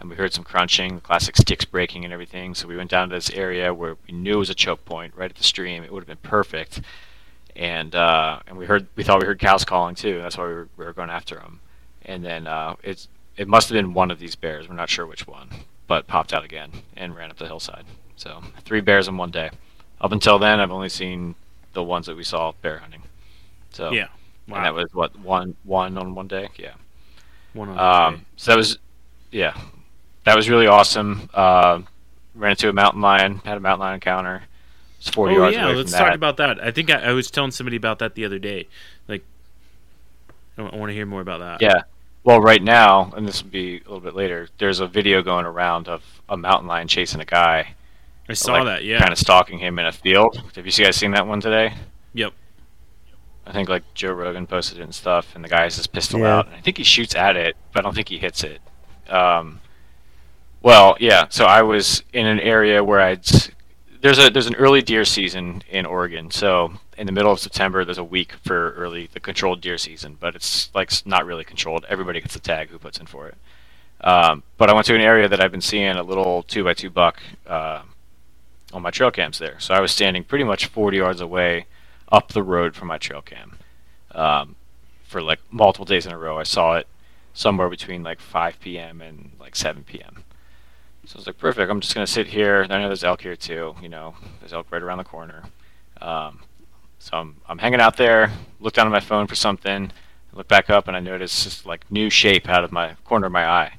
and 0.00 0.08
we 0.08 0.16
heard 0.16 0.32
some 0.32 0.44
crunching, 0.44 0.96
the 0.96 1.00
classic 1.00 1.36
sticks 1.36 1.64
breaking 1.64 2.04
and 2.04 2.12
everything. 2.12 2.54
So 2.54 2.66
we 2.66 2.76
went 2.76 2.90
down 2.90 3.10
to 3.10 3.14
this 3.14 3.30
area 3.30 3.72
where 3.74 3.96
we 4.08 4.14
knew 4.14 4.34
it 4.34 4.36
was 4.36 4.50
a 4.50 4.54
choke 4.54 4.84
point, 4.84 5.14
right 5.14 5.30
at 5.30 5.36
the 5.36 5.44
stream. 5.44 5.84
It 5.84 5.92
would 5.92 6.00
have 6.00 6.08
been 6.08 6.30
perfect. 6.30 6.80
And 7.54 7.94
uh, 7.94 8.40
and 8.46 8.56
we 8.56 8.64
heard 8.66 8.86
we 8.96 9.04
thought 9.04 9.20
we 9.20 9.26
heard 9.26 9.38
cows 9.38 9.64
calling 9.64 9.94
too. 9.94 10.18
That's 10.20 10.38
why 10.38 10.46
we 10.46 10.54
were, 10.54 10.68
we 10.76 10.84
were 10.86 10.92
going 10.92 11.10
after 11.10 11.34
them. 11.36 11.60
And 12.06 12.24
then 12.24 12.46
uh, 12.46 12.76
it's 12.82 13.08
it 13.36 13.46
must 13.48 13.68
have 13.68 13.74
been 13.74 13.92
one 13.92 14.10
of 14.10 14.18
these 14.18 14.34
bears. 14.34 14.68
We're 14.68 14.74
not 14.74 14.88
sure 14.88 15.06
which 15.06 15.26
one, 15.26 15.48
but 15.86 16.06
popped 16.06 16.32
out 16.32 16.44
again 16.44 16.70
and 16.96 17.14
ran 17.14 17.30
up 17.30 17.36
the 17.36 17.46
hillside. 17.46 17.84
So 18.16 18.42
three 18.64 18.80
bears 18.80 19.08
in 19.08 19.16
one 19.16 19.30
day. 19.30 19.50
Up 20.00 20.12
until 20.12 20.38
then, 20.38 20.60
I've 20.60 20.70
only 20.70 20.88
seen 20.88 21.34
the 21.74 21.82
ones 21.82 22.06
that 22.06 22.16
we 22.16 22.24
saw 22.24 22.52
bear 22.62 22.78
hunting. 22.78 23.02
So 23.70 23.90
Yeah. 23.92 24.08
and 24.46 24.64
that 24.64 24.72
was 24.74 24.94
what 24.94 25.18
one 25.18 25.56
one 25.64 25.98
on 25.98 26.14
one 26.14 26.28
day. 26.28 26.48
Yeah. 26.56 26.74
One 27.52 27.68
on 27.68 27.78
Um, 28.14 28.26
so 28.36 28.52
that 28.52 28.56
was 28.56 28.78
yeah, 29.30 29.56
that 30.24 30.36
was 30.36 30.48
really 30.48 30.66
awesome. 30.66 31.28
Uh, 31.32 31.80
ran 32.34 32.52
into 32.52 32.68
a 32.68 32.72
mountain 32.72 33.00
lion, 33.00 33.40
had 33.44 33.56
a 33.56 33.60
mountain 33.60 33.80
lion 33.80 33.94
encounter. 33.94 34.42
It's 34.98 35.08
forty 35.08 35.34
oh 35.34 35.38
yards 35.38 35.56
yeah, 35.56 35.66
away 35.66 35.74
let's 35.76 35.90
from 35.92 35.98
talk 35.98 36.08
that. 36.08 36.14
about 36.14 36.36
that. 36.38 36.62
I 36.62 36.70
think 36.70 36.90
I, 36.90 37.10
I 37.10 37.12
was 37.12 37.30
telling 37.30 37.50
somebody 37.50 37.76
about 37.76 38.00
that 38.00 38.14
the 38.14 38.24
other 38.24 38.38
day. 38.38 38.68
Like, 39.08 39.24
I, 40.58 40.62
want 40.62 40.90
to 40.90 40.94
hear 40.94 41.06
more 41.06 41.22
about 41.22 41.40
that. 41.40 41.62
Yeah. 41.62 41.82
Well, 42.22 42.40
right 42.40 42.62
now, 42.62 43.12
and 43.16 43.26
this 43.26 43.42
will 43.42 43.50
be 43.50 43.76
a 43.76 43.84
little 43.84 44.00
bit 44.00 44.14
later. 44.14 44.48
There's 44.58 44.80
a 44.80 44.86
video 44.86 45.22
going 45.22 45.46
around 45.46 45.88
of 45.88 46.02
a 46.28 46.36
mountain 46.36 46.68
lion 46.68 46.86
chasing 46.86 47.20
a 47.20 47.24
guy, 47.24 47.74
I 48.28 48.34
saw 48.34 48.52
like, 48.52 48.64
that. 48.66 48.84
Yeah. 48.84 48.98
kind 48.98 49.10
of 49.12 49.18
stalking 49.18 49.58
him 49.58 49.78
in 49.78 49.86
a 49.86 49.92
field. 49.92 50.40
Have 50.54 50.66
you 50.66 50.72
guys 50.72 50.96
seen 50.96 51.12
that 51.12 51.26
one 51.26 51.40
today? 51.40 51.74
Yep. 52.12 52.32
I 53.46 53.52
think 53.52 53.68
like 53.68 53.82
Joe 53.94 54.12
Rogan 54.12 54.46
posted 54.46 54.78
it 54.78 54.82
and 54.82 54.94
stuff, 54.94 55.34
and 55.34 55.42
the 55.42 55.48
guy 55.48 55.62
has 55.62 55.76
his 55.76 55.86
pistol 55.86 56.20
Yeah. 56.20 56.36
out. 56.36 56.46
And 56.46 56.56
I 56.56 56.60
think 56.60 56.76
he 56.76 56.84
shoots 56.84 57.14
at 57.14 57.36
it, 57.36 57.56
but 57.72 57.80
I 57.80 57.82
don't 57.82 57.94
think 57.94 58.08
he 58.08 58.18
hits 58.18 58.44
it. 58.44 58.60
Um, 59.08 59.59
well, 60.62 60.96
yeah. 61.00 61.26
So 61.30 61.44
I 61.44 61.62
was 61.62 62.02
in 62.12 62.26
an 62.26 62.40
area 62.40 62.82
where 62.84 63.00
I'd 63.00 63.26
there's 64.00 64.18
a 64.18 64.30
there's 64.30 64.46
an 64.46 64.54
early 64.56 64.82
deer 64.82 65.04
season 65.04 65.62
in 65.68 65.86
Oregon. 65.86 66.30
So 66.30 66.72
in 66.96 67.06
the 67.06 67.12
middle 67.12 67.32
of 67.32 67.40
September, 67.40 67.84
there's 67.84 67.98
a 67.98 68.04
week 68.04 68.32
for 68.44 68.72
early 68.72 69.08
the 69.12 69.20
controlled 69.20 69.60
deer 69.60 69.78
season, 69.78 70.16
but 70.18 70.34
it's 70.34 70.74
like 70.74 70.90
not 71.06 71.26
really 71.26 71.44
controlled. 71.44 71.84
Everybody 71.88 72.20
gets 72.20 72.36
a 72.36 72.40
tag 72.40 72.68
who 72.68 72.78
puts 72.78 72.98
in 72.98 73.06
for 73.06 73.28
it. 73.28 73.36
Um, 74.02 74.42
but 74.56 74.70
I 74.70 74.74
went 74.74 74.86
to 74.86 74.94
an 74.94 75.00
area 75.00 75.28
that 75.28 75.40
I've 75.40 75.50
been 75.50 75.60
seeing 75.60 75.96
a 75.96 76.02
little 76.02 76.42
two 76.42 76.64
by 76.64 76.74
two 76.74 76.88
buck 76.88 77.20
uh, 77.46 77.82
on 78.72 78.82
my 78.82 78.90
trail 78.90 79.10
cams 79.10 79.38
there. 79.38 79.58
So 79.60 79.74
I 79.74 79.80
was 79.80 79.92
standing 79.92 80.24
pretty 80.24 80.44
much 80.44 80.66
40 80.66 80.96
yards 80.96 81.20
away 81.20 81.66
up 82.10 82.32
the 82.32 82.42
road 82.42 82.74
from 82.74 82.88
my 82.88 82.98
trail 82.98 83.20
cam 83.20 83.58
um, 84.12 84.56
for 85.04 85.22
like 85.22 85.40
multiple 85.50 85.84
days 85.84 86.06
in 86.06 86.12
a 86.12 86.18
row. 86.18 86.38
I 86.38 86.44
saw 86.44 86.76
it 86.76 86.86
somewhere 87.34 87.68
between 87.68 88.02
like 88.02 88.20
5 88.20 88.58
p.m. 88.60 89.02
and 89.02 89.32
like 89.38 89.54
7 89.54 89.84
p.m. 89.84 90.24
So 91.10 91.16
I 91.16 91.18
was 91.18 91.26
like, 91.26 91.38
perfect. 91.38 91.68
I'm 91.68 91.80
just 91.80 91.92
gonna 91.92 92.06
sit 92.06 92.28
here. 92.28 92.64
I 92.70 92.78
know 92.78 92.86
there's 92.86 93.02
elk 93.02 93.22
here 93.22 93.34
too. 93.34 93.74
You 93.82 93.88
know, 93.88 94.14
there's 94.38 94.52
elk 94.52 94.68
right 94.70 94.80
around 94.80 94.98
the 94.98 95.04
corner. 95.04 95.42
Um, 96.00 96.38
so 97.00 97.16
I'm 97.16 97.36
I'm 97.48 97.58
hanging 97.58 97.80
out 97.80 97.96
there. 97.96 98.30
Look 98.60 98.74
down 98.74 98.86
at 98.86 98.92
my 98.92 99.00
phone 99.00 99.26
for 99.26 99.34
something. 99.34 99.90
look 100.32 100.46
back 100.46 100.70
up 100.70 100.86
and 100.86 100.96
I 100.96 101.00
notice 101.00 101.42
this 101.42 101.66
like 101.66 101.90
new 101.90 102.10
shape 102.10 102.48
out 102.48 102.62
of 102.62 102.70
my 102.70 102.94
corner 103.04 103.26
of 103.26 103.32
my 103.32 103.44
eye. 103.44 103.72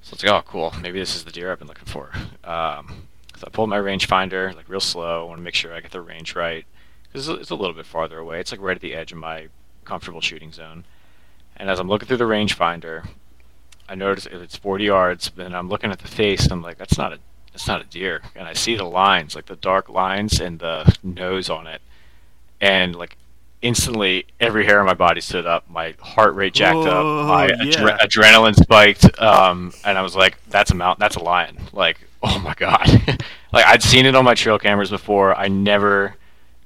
So 0.00 0.14
it's 0.14 0.24
like, 0.24 0.32
oh, 0.32 0.42
cool. 0.48 0.72
Maybe 0.80 0.98
this 0.98 1.14
is 1.14 1.24
the 1.24 1.30
deer 1.30 1.52
I've 1.52 1.58
been 1.58 1.68
looking 1.68 1.84
for. 1.84 2.10
Um, 2.42 3.06
so 3.36 3.46
I 3.46 3.50
pulled 3.50 3.68
my 3.68 3.78
rangefinder 3.78 4.56
like 4.56 4.66
real 4.66 4.80
slow. 4.80 5.26
I 5.26 5.28
want 5.28 5.36
to 5.36 5.44
make 5.44 5.54
sure 5.54 5.74
I 5.74 5.80
get 5.80 5.90
the 5.90 6.00
range 6.00 6.34
right 6.34 6.64
because 7.02 7.28
it's 7.28 7.50
a 7.50 7.54
little 7.54 7.74
bit 7.74 7.84
farther 7.84 8.18
away. 8.18 8.40
It's 8.40 8.50
like 8.50 8.62
right 8.62 8.76
at 8.76 8.80
the 8.80 8.94
edge 8.94 9.12
of 9.12 9.18
my 9.18 9.48
comfortable 9.84 10.22
shooting 10.22 10.52
zone. 10.52 10.86
And 11.54 11.68
as 11.68 11.78
I'm 11.78 11.88
looking 11.88 12.08
through 12.08 12.16
the 12.16 12.24
rangefinder, 12.24 13.06
I 13.88 13.94
notice 13.94 14.26
it's 14.26 14.56
40 14.56 14.84
yards, 14.84 15.30
and 15.36 15.56
I'm 15.56 15.68
looking 15.68 15.90
at 15.90 16.00
the 16.00 16.08
face, 16.08 16.44
and 16.44 16.52
I'm 16.52 16.62
like, 16.62 16.78
that's 16.78 16.98
not 16.98 17.12
a 17.12 17.18
that's 17.52 17.66
not 17.66 17.80
a 17.80 17.84
deer. 17.84 18.20
And 18.34 18.46
I 18.46 18.52
see 18.52 18.76
the 18.76 18.84
lines, 18.84 19.34
like 19.34 19.46
the 19.46 19.56
dark 19.56 19.88
lines 19.88 20.40
and 20.40 20.58
the 20.58 20.94
nose 21.02 21.48
on 21.48 21.66
it, 21.66 21.80
and 22.60 22.94
like 22.94 23.16
instantly 23.62 24.26
every 24.40 24.66
hair 24.66 24.78
on 24.80 24.86
my 24.86 24.94
body 24.94 25.20
stood 25.20 25.46
up, 25.46 25.68
my 25.70 25.94
heart 26.00 26.34
rate 26.34 26.52
jacked 26.52 26.86
up, 26.86 27.04
my 27.26 27.46
yeah. 27.46 27.56
adre- 27.56 27.98
adrenaline 27.98 28.54
spiked, 28.54 29.18
um, 29.20 29.72
and 29.84 29.96
I 29.96 30.02
was 30.02 30.14
like, 30.14 30.36
that's 30.48 30.70
a 30.70 30.74
mount, 30.74 30.98
that's 30.98 31.16
a 31.16 31.22
lion. 31.22 31.56
Like, 31.72 31.98
oh 32.22 32.38
my 32.40 32.54
god, 32.54 32.86
like 33.52 33.64
I'd 33.64 33.82
seen 33.82 34.04
it 34.06 34.14
on 34.14 34.24
my 34.24 34.34
trail 34.34 34.58
cameras 34.58 34.90
before. 34.90 35.34
I 35.34 35.48
never, 35.48 36.16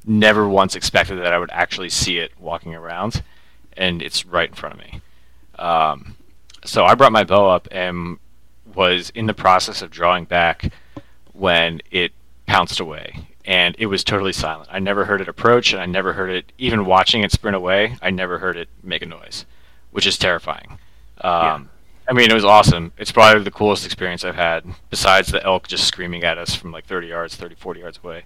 never 0.04 0.48
once 0.48 0.74
expected 0.74 1.18
that 1.20 1.32
I 1.32 1.38
would 1.38 1.50
actually 1.52 1.90
see 1.90 2.18
it 2.18 2.32
walking 2.40 2.74
around, 2.74 3.22
and 3.76 4.02
it's 4.02 4.26
right 4.26 4.48
in 4.48 4.54
front 4.54 4.74
of 4.74 4.80
me. 4.80 5.00
Um, 5.56 6.16
so 6.64 6.84
I 6.84 6.94
brought 6.94 7.12
my 7.12 7.24
bow 7.24 7.48
up 7.48 7.68
and 7.70 8.18
was 8.74 9.10
in 9.10 9.26
the 9.26 9.34
process 9.34 9.82
of 9.82 9.90
drawing 9.90 10.24
back 10.24 10.72
when 11.32 11.80
it 11.90 12.12
pounced 12.46 12.80
away 12.80 13.26
and 13.44 13.74
it 13.78 13.86
was 13.86 14.04
totally 14.04 14.32
silent. 14.32 14.68
I 14.70 14.78
never 14.78 15.04
heard 15.04 15.20
it 15.20 15.28
approach 15.28 15.72
and 15.72 15.80
I 15.80 15.86
never 15.86 16.12
heard 16.12 16.30
it 16.30 16.52
even 16.58 16.84
watching 16.84 17.22
it 17.22 17.32
sprint 17.32 17.56
away. 17.56 17.96
I 18.02 18.10
never 18.10 18.38
heard 18.38 18.56
it 18.56 18.68
make 18.82 19.02
a 19.02 19.06
noise, 19.06 19.46
which 19.90 20.06
is 20.06 20.18
terrifying. 20.18 20.78
Um, 21.22 21.32
yeah. 21.42 21.60
I 22.08 22.12
mean, 22.12 22.30
it 22.30 22.34
was 22.34 22.44
awesome. 22.44 22.92
It's 22.98 23.12
probably 23.12 23.42
the 23.42 23.50
coolest 23.50 23.84
experience 23.84 24.24
I've 24.24 24.34
had 24.34 24.64
besides 24.90 25.28
the 25.28 25.44
elk 25.44 25.68
just 25.68 25.84
screaming 25.84 26.24
at 26.24 26.38
us 26.38 26.54
from 26.54 26.72
like 26.72 26.84
30 26.86 27.06
yards, 27.06 27.36
30, 27.36 27.54
40 27.54 27.80
yards 27.80 28.00
away. 28.02 28.24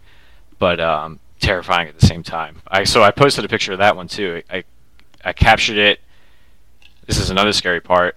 But 0.59 0.81
um, 0.81 1.21
terrifying 1.41 1.89
at 1.89 1.99
the 1.99 2.07
same 2.07 2.23
time. 2.23 2.63
I 2.69 2.85
so 2.85 3.03
I 3.03 3.11
posted 3.11 3.45
a 3.45 3.49
picture 3.49 3.73
of 3.73 3.79
that 3.79 3.97
one 3.97 4.09
too. 4.09 4.43
I 4.51 4.65
I 5.25 5.33
captured 5.33 5.79
it. 5.79 6.01
This 7.07 7.19
is 7.19 7.31
another 7.31 7.53
scary 7.53 7.81
part. 7.81 8.17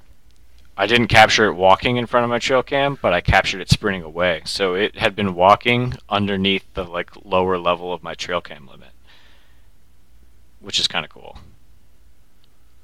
I 0.80 0.86
didn't 0.86 1.08
capture 1.08 1.46
it 1.46 1.54
walking 1.54 1.98
in 1.98 2.06
front 2.06 2.24
of 2.24 2.30
my 2.30 2.38
trail 2.38 2.62
cam, 2.62 3.00
but 3.02 3.12
I 3.12 3.20
captured 3.20 3.62
it 3.62 3.70
sprinting 3.70 4.04
away. 4.04 4.44
So 4.46 4.76
it 4.76 4.98
had 4.98 5.16
been 5.16 5.34
walking 5.34 5.96
underneath 6.08 6.72
the 6.76 6.84
like 6.84 7.10
lower 7.26 7.58
level 7.58 7.92
of 7.92 8.04
my 8.04 8.14
trail 8.14 8.42
cam 8.42 8.68
limit, 8.68 8.92
which 10.60 10.80
is 10.80 10.88
kind 10.88 11.04
of 11.04 11.10
cool. 11.12 11.40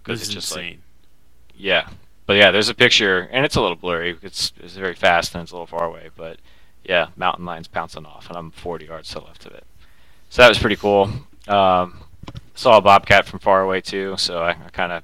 Because 0.03 0.21
it's 0.21 0.33
just 0.33 0.51
insane. 0.51 0.71
like, 0.71 0.79
yeah, 1.55 1.89
but 2.25 2.33
yeah, 2.33 2.49
there's 2.49 2.67
a 2.67 2.73
picture, 2.73 3.29
and 3.31 3.45
it's 3.45 3.55
a 3.55 3.61
little 3.61 3.77
blurry. 3.77 4.17
It's 4.23 4.51
it's 4.59 4.73
very 4.73 4.95
fast 4.95 5.35
and 5.35 5.43
it's 5.43 5.51
a 5.51 5.55
little 5.55 5.67
far 5.67 5.85
away, 5.85 6.09
but 6.17 6.39
yeah, 6.83 7.09
mountain 7.15 7.45
lions 7.45 7.67
pouncing 7.67 8.07
off, 8.07 8.27
and 8.27 8.35
I'm 8.35 8.49
40 8.49 8.85
yards 8.85 9.09
to 9.09 9.15
the 9.15 9.21
left 9.21 9.45
of 9.45 9.53
it. 9.53 9.65
So 10.31 10.41
that 10.41 10.49
was 10.49 10.57
pretty 10.57 10.77
cool. 10.77 11.11
Um, 11.47 11.99
saw 12.55 12.77
a 12.77 12.81
bobcat 12.81 13.27
from 13.27 13.37
far 13.37 13.61
away 13.61 13.81
too, 13.81 14.15
so 14.17 14.39
I, 14.39 14.49
I 14.49 14.69
kind 14.71 14.91
of 14.91 15.03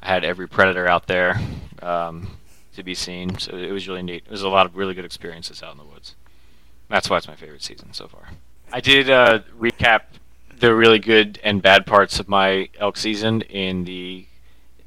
had 0.00 0.24
every 0.24 0.48
predator 0.48 0.88
out 0.88 1.06
there 1.06 1.38
um, 1.82 2.36
to 2.74 2.82
be 2.82 2.94
seen. 2.94 3.38
So 3.38 3.56
it 3.56 3.72
was 3.72 3.88
really 3.88 4.02
neat. 4.02 4.24
It 4.26 4.30
was 4.30 4.42
a 4.42 4.48
lot 4.48 4.66
of 4.66 4.76
really 4.76 4.94
good 4.94 5.04
experiences 5.04 5.62
out 5.62 5.72
in 5.72 5.78
the 5.78 5.84
woods. 5.84 6.14
That's 6.88 7.08
why 7.08 7.18
it's 7.18 7.28
my 7.28 7.36
favorite 7.36 7.62
season 7.62 7.92
so 7.92 8.08
far. 8.08 8.28
I 8.72 8.80
did 8.80 9.10
uh, 9.10 9.40
recap 9.58 10.02
the 10.58 10.74
really 10.74 10.98
good 10.98 11.40
and 11.42 11.60
bad 11.60 11.86
parts 11.86 12.20
of 12.20 12.28
my 12.28 12.68
elk 12.78 12.96
season 12.96 13.42
in 13.42 13.84
the 13.84 14.26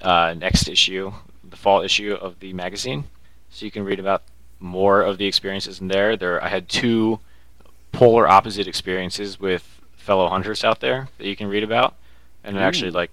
uh, 0.01 0.33
next 0.37 0.67
issue, 0.67 1.11
the 1.47 1.57
fall 1.57 1.81
issue 1.81 2.13
of 2.13 2.39
the 2.39 2.53
magazine. 2.53 3.05
So 3.49 3.65
you 3.65 3.71
can 3.71 3.83
read 3.83 3.99
about 3.99 4.23
more 4.59 5.01
of 5.01 5.17
the 5.17 5.25
experiences 5.25 5.81
in 5.81 5.87
there. 5.87 6.15
There, 6.15 6.43
I 6.43 6.49
had 6.49 6.69
two 6.69 7.19
polar 7.91 8.27
opposite 8.27 8.67
experiences 8.67 9.39
with 9.39 9.81
fellow 9.95 10.29
hunters 10.29 10.63
out 10.63 10.79
there 10.79 11.09
that 11.17 11.25
you 11.25 11.35
can 11.35 11.47
read 11.47 11.63
about, 11.63 11.95
and 12.43 12.57
actually 12.57 12.91
like 12.91 13.11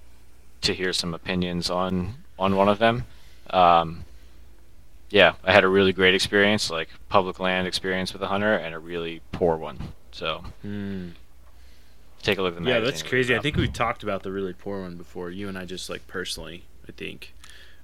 to 0.61 0.75
hear 0.75 0.93
some 0.93 1.15
opinions 1.15 1.71
on 1.71 2.15
on 2.39 2.57
one 2.57 2.69
of 2.69 2.79
them. 2.79 3.05
Um, 3.51 4.05
yeah, 5.11 5.35
I 5.45 5.53
had 5.53 5.65
a 5.65 5.69
really 5.69 5.93
great 5.93 6.15
experience, 6.15 6.71
like 6.71 6.89
public 7.09 7.39
land 7.39 7.67
experience 7.67 8.13
with 8.13 8.23
a 8.23 8.29
hunter, 8.29 8.55
and 8.55 8.75
a 8.75 8.79
really 8.79 9.21
poor 9.31 9.57
one. 9.57 9.79
So 10.11 10.43
mm. 10.65 11.13
take 12.23 12.39
a 12.39 12.43
look 12.43 12.57
at 12.57 12.63
the 12.63 12.69
Yeah, 12.69 12.81
that's 12.81 13.03
crazy. 13.03 13.37
I 13.37 13.39
think 13.39 13.57
we 13.57 13.69
talked 13.69 14.03
about 14.03 14.23
the 14.23 14.33
really 14.33 14.55
poor 14.55 14.83
one 14.83 14.97
before. 14.97 15.31
You 15.31 15.49
and 15.49 15.59
I 15.59 15.67
just 15.67 15.91
like 15.91 16.07
personally, 16.07 16.65
I 16.89 16.93
think. 16.93 17.35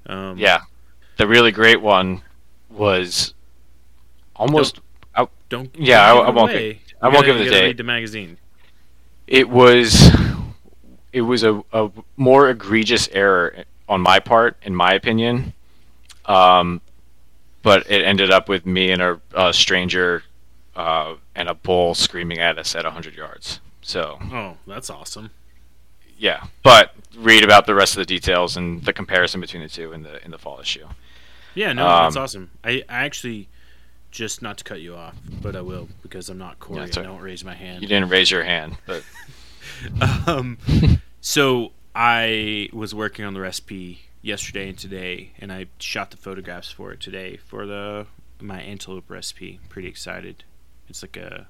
Um, 0.06 0.38
yeah, 0.38 0.60
the 1.18 1.26
really 1.26 1.52
great 1.52 1.82
one 1.82 2.22
was 2.70 3.34
almost. 4.34 4.76
Don't. 4.76 4.84
I, 5.14 5.28
don't 5.50 5.76
yeah, 5.78 6.08
don't 6.14 6.24
I, 6.24 6.28
I, 6.28 6.30
won't. 6.30 6.52
Give, 6.52 6.76
I 7.02 7.08
won't 7.08 7.26
give 7.26 7.36
it 7.36 7.46
a 7.46 7.50
date. 7.50 7.66
Read 7.66 7.76
the 7.76 7.84
magazine. 7.84 8.38
It 9.26 9.50
was 9.50 10.10
it 11.12 11.22
was 11.22 11.42
a, 11.42 11.62
a 11.72 11.90
more 12.16 12.48
egregious 12.48 13.08
error 13.12 13.64
on 13.88 14.00
my 14.00 14.18
part, 14.18 14.56
in 14.62 14.74
my 14.74 14.92
opinion. 14.92 15.52
Um, 16.26 16.80
but 17.62 17.90
it 17.90 18.04
ended 18.04 18.30
up 18.30 18.48
with 18.48 18.66
me 18.66 18.90
and 18.90 19.02
a, 19.02 19.20
a 19.34 19.52
stranger 19.52 20.22
uh, 20.76 21.14
and 21.34 21.48
a 21.48 21.54
bull 21.54 21.94
screaming 21.94 22.38
at 22.38 22.58
us 22.58 22.74
at 22.74 22.84
100 22.84 23.14
yards. 23.14 23.60
So. 23.82 24.18
Oh, 24.32 24.56
that's 24.66 24.90
awesome. 24.90 25.30
Yeah, 26.18 26.44
but 26.62 26.94
read 27.16 27.44
about 27.44 27.66
the 27.66 27.74
rest 27.74 27.94
of 27.94 27.98
the 27.98 28.06
details 28.06 28.56
and 28.56 28.84
the 28.84 28.92
comparison 28.92 29.40
between 29.40 29.62
the 29.62 29.68
two 29.68 29.92
in 29.92 30.02
the 30.02 30.24
in 30.24 30.32
the 30.32 30.38
fall 30.38 30.58
issue. 30.60 30.86
Yeah, 31.54 31.72
no, 31.72 31.86
um, 31.86 32.04
that's 32.04 32.16
awesome. 32.16 32.50
I, 32.64 32.82
I 32.88 33.04
actually 33.04 33.48
just 34.10 34.42
not 34.42 34.58
to 34.58 34.64
cut 34.64 34.80
you 34.80 34.96
off, 34.96 35.14
but 35.40 35.54
I 35.54 35.60
will 35.60 35.88
because 36.02 36.28
I'm 36.28 36.38
not 36.38 36.58
Corey. 36.58 36.88
Yeah, 36.92 37.00
I 37.00 37.04
don't 37.04 37.20
raise 37.20 37.44
my 37.44 37.54
hand. 37.54 37.82
You 37.82 37.88
didn't 37.88 38.08
raise 38.08 38.30
your 38.30 38.42
hand, 38.42 38.78
but 38.86 39.04
um, 40.26 40.58
so 41.20 41.72
I 42.00 42.68
was 42.72 42.94
working 42.94 43.24
on 43.24 43.34
the 43.34 43.40
recipe 43.40 44.02
yesterday 44.22 44.68
and 44.68 44.78
today, 44.78 45.32
and 45.40 45.52
I 45.52 45.66
shot 45.80 46.12
the 46.12 46.16
photographs 46.16 46.70
for 46.70 46.92
it 46.92 47.00
today 47.00 47.38
for 47.38 47.66
the 47.66 48.06
my 48.40 48.60
antelope 48.60 49.10
recipe. 49.10 49.58
Pretty 49.68 49.88
excited. 49.88 50.44
It's 50.88 51.02
like 51.02 51.16
a 51.16 51.48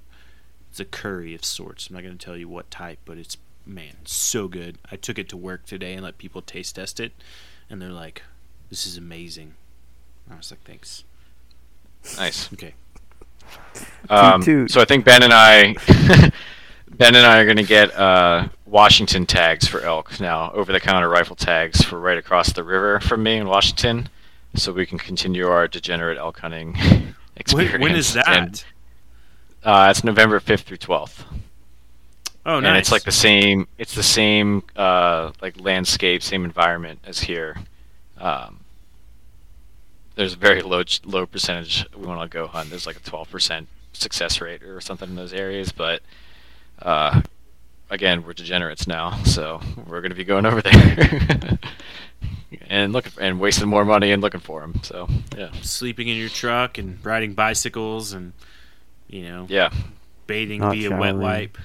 it's 0.71 0.81
a 0.81 0.87
curry 0.87 1.35
of 1.35 1.45
sorts. 1.45 1.89
I'm 1.89 1.97
not 1.97 2.03
going 2.03 2.17
to 2.17 2.25
tell 2.25 2.35
you 2.35 2.49
what 2.49 2.71
type, 2.71 2.99
but 3.05 3.19
it's 3.19 3.37
man 3.67 3.97
so 4.07 4.49
good. 4.49 4.79
I 4.91 4.97
took 4.97 5.19
it 5.19 5.29
to 5.29 5.37
work 5.37 5.67
today 5.67 5.93
and 5.93 6.03
let 6.03 6.17
people 6.17 6.41
taste 6.41 6.77
test 6.77 6.99
it, 6.99 7.13
and 7.69 7.83
they're 7.83 7.91
like, 7.91 8.23
"This 8.71 8.87
is 8.87 8.97
amazing." 8.97 9.53
I 10.31 10.37
was 10.37 10.51
like, 10.51 10.63
"Thanks." 10.63 11.05
Nice. 12.17 12.51
Okay. 12.55 12.73
Um, 14.09 14.67
so 14.67 14.81
I 14.81 14.87
think 14.87 15.05
Ben 15.05 15.23
and 15.23 15.35
I 15.35 15.75
Ben 16.91 17.15
and 17.15 17.27
I 17.27 17.39
are 17.39 17.45
going 17.45 17.59
to 17.59 17.65
get 17.65 17.95
uh, 17.95 18.49
Washington 18.69 19.25
tags 19.25 19.67
for 19.67 19.81
elk 19.81 20.21
now, 20.21 20.51
over-the-counter 20.53 21.09
rifle 21.09 21.37
tags 21.37 21.83
for 21.83 21.99
right 21.99 22.19
across 22.19 22.53
the 22.53 22.63
river 22.63 23.01
from 23.01 23.23
me 23.23 23.37
in 23.37 23.49
Washington, 23.49 24.09
so 24.55 24.73
we 24.73 24.85
can 24.85 24.99
continue 24.99 25.49
our 25.49 25.67
degenerate 25.67 26.19
elk 26.19 26.41
hunting 26.41 26.77
experience. 27.37 27.73
When, 27.73 27.83
when 27.83 27.97
is 27.97 28.15
that? 28.15 28.29
And, 28.29 28.65
uh, 29.65 29.89
it's 29.91 30.05
November 30.05 30.39
fifth 30.41 30.63
through 30.63 30.77
twelfth. 30.77 31.25
Oh, 32.47 32.61
nice. 32.61 32.69
And 32.69 32.79
it's 32.79 32.93
like 32.93 33.03
the 33.03 33.13
same. 33.13 33.69
It's 33.79 33.95
the 33.95 34.03
same 34.03 34.63
uh, 34.77 35.33
like 35.43 35.61
landscape, 35.61 36.23
same 36.23 36.45
environment 36.45 37.01
as 37.05 37.21
here. 37.21 37.57
Um, 38.19 38.61
there's 40.15 40.35
a 40.35 40.37
very 40.37 40.63
low 40.63 40.83
low 41.05 41.27
percentage 41.27 41.87
we 41.97 42.07
want 42.07 42.21
to 42.23 42.29
go 42.29 42.47
hunt. 42.47 42.71
There's 42.71 42.87
like 42.87 42.97
a 42.97 43.01
12% 43.01 43.67
success 43.93 44.41
rate 44.41 44.63
or 44.63 44.81
something 44.81 45.11
in 45.11 45.17
those 45.17 45.33
areas, 45.33 45.73
but 45.73 46.03
uh, 46.83 47.23
again, 47.91 48.25
we're 48.25 48.33
degenerates 48.33 48.87
now, 48.87 49.23
so 49.25 49.61
we're 49.87 50.01
going 50.01 50.11
to 50.11 50.17
be 50.17 50.25
going 50.25 50.47
over 50.47 50.63
there 50.63 51.59
and 52.69 52.93
looking 52.93 53.13
and 53.21 53.41
wasting 53.41 53.69
more 53.69 53.85
money 53.85 54.13
and 54.13 54.23
looking 54.23 54.41
for 54.41 54.61
them. 54.61 54.81
So 54.83 55.09
yeah, 55.37 55.51
sleeping 55.63 56.09
in 56.09 56.17
your 56.17 56.29
truck 56.29 56.79
and 56.79 57.05
riding 57.05 57.35
bicycles 57.35 58.13
and 58.13 58.33
you 59.09 59.23
know 59.23 59.47
yeah, 59.49 59.71
bathing 60.27 60.61
Not 60.61 60.75
via 60.75 60.97
wet 60.97 61.17
wipe. 61.17 61.59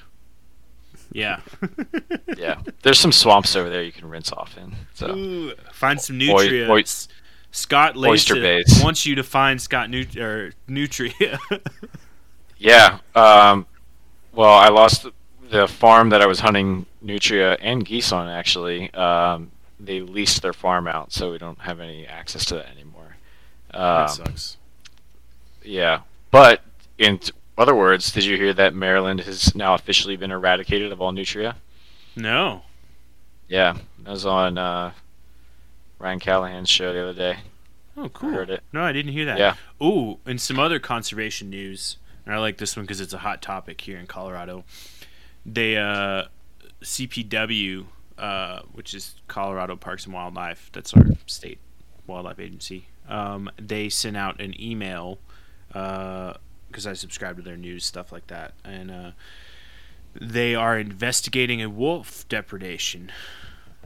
Yeah. 1.11 1.41
yeah. 2.37 2.59
There's 2.81 2.99
some 2.99 3.11
swamps 3.11 3.55
over 3.55 3.69
there 3.69 3.83
you 3.83 3.91
can 3.91 4.09
rinse 4.09 4.31
off 4.31 4.57
in. 4.57 4.73
So 4.95 5.15
Ooh, 5.15 5.53
find 5.71 6.01
some 6.01 6.17
nutrients. 6.17 7.07
Scott 7.51 7.95
Lacey 7.95 8.63
wants 8.81 9.05
you 9.05 9.13
to 9.13 9.23
find 9.23 9.61
Scott 9.61 9.91
Nut- 9.91 10.17
or 10.17 10.53
Nutria. 10.67 11.37
Yeah. 12.63 12.99
Um, 13.13 13.67
well, 14.31 14.53
I 14.53 14.69
lost 14.69 15.05
the 15.53 15.67
farm 15.67 16.09
that 16.09 16.21
I 16.21 16.25
was 16.25 16.39
hunting 16.41 16.85
nutria 17.01 17.53
and 17.61 17.85
geese 17.85 18.11
on. 18.11 18.27
Actually, 18.27 18.93
um, 18.93 19.51
they 19.79 20.01
leased 20.01 20.41
their 20.41 20.53
farm 20.53 20.87
out, 20.87 21.13
so 21.13 21.31
we 21.31 21.37
don't 21.37 21.59
have 21.61 21.79
any 21.79 22.05
access 22.05 22.43
to 22.45 22.55
that 22.55 22.69
anymore. 22.69 23.15
Um, 23.71 23.81
that 23.81 24.09
sucks. 24.09 24.57
Yeah, 25.63 26.01
but 26.31 26.61
in 26.97 27.19
t- 27.19 27.31
other 27.57 27.75
words, 27.75 28.11
did 28.11 28.25
you 28.25 28.35
hear 28.35 28.53
that 28.53 28.73
Maryland 28.73 29.21
has 29.21 29.55
now 29.55 29.73
officially 29.75 30.17
been 30.17 30.31
eradicated 30.31 30.91
of 30.91 30.99
all 31.01 31.11
nutria? 31.11 31.55
No. 32.15 32.63
Yeah, 33.47 33.77
that 34.03 34.11
was 34.11 34.25
on 34.25 34.57
uh, 34.57 34.91
Ryan 35.99 36.19
Callaghan's 36.19 36.69
show 36.69 36.93
the 36.93 37.03
other 37.03 37.13
day. 37.13 37.37
Oh, 37.95 38.09
cool. 38.09 38.31
heard 38.31 38.49
it. 38.49 38.63
No, 38.73 38.81
I 38.83 38.91
didn't 38.91 39.13
hear 39.13 39.25
that. 39.25 39.37
Yeah. 39.37 39.55
Ooh, 39.85 40.17
and 40.25 40.41
some 40.41 40.59
other 40.59 40.79
conservation 40.79 41.49
news. 41.51 41.97
And 42.25 42.33
I 42.33 42.39
like 42.39 42.57
this 42.57 42.75
one 42.75 42.85
because 42.85 43.01
it's 43.01 43.13
a 43.13 43.19
hot 43.19 43.41
topic 43.41 43.81
here 43.81 43.97
in 43.97 44.07
Colorado. 44.07 44.63
They, 45.45 45.77
uh, 45.77 46.25
CPW, 46.81 47.85
uh, 48.17 48.61
which 48.71 48.93
is 48.93 49.15
Colorado 49.27 49.75
Parks 49.75 50.05
and 50.05 50.13
Wildlife, 50.13 50.69
that's 50.73 50.93
our 50.93 51.05
state 51.25 51.59
wildlife 52.07 52.39
agency. 52.39 52.87
Um, 53.07 53.49
they 53.57 53.89
sent 53.89 54.17
out 54.17 54.39
an 54.41 54.59
email 54.61 55.19
because 55.67 56.87
I 56.87 56.93
subscribe 56.93 57.37
to 57.37 57.41
their 57.41 57.57
news 57.57 57.85
stuff 57.85 58.11
like 58.11 58.27
that, 58.27 58.53
and 58.63 58.91
uh, 58.91 59.11
they 60.19 60.55
are 60.55 60.77
investigating 60.77 61.61
a 61.61 61.69
wolf 61.69 62.27
depredation. 62.29 63.11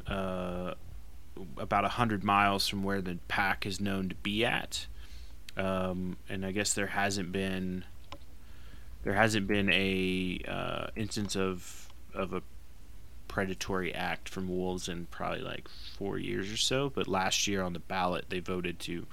Uh, 0.05 0.73
about 1.57 1.85
a 1.85 1.89
hundred 1.89 2.23
miles 2.23 2.67
from 2.67 2.81
where 2.81 2.99
the 3.01 3.19
pack 3.27 3.65
is 3.65 3.79
known 3.79 4.09
to 4.09 4.15
be 4.15 4.43
at, 4.43 4.87
um, 5.55 6.17
and 6.27 6.45
I 6.45 6.51
guess 6.51 6.73
there 6.73 6.87
hasn't 6.87 7.31
been 7.31 7.83
there 9.07 9.15
hasn't 9.15 9.47
been 9.47 9.69
a 9.71 10.41
uh, 10.45 10.87
instance 10.97 11.37
of 11.37 11.87
of 12.13 12.33
a 12.33 12.41
predatory 13.29 13.95
act 13.95 14.27
from 14.27 14.49
wolves 14.49 14.89
in 14.89 15.05
probably 15.11 15.39
like 15.39 15.69
four 15.97 16.17
years 16.17 16.51
or 16.51 16.57
so. 16.57 16.89
But 16.93 17.07
last 17.07 17.47
year 17.47 17.61
on 17.61 17.71
the 17.71 17.79
ballot, 17.79 18.25
they 18.27 18.41
voted 18.41 18.79
to 18.81 19.07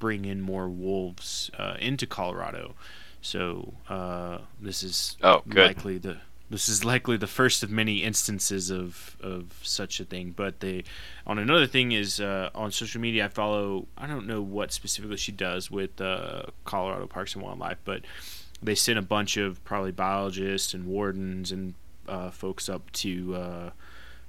bring 0.00 0.24
in 0.24 0.40
more 0.40 0.68
wolves 0.68 1.48
uh, 1.56 1.76
into 1.78 2.08
Colorado. 2.08 2.74
So 3.20 3.74
uh, 3.88 4.38
this 4.60 4.82
is 4.82 5.16
Oh, 5.22 5.42
good. 5.48 5.76
likely 5.76 5.98
the 5.98 6.16
this 6.50 6.68
is 6.68 6.84
likely 6.84 7.16
the 7.16 7.28
first 7.28 7.62
of 7.62 7.70
many 7.70 7.98
instances 8.02 8.68
of, 8.70 9.16
of 9.20 9.52
such 9.62 10.00
a 10.00 10.04
thing. 10.04 10.32
But 10.34 10.58
they, 10.58 10.82
on 11.24 11.38
another 11.38 11.68
thing 11.68 11.92
is 11.92 12.18
uh, 12.20 12.50
on 12.52 12.72
social 12.72 13.00
media, 13.00 13.26
I 13.26 13.28
follow. 13.28 13.86
I 13.96 14.08
don't 14.08 14.26
know 14.26 14.42
what 14.42 14.72
specifically 14.72 15.18
she 15.18 15.30
does 15.30 15.70
with 15.70 16.00
uh, 16.00 16.44
Colorado 16.64 17.06
Parks 17.06 17.34
and 17.34 17.44
Wildlife, 17.44 17.78
but 17.84 18.02
they 18.62 18.74
sent 18.74 18.98
a 18.98 19.02
bunch 19.02 19.36
of 19.36 19.62
probably 19.64 19.92
biologists 19.92 20.74
and 20.74 20.86
wardens 20.86 21.52
and 21.52 21.74
uh, 22.08 22.30
folks 22.30 22.68
up 22.68 22.90
to 22.92 23.34
uh, 23.34 23.70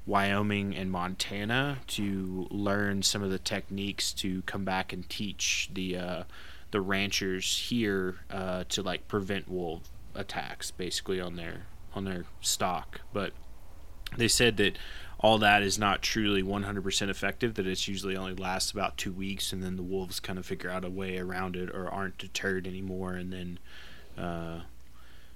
Wyoming 0.05 0.75
and 0.75 0.91
Montana 0.91 1.79
to 1.87 2.47
learn 2.49 3.03
some 3.03 3.23
of 3.23 3.31
the 3.31 3.39
techniques 3.39 4.11
to 4.13 4.41
come 4.43 4.65
back 4.65 4.91
and 4.93 5.07
teach 5.09 5.69
the 5.73 5.97
uh, 5.97 6.23
the 6.71 6.81
ranchers 6.81 7.69
here 7.69 8.17
uh, 8.29 8.63
to 8.69 8.83
like 8.83 9.07
prevent 9.07 9.49
wolf 9.49 9.89
attacks, 10.13 10.71
basically 10.71 11.19
on 11.19 11.35
their 11.35 11.65
on 11.93 12.05
their 12.05 12.25
stock. 12.41 13.01
But 13.13 13.33
they 14.17 14.27
said 14.27 14.57
that 14.57 14.77
all 15.19 15.37
that 15.39 15.61
is 15.61 15.77
not 15.77 16.01
truly 16.01 16.41
100% 16.41 17.09
effective 17.09 17.55
that 17.55 17.67
it's 17.67 17.87
usually 17.87 18.15
only 18.15 18.33
lasts 18.33 18.71
about 18.71 18.97
two 18.97 19.11
weeks 19.11 19.51
and 19.51 19.61
then 19.61 19.75
the 19.75 19.83
wolves 19.83 20.19
kind 20.19 20.39
of 20.39 20.45
figure 20.45 20.69
out 20.69 20.85
a 20.85 20.89
way 20.89 21.17
around 21.17 21.57
it 21.57 21.69
or 21.69 21.89
aren't 21.89 22.17
deterred 22.17 22.65
anymore 22.65 23.15
and 23.15 23.33
then 23.33 23.59
uh, 24.19 24.61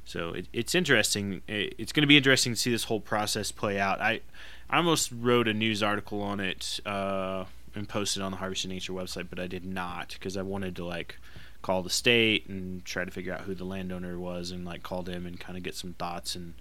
so 0.06 0.32
it, 0.32 0.48
it's 0.52 0.76
interesting. 0.76 1.42
It, 1.48 1.76
it's 1.78 1.92
going 1.92 2.02
to 2.02 2.08
be 2.08 2.18
interesting 2.18 2.54
to 2.54 2.60
see 2.60 2.72
this 2.72 2.86
whole 2.86 3.00
process 3.00 3.52
play 3.52 3.80
out. 3.80 4.02
I 4.02 4.22
i 4.70 4.78
almost 4.78 5.12
wrote 5.12 5.48
a 5.48 5.54
news 5.54 5.84
article 5.84 6.22
on 6.22 6.40
it 6.40 6.80
uh, 6.86 7.46
and 7.76 7.88
posted 7.88 8.22
on 8.22 8.32
the 8.32 8.38
Harvesting 8.38 8.72
Nature 8.72 8.94
website 8.94 9.28
but 9.30 9.40
i 9.40 9.46
did 9.46 9.66
not 9.66 10.10
because 10.14 10.38
i 10.38 10.42
wanted 10.42 10.76
to 10.78 10.86
like 10.86 11.18
call 11.64 11.82
the 11.82 11.90
state 11.90 12.46
and 12.48 12.86
try 12.86 13.04
to 13.04 13.10
figure 13.10 13.34
out 13.34 13.42
who 13.42 13.56
the 13.56 13.64
landowner 13.64 14.20
was 14.20 14.52
and 14.52 14.66
like 14.66 14.84
call 14.84 15.02
them 15.02 15.26
and 15.26 15.40
kind 15.40 15.58
of 15.58 15.64
get 15.64 15.74
some 15.74 15.94
thoughts 15.94 16.36
and 16.36 16.54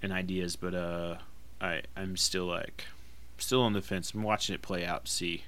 and 0.00 0.12
ideas. 0.12 0.54
But 0.54 0.74
uh 0.74 1.16
i 1.60 1.82
i'm 1.96 2.16
still 2.16 2.46
like 2.46 2.84
still 3.38 3.62
on 3.62 3.72
the 3.72 3.82
fence. 3.82 4.12
I'm 4.14 4.22
watching 4.22 4.54
it 4.54 4.62
play 4.62 4.84
out 4.84 5.08
see 5.08 5.44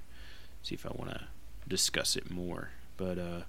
see 0.62 0.74
if 0.74 0.84
i 0.84 0.90
want 0.92 1.10
to 1.10 1.20
discuss 1.68 2.16
it 2.16 2.30
more. 2.30 2.70
But 2.96 3.18
uh 3.18 3.40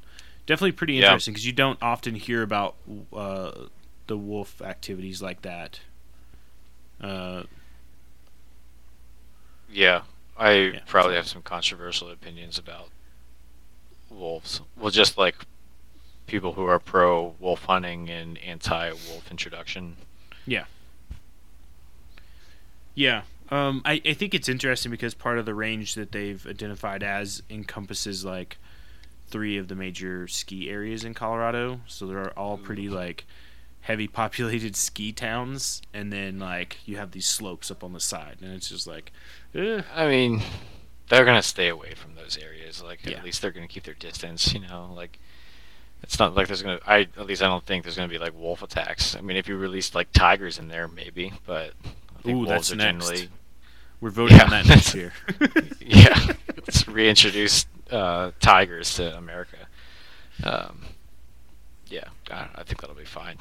definitely 0.46 0.72
pretty 0.74 0.98
interesting 0.98 1.34
because 1.34 1.46
you 1.46 1.54
don't 1.54 1.82
often 1.82 2.16
hear 2.16 2.42
about 2.42 2.76
uh 3.14 3.52
the 4.08 4.18
wolf 4.18 4.62
activities 4.62 5.22
like 5.22 5.42
that 5.44 5.80
uh 7.02 7.44
Yeah, 9.72 10.02
I 10.38 10.52
Yeah. 10.54 10.80
probably 10.86 11.16
have 11.16 11.28
some 11.28 11.42
controversial 11.42 12.10
opinions 12.10 12.58
about 12.58 12.90
wolves. 14.10 14.62
Well, 14.76 14.92
just 14.92 15.18
like 15.18 15.36
people 16.28 16.54
who 16.54 16.66
are 16.66 16.80
pro 16.80 17.36
wolf 17.40 17.66
hunting 17.66 18.10
and 18.10 18.38
anti 18.40 18.92
wolf 18.92 19.30
introduction. 19.32 19.96
Yeah. 20.46 20.66
Yeah. 22.96 23.24
Um, 23.50 23.82
I, 23.84 24.02
I 24.06 24.14
think 24.14 24.34
it's 24.34 24.48
interesting 24.50 24.92
because 24.92 25.14
part 25.14 25.38
of 25.38 25.46
the 25.46 25.54
range 25.54 25.96
that 25.96 26.12
they've 26.12 26.46
identified 26.48 27.04
as 27.04 27.44
encompasses 27.50 28.24
like 28.24 28.58
three 29.32 29.58
of 29.58 29.68
the 29.68 29.76
major 29.76 30.28
ski 30.28 30.70
areas 30.70 31.04
in 31.04 31.14
Colorado. 31.14 31.82
So 31.88 32.06
they're 32.06 32.38
all 32.38 32.58
pretty 32.58 32.90
like 32.90 33.26
heavy 33.82 34.08
populated 34.08 34.76
ski 34.88 35.12
towns, 35.12 35.82
and 35.94 36.12
then 36.14 36.38
like 36.40 36.78
you 36.86 36.98
have 36.98 37.12
these 37.12 37.26
slopes 37.28 37.72
up 37.72 37.84
on 37.84 37.94
the 37.94 38.00
side, 38.00 38.38
and 38.42 38.54
it's 38.54 38.70
just 38.70 38.86
like, 38.88 39.12
eh. 39.56 39.82
I 39.96 40.08
mean, 40.08 40.42
they're 41.10 41.26
gonna 41.26 41.42
stay 41.42 41.68
away 41.70 41.94
from 41.96 42.16
those 42.16 42.38
areas. 42.38 42.84
Like 42.84 43.06
Yeah. 43.06 43.18
at 43.18 43.24
least 43.24 43.42
they're 43.42 43.52
gonna 43.52 43.68
keep 43.68 43.84
their 43.84 43.94
distance. 43.96 44.54
You 44.54 44.60
know, 44.62 44.92
like 44.96 45.20
it's 46.04 46.20
not 46.20 46.36
like 46.36 46.48
there's 46.48 46.62
gonna. 46.62 46.80
I 46.86 47.02
at 47.18 47.26
least 47.26 47.42
I 47.42 47.48
don't 47.48 47.66
think 47.66 47.84
there's 47.84 47.96
gonna 47.96 48.08
be 48.08 48.18
like 48.20 48.38
wolf 48.38 48.62
attacks. 48.62 49.16
I 49.16 49.22
mean, 49.22 49.38
if 49.38 49.48
you 49.48 49.56
released 49.58 49.96
like 49.96 50.12
tigers 50.14 50.60
in 50.60 50.68
there, 50.68 50.88
maybe, 50.88 51.34
but 51.46 51.74
I 51.86 52.22
think 52.24 52.36
Ooh, 52.36 52.46
wolves 52.46 52.50
that's 52.50 52.72
are 52.74 52.76
next. 52.76 53.08
generally 53.08 53.30
we're 54.00 54.10
voting 54.10 54.40
on 54.42 54.50
that 54.50 54.66
next 54.68 54.96
year. 54.96 55.14
yeah, 55.80 56.34
let's 56.58 56.88
reintroduce 56.88 57.66
uh, 57.92 58.32
tigers 58.40 58.94
to 58.96 59.16
America. 59.18 59.58
Um, 60.44 60.82
yeah, 61.88 62.06
I, 62.30 62.48
I 62.56 62.64
think 62.64 62.82
that'll 62.82 62.96
be 62.96 63.06
fine. 63.06 63.38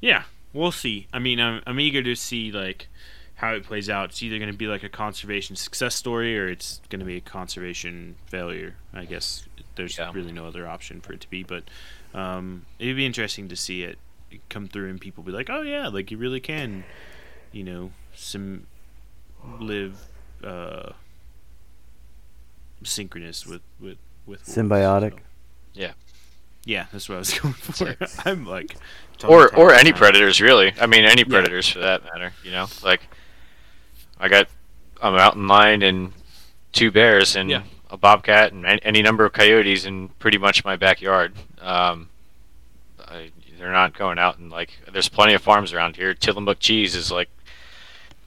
Yeah, 0.00 0.24
we'll 0.52 0.72
see. 0.72 1.06
I 1.12 1.18
mean, 1.18 1.40
I'm, 1.40 1.62
I'm 1.66 1.80
eager 1.80 2.02
to 2.02 2.14
see 2.14 2.50
like 2.52 2.88
how 3.36 3.52
it 3.54 3.64
plays 3.64 3.88
out. 3.88 4.10
It's 4.10 4.22
either 4.22 4.38
going 4.38 4.50
to 4.50 4.56
be 4.56 4.66
like 4.66 4.82
a 4.82 4.88
conservation 4.88 5.56
success 5.56 5.94
story 5.94 6.38
or 6.38 6.48
it's 6.48 6.80
going 6.88 7.00
to 7.00 7.06
be 7.06 7.16
a 7.16 7.20
conservation 7.20 8.16
failure. 8.26 8.74
I 8.92 9.04
guess 9.04 9.44
there's 9.76 9.98
Yeah. 9.98 10.10
really 10.12 10.32
no 10.32 10.46
other 10.46 10.66
option 10.68 11.00
for 11.00 11.12
it 11.12 11.20
to 11.22 11.30
be, 11.30 11.42
but 11.42 11.64
um, 12.12 12.66
it'd 12.78 12.96
be 12.96 13.06
interesting 13.06 13.48
to 13.48 13.56
see 13.56 13.82
it 13.82 13.98
come 14.48 14.68
through 14.68 14.88
and 14.90 15.00
people 15.00 15.22
be 15.24 15.32
like, 15.32 15.48
"Oh 15.50 15.62
yeah, 15.62 15.88
like 15.88 16.10
you 16.10 16.16
really 16.18 16.40
can, 16.40 16.84
you 17.52 17.64
know, 17.64 17.90
some 18.14 18.66
live 19.60 19.96
uh, 20.44 20.92
synchronous 22.84 23.46
with 23.46 23.62
with 23.80 23.98
with 24.26 24.46
wolves." 24.46 24.56
Symbiotic. 24.56 25.12
So, 25.12 25.18
Yeah, 25.74 25.92
yeah, 26.64 26.86
that's 26.92 27.08
what 27.08 27.16
I 27.16 27.18
was 27.18 27.38
going 27.38 27.54
for. 27.54 27.96
I'm 28.24 28.46
like, 28.46 28.76
or 29.26 29.54
or 29.56 29.72
any 29.72 29.90
now. 29.92 29.96
predators 29.98 30.40
really. 30.40 30.72
I 30.80 30.86
mean, 30.86 31.04
any 31.04 31.24
predators 31.24 31.68
for 31.68 31.80
that 31.80 32.04
matter. 32.04 32.32
You 32.44 32.50
know, 32.52 32.66
like 32.82 33.02
I 34.18 34.28
got 34.28 34.48
a 35.02 35.10
mountain 35.10 35.46
lion 35.48 35.82
and 35.82 36.12
two 36.72 36.90
bears 36.90 37.36
and 37.36 37.50
Yeah. 37.50 37.62
a 37.90 37.96
bobcat 37.96 38.52
and 38.52 38.64
any, 38.64 38.80
any 38.84 39.02
number 39.02 39.24
of 39.24 39.32
coyotes 39.32 39.84
in 39.84 40.08
pretty 40.18 40.38
much 40.38 40.64
my 40.64 40.76
backyard. 40.76 41.34
Um, 41.60 42.08
I, 43.06 43.30
they're 43.58 43.70
not 43.72 43.96
going 43.96 44.18
out 44.18 44.38
and 44.38 44.50
like. 44.50 44.70
There's 44.92 45.08
plenty 45.08 45.34
of 45.34 45.42
farms 45.42 45.72
around 45.72 45.96
here. 45.96 46.14
Tillamook 46.14 46.58
cheese 46.58 46.94
is 46.94 47.10
like 47.12 47.28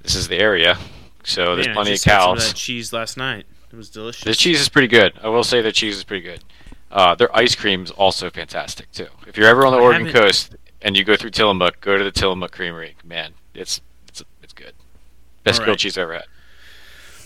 this 0.01 0.16
is 0.16 0.28
the 0.30 0.38
area, 0.38 0.78
so 1.24 1.55
there's 1.55 1.68
Man, 1.68 1.72
I 1.72 1.74
plenty 1.76 1.91
of 1.91 1.95
just 1.95 2.05
had 2.05 2.22
some 2.22 2.32
of 2.32 2.38
cows. 2.38 2.47
that 2.49 2.55
cheese 2.55 2.93
last 2.93 3.18
night. 3.18 3.45
It 3.78 3.82
was 3.82 3.89
delicious. 3.91 4.23
The 4.23 4.34
cheese 4.34 4.59
is 4.59 4.69
pretty 4.69 4.88
good. 4.88 5.13
I 5.21 5.28
will 5.30 5.43
say 5.43 5.61
the 5.61 5.71
cheese 5.71 5.97
is 5.97 6.03
pretty 6.03 6.23
good. 6.23 6.43
Uh, 6.91 7.13
their 7.13 7.30
ice 7.38 7.53
cream 7.53 7.84
is 7.84 7.91
also 7.91 8.32
fantastic 8.32 8.91
too. 8.91 9.05
If 9.28 9.38
you're 9.38 9.45
ever 9.47 9.67
on 9.67 9.71
the 9.71 9.78
I 9.78 9.82
Oregon 9.82 10.07
haven't- 10.07 10.19
coast 10.19 10.55
and 10.82 10.97
you 10.97 11.03
go 11.03 11.15
through 11.15 11.30
Tillamook, 11.30 11.80
go 11.80 11.95
to 11.95 12.03
the 12.03 12.09
Tillamook 12.11 12.51
Creamery. 12.51 12.95
Man, 13.05 13.36
it's 13.53 13.80
it's 14.07 14.23
it's 14.41 14.53
good. 14.53 14.73
Best 15.43 15.59
All 15.59 15.65
grilled 15.65 15.78
cheese 15.78 15.95
I 15.95 16.01
ever 16.01 16.13
had. 16.13 16.23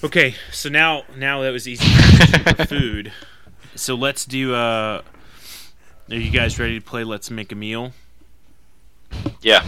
Okay, 0.03 0.35
so 0.51 0.67
now 0.67 1.03
now 1.15 1.39
that 1.41 1.51
was 1.51 1.69
easy 1.69 1.85
transition 1.89 2.65
food. 2.67 3.13
So 3.75 3.95
let's 3.95 4.25
do. 4.25 4.53
Uh, 4.53 5.03
are 6.09 6.15
you 6.15 6.31
guys 6.31 6.59
ready 6.59 6.77
to 6.81 6.85
play? 6.85 7.05
Let's 7.05 7.31
make 7.31 7.53
a 7.53 7.55
meal. 7.55 7.93
Yeah, 9.41 9.63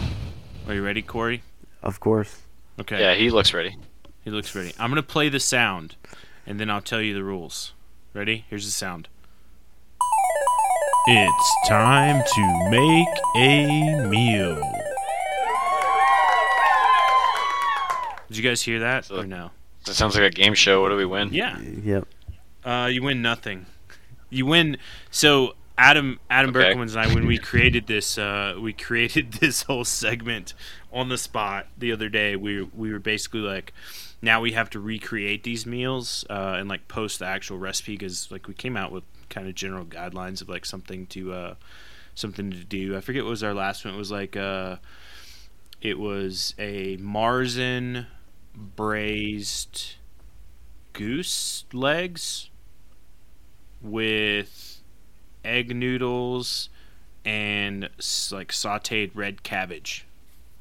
Are 0.68 0.74
you 0.74 0.84
ready, 0.84 1.00
Corey? 1.00 1.42
Of 1.82 1.98
course. 2.00 2.42
Okay. 2.78 3.00
yeah, 3.00 3.14
he 3.14 3.30
looks 3.30 3.54
ready. 3.54 3.78
He 4.22 4.30
looks 4.30 4.54
ready. 4.54 4.74
I'm 4.78 4.90
gonna 4.90 5.02
play 5.02 5.30
the 5.30 5.40
sound, 5.40 5.96
and 6.46 6.58
then 6.60 6.70
I'll 6.70 6.80
tell 6.82 7.00
you 7.00 7.14
the 7.14 7.24
rules. 7.24 7.72
Ready? 8.12 8.44
Here's 8.48 8.64
the 8.64 8.70
sound. 8.70 9.08
It's 11.06 11.56
time 11.68 12.22
to 12.34 12.70
make 12.70 13.08
a 13.36 14.06
meal. 14.08 14.72
Did 18.28 18.36
you 18.38 18.42
guys 18.42 18.62
hear 18.62 18.80
that 18.80 19.04
So- 19.06 19.20
or 19.20 19.26
no? 19.26 19.50
That 19.84 19.94
sounds 19.94 20.14
like 20.14 20.24
a 20.24 20.30
game 20.30 20.54
show. 20.54 20.80
What 20.80 20.88
do 20.88 20.96
we 20.96 21.04
win? 21.04 21.28
Yeah. 21.32 21.60
Yep. 21.60 22.08
Uh, 22.64 22.88
you 22.90 23.02
win 23.02 23.20
nothing. 23.20 23.66
You 24.30 24.46
win. 24.46 24.78
So 25.10 25.56
Adam 25.76 26.18
Adam 26.30 26.56
Okay. 26.56 26.72
Berkowitz 26.74 26.96
and 26.96 27.00
I, 27.00 27.14
when 27.14 27.26
we 27.26 27.36
created 27.36 27.86
this, 27.86 28.16
uh, 28.16 28.56
we 28.58 28.72
created 28.72 29.32
this 29.40 29.62
whole 29.62 29.84
segment 29.84 30.54
on 30.90 31.10
the 31.10 31.18
spot 31.18 31.66
the 31.76 31.92
other 31.92 32.08
day. 32.08 32.34
We 32.34 32.62
we 32.62 32.92
were 32.92 32.98
basically 32.98 33.40
like, 33.40 33.74
now 34.24 34.40
we 34.40 34.52
have 34.52 34.70
to 34.70 34.80
recreate 34.80 35.42
these 35.44 35.66
meals 35.66 36.24
uh, 36.30 36.56
and 36.58 36.68
like 36.68 36.88
post 36.88 37.18
the 37.20 37.26
actual 37.26 37.58
recipe 37.58 37.92
because 37.92 38.30
like 38.30 38.48
we 38.48 38.54
came 38.54 38.76
out 38.76 38.90
with 38.90 39.04
kind 39.28 39.46
of 39.48 39.54
general 39.54 39.84
guidelines 39.84 40.40
of 40.42 40.48
like 40.48 40.64
something 40.64 41.06
to 41.08 41.32
uh, 41.32 41.54
something 42.14 42.50
to 42.50 42.64
do. 42.64 42.96
I 42.96 43.00
forget 43.00 43.22
what 43.24 43.30
was 43.30 43.42
our 43.42 43.54
last 43.54 43.84
one. 43.84 43.94
It 43.94 43.98
was 43.98 44.10
like 44.10 44.36
uh, 44.36 44.76
it 45.80 45.98
was 45.98 46.54
a 46.58 46.96
Marzen 46.98 48.06
braised 48.54 49.94
goose 50.92 51.64
legs 51.72 52.50
with 53.82 54.80
egg 55.44 55.74
noodles 55.74 56.68
and 57.24 57.84
like 58.30 58.48
sautéed 58.52 59.10
red 59.14 59.42
cabbage. 59.42 60.06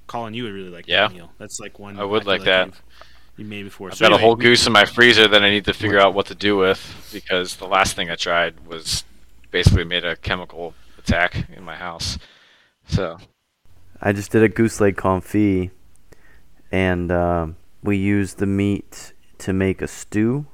Colin, 0.07 0.33
you 0.33 0.43
would 0.43 0.53
really 0.53 0.69
like 0.69 0.87
Yeah. 0.87 1.07
that 1.07 1.13
meal. 1.15 1.31
That's 1.37 1.59
like 1.59 1.79
one 1.79 1.99
I 1.99 2.03
would 2.03 2.23
feel 2.23 2.31
like 2.33 2.43
that. 2.43 2.67
you've- 2.67 2.79
You 3.37 3.45
made 3.45 3.63
before. 3.63 3.89
I've 3.89 3.97
So 3.97 4.07
got 4.07 4.13
a 4.13 4.21
whole 4.21 4.35
goose 4.35 4.67
in 4.67 4.73
my 4.73 4.85
freezer 4.85 5.27
that 5.27 5.43
I 5.43 5.49
need 5.49 5.65
to 5.65 5.73
figure 5.73 5.99
out 5.99 6.13
what 6.13 6.27
to 6.27 6.35
do 6.35 6.55
with 6.55 7.09
because 7.11 7.55
the 7.55 7.65
last 7.65 7.95
thing 7.95 8.11
I 8.11 8.15
tried 8.15 8.67
was 8.67 9.03
basically 9.49 9.85
made 9.85 10.05
a 10.05 10.15
chemical 10.15 10.75
attack 10.99 11.47
in 11.55 11.63
my 11.63 11.75
house. 11.75 12.19
So 12.87 13.17
I 14.01 14.11
just 14.11 14.31
did 14.31 14.43
a 14.43 14.49
goose 14.49 14.79
leg 14.79 14.95
confit, 14.97 15.71
and 16.71 17.11
um 17.11 17.55
we 17.81 17.97
used 17.97 18.37
the 18.37 18.45
meat 18.45 19.13
to 19.39 19.51
make 19.51 19.81
a 19.81 19.87
stew. 19.87 20.45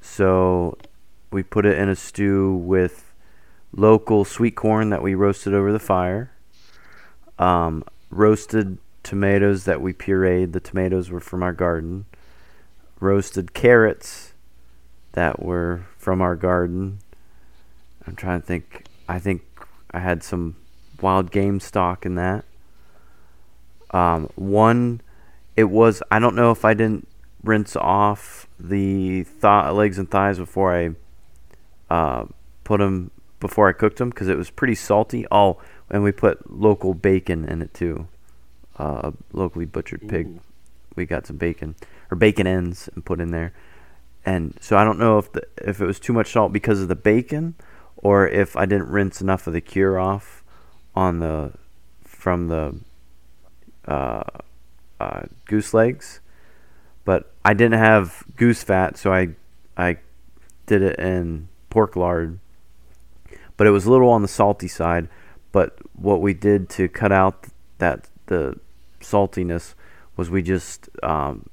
So 0.00 0.78
we 1.30 1.42
put 1.42 1.66
it 1.66 1.78
in 1.78 1.88
a 1.88 1.96
stew 1.96 2.54
with 2.54 3.12
local 3.72 4.24
sweet 4.24 4.56
corn 4.56 4.90
that 4.90 5.02
we 5.02 5.14
roasted 5.14 5.52
over 5.52 5.72
the 5.72 5.78
fire, 5.78 6.32
um, 7.38 7.84
roasted 8.10 8.78
tomatoes 9.02 9.64
that 9.64 9.80
we 9.80 9.92
pureed. 9.92 10.52
The 10.52 10.60
tomatoes 10.60 11.10
were 11.10 11.20
from 11.20 11.42
our 11.42 11.52
garden. 11.52 12.06
Roasted 13.00 13.54
carrots 13.54 14.34
that 15.12 15.42
were 15.42 15.86
from 15.96 16.20
our 16.20 16.36
garden. 16.36 16.98
I'm 18.06 18.16
trying 18.16 18.40
to 18.40 18.46
think. 18.46 18.84
I 19.08 19.18
think 19.18 19.42
I 19.90 20.00
had 20.00 20.22
some 20.22 20.56
wild 21.00 21.30
game 21.30 21.60
stock 21.60 22.04
in 22.04 22.14
that. 22.16 22.44
Um, 23.90 24.28
one, 24.36 25.00
it 25.56 25.64
was. 25.64 26.02
I 26.10 26.18
don't 26.18 26.36
know 26.36 26.50
if 26.50 26.64
I 26.64 26.74
didn't 26.74 27.08
rinse 27.42 27.76
off 27.76 28.46
the 28.58 29.24
th- 29.24 29.72
legs 29.72 29.98
and 29.98 30.10
thighs 30.10 30.38
before 30.38 30.76
I 30.76 30.90
uh, 31.92 32.26
put 32.64 32.78
them 32.78 33.10
before 33.40 33.68
I 33.68 33.72
cooked 33.72 33.96
them 33.96 34.10
because 34.10 34.28
it 34.28 34.36
was 34.36 34.50
pretty 34.50 34.74
salty. 34.74 35.26
Oh, 35.30 35.58
and 35.90 36.02
we 36.04 36.12
put 36.12 36.50
local 36.50 36.94
bacon 36.94 37.44
in 37.44 37.62
it 37.62 37.74
too. 37.74 38.06
Uh, 38.80 39.10
locally 39.34 39.66
butchered 39.66 40.08
pig. 40.08 40.26
Ooh. 40.26 40.40
We 40.96 41.04
got 41.04 41.26
some 41.26 41.36
bacon 41.36 41.76
or 42.10 42.16
bacon 42.16 42.46
ends 42.46 42.88
and 42.94 43.04
put 43.04 43.20
in 43.20 43.30
there. 43.30 43.52
And 44.24 44.56
so 44.58 44.78
I 44.78 44.84
don't 44.84 44.98
know 44.98 45.18
if 45.18 45.30
the, 45.32 45.46
if 45.58 45.82
it 45.82 45.86
was 45.86 46.00
too 46.00 46.14
much 46.14 46.32
salt 46.32 46.50
because 46.50 46.80
of 46.80 46.88
the 46.88 46.96
bacon, 46.96 47.56
or 47.98 48.26
if 48.26 48.56
I 48.56 48.64
didn't 48.64 48.88
rinse 48.88 49.20
enough 49.20 49.46
of 49.46 49.52
the 49.52 49.60
cure 49.60 50.00
off 50.00 50.42
on 50.94 51.18
the 51.18 51.52
from 52.04 52.48
the 52.48 52.76
uh, 53.86 54.24
uh, 54.98 55.22
goose 55.44 55.74
legs. 55.74 56.20
But 57.04 57.30
I 57.44 57.52
didn't 57.52 57.78
have 57.78 58.24
goose 58.36 58.62
fat, 58.62 58.96
so 58.96 59.12
I 59.12 59.34
I 59.76 59.98
did 60.64 60.80
it 60.80 60.98
in 60.98 61.48
pork 61.68 61.96
lard. 61.96 62.38
But 63.58 63.66
it 63.66 63.70
was 63.72 63.84
a 63.84 63.90
little 63.90 64.08
on 64.08 64.22
the 64.22 64.28
salty 64.28 64.68
side. 64.68 65.08
But 65.52 65.76
what 65.94 66.22
we 66.22 66.32
did 66.32 66.70
to 66.70 66.88
cut 66.88 67.12
out 67.12 67.46
that 67.76 68.08
the 68.24 68.58
saltiness 69.00 69.74
was 70.16 70.30
we 70.30 70.42
just 70.42 70.88
um, 71.02 71.46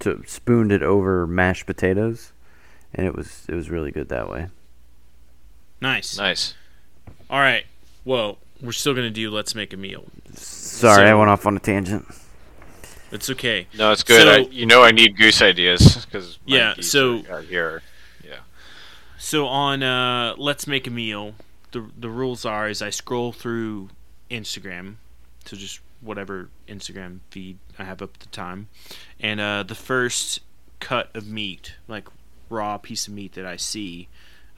to 0.00 0.22
spooned 0.26 0.72
it 0.72 0.82
over 0.82 1.26
mashed 1.26 1.66
potatoes, 1.66 2.32
and 2.94 3.06
it 3.06 3.14
was 3.14 3.46
it 3.48 3.54
was 3.54 3.70
really 3.70 3.90
good 3.90 4.08
that 4.08 4.28
way. 4.30 4.48
Nice. 5.80 6.16
nice. 6.16 6.54
All 7.28 7.40
right. 7.40 7.64
Well, 8.04 8.38
we're 8.60 8.72
still 8.72 8.94
gonna 8.94 9.10
do. 9.10 9.30
Let's 9.30 9.54
make 9.54 9.72
a 9.72 9.76
meal. 9.76 10.04
Sorry, 10.34 11.08
I 11.08 11.14
went 11.14 11.30
off 11.30 11.46
on 11.46 11.56
a 11.56 11.60
tangent. 11.60 12.06
It's 13.10 13.28
okay. 13.30 13.66
No, 13.76 13.92
it's 13.92 14.02
good. 14.02 14.26
I, 14.26 14.38
you 14.50 14.64
know 14.64 14.82
I 14.82 14.90
need 14.90 15.16
goose 15.18 15.42
ideas 15.42 16.06
because 16.06 16.38
Yeah, 16.46 16.74
so- 16.80 17.22
are 17.30 17.42
here. 17.42 17.82
Yeah. 18.24 18.38
So 19.18 19.46
on 19.46 19.82
uh, 19.82 20.34
Let's 20.38 20.66
Make 20.66 20.86
a 20.86 20.90
Meal, 20.90 21.34
the 21.72 21.84
the 21.98 22.08
rules 22.08 22.44
are 22.44 22.68
is 22.68 22.80
I 22.80 22.90
scroll 22.90 23.32
through 23.32 23.90
Instagram, 24.30 24.96
so 25.44 25.56
just 25.56 25.80
whatever 26.02 26.50
Instagram 26.68 27.20
feed 27.30 27.58
I 27.78 27.84
have 27.84 28.02
up 28.02 28.10
at 28.14 28.20
the 28.20 28.28
time, 28.28 28.68
and 29.20 29.40
uh, 29.40 29.62
the 29.62 29.74
first 29.74 30.40
cut 30.80 31.14
of 31.14 31.26
meat, 31.26 31.74
like 31.88 32.08
raw 32.50 32.76
piece 32.76 33.06
of 33.06 33.14
meat 33.14 33.32
that 33.34 33.46
I 33.46 33.56
see, 33.56 34.08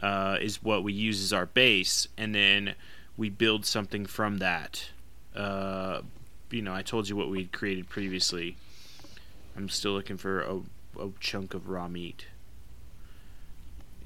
uh, 0.01 0.39
is 0.41 0.63
what 0.63 0.83
we 0.83 0.93
use 0.93 1.23
as 1.23 1.33
our 1.33 1.47
base, 1.47 2.09
and 2.17 2.35
then 2.35 2.75
we 3.17 3.31
build 3.31 3.65
something 3.65 4.07
from 4.07 4.39
that. 4.39 4.91
Uh, 5.35 6.03
you 6.51 6.63
know, 6.63 6.75
I 6.75 6.83
told 6.83 7.09
you 7.09 7.17
what 7.17 7.31
we'd 7.31 7.53
created 7.53 7.89
previously. 7.89 8.57
I'm 9.57 9.69
still 9.69 9.93
looking 9.93 10.17
for 10.17 10.41
a, 10.41 10.61
a 11.01 11.11
chunk 11.21 11.55
of 11.55 11.69
raw 11.69 11.89
meat. 11.89 12.27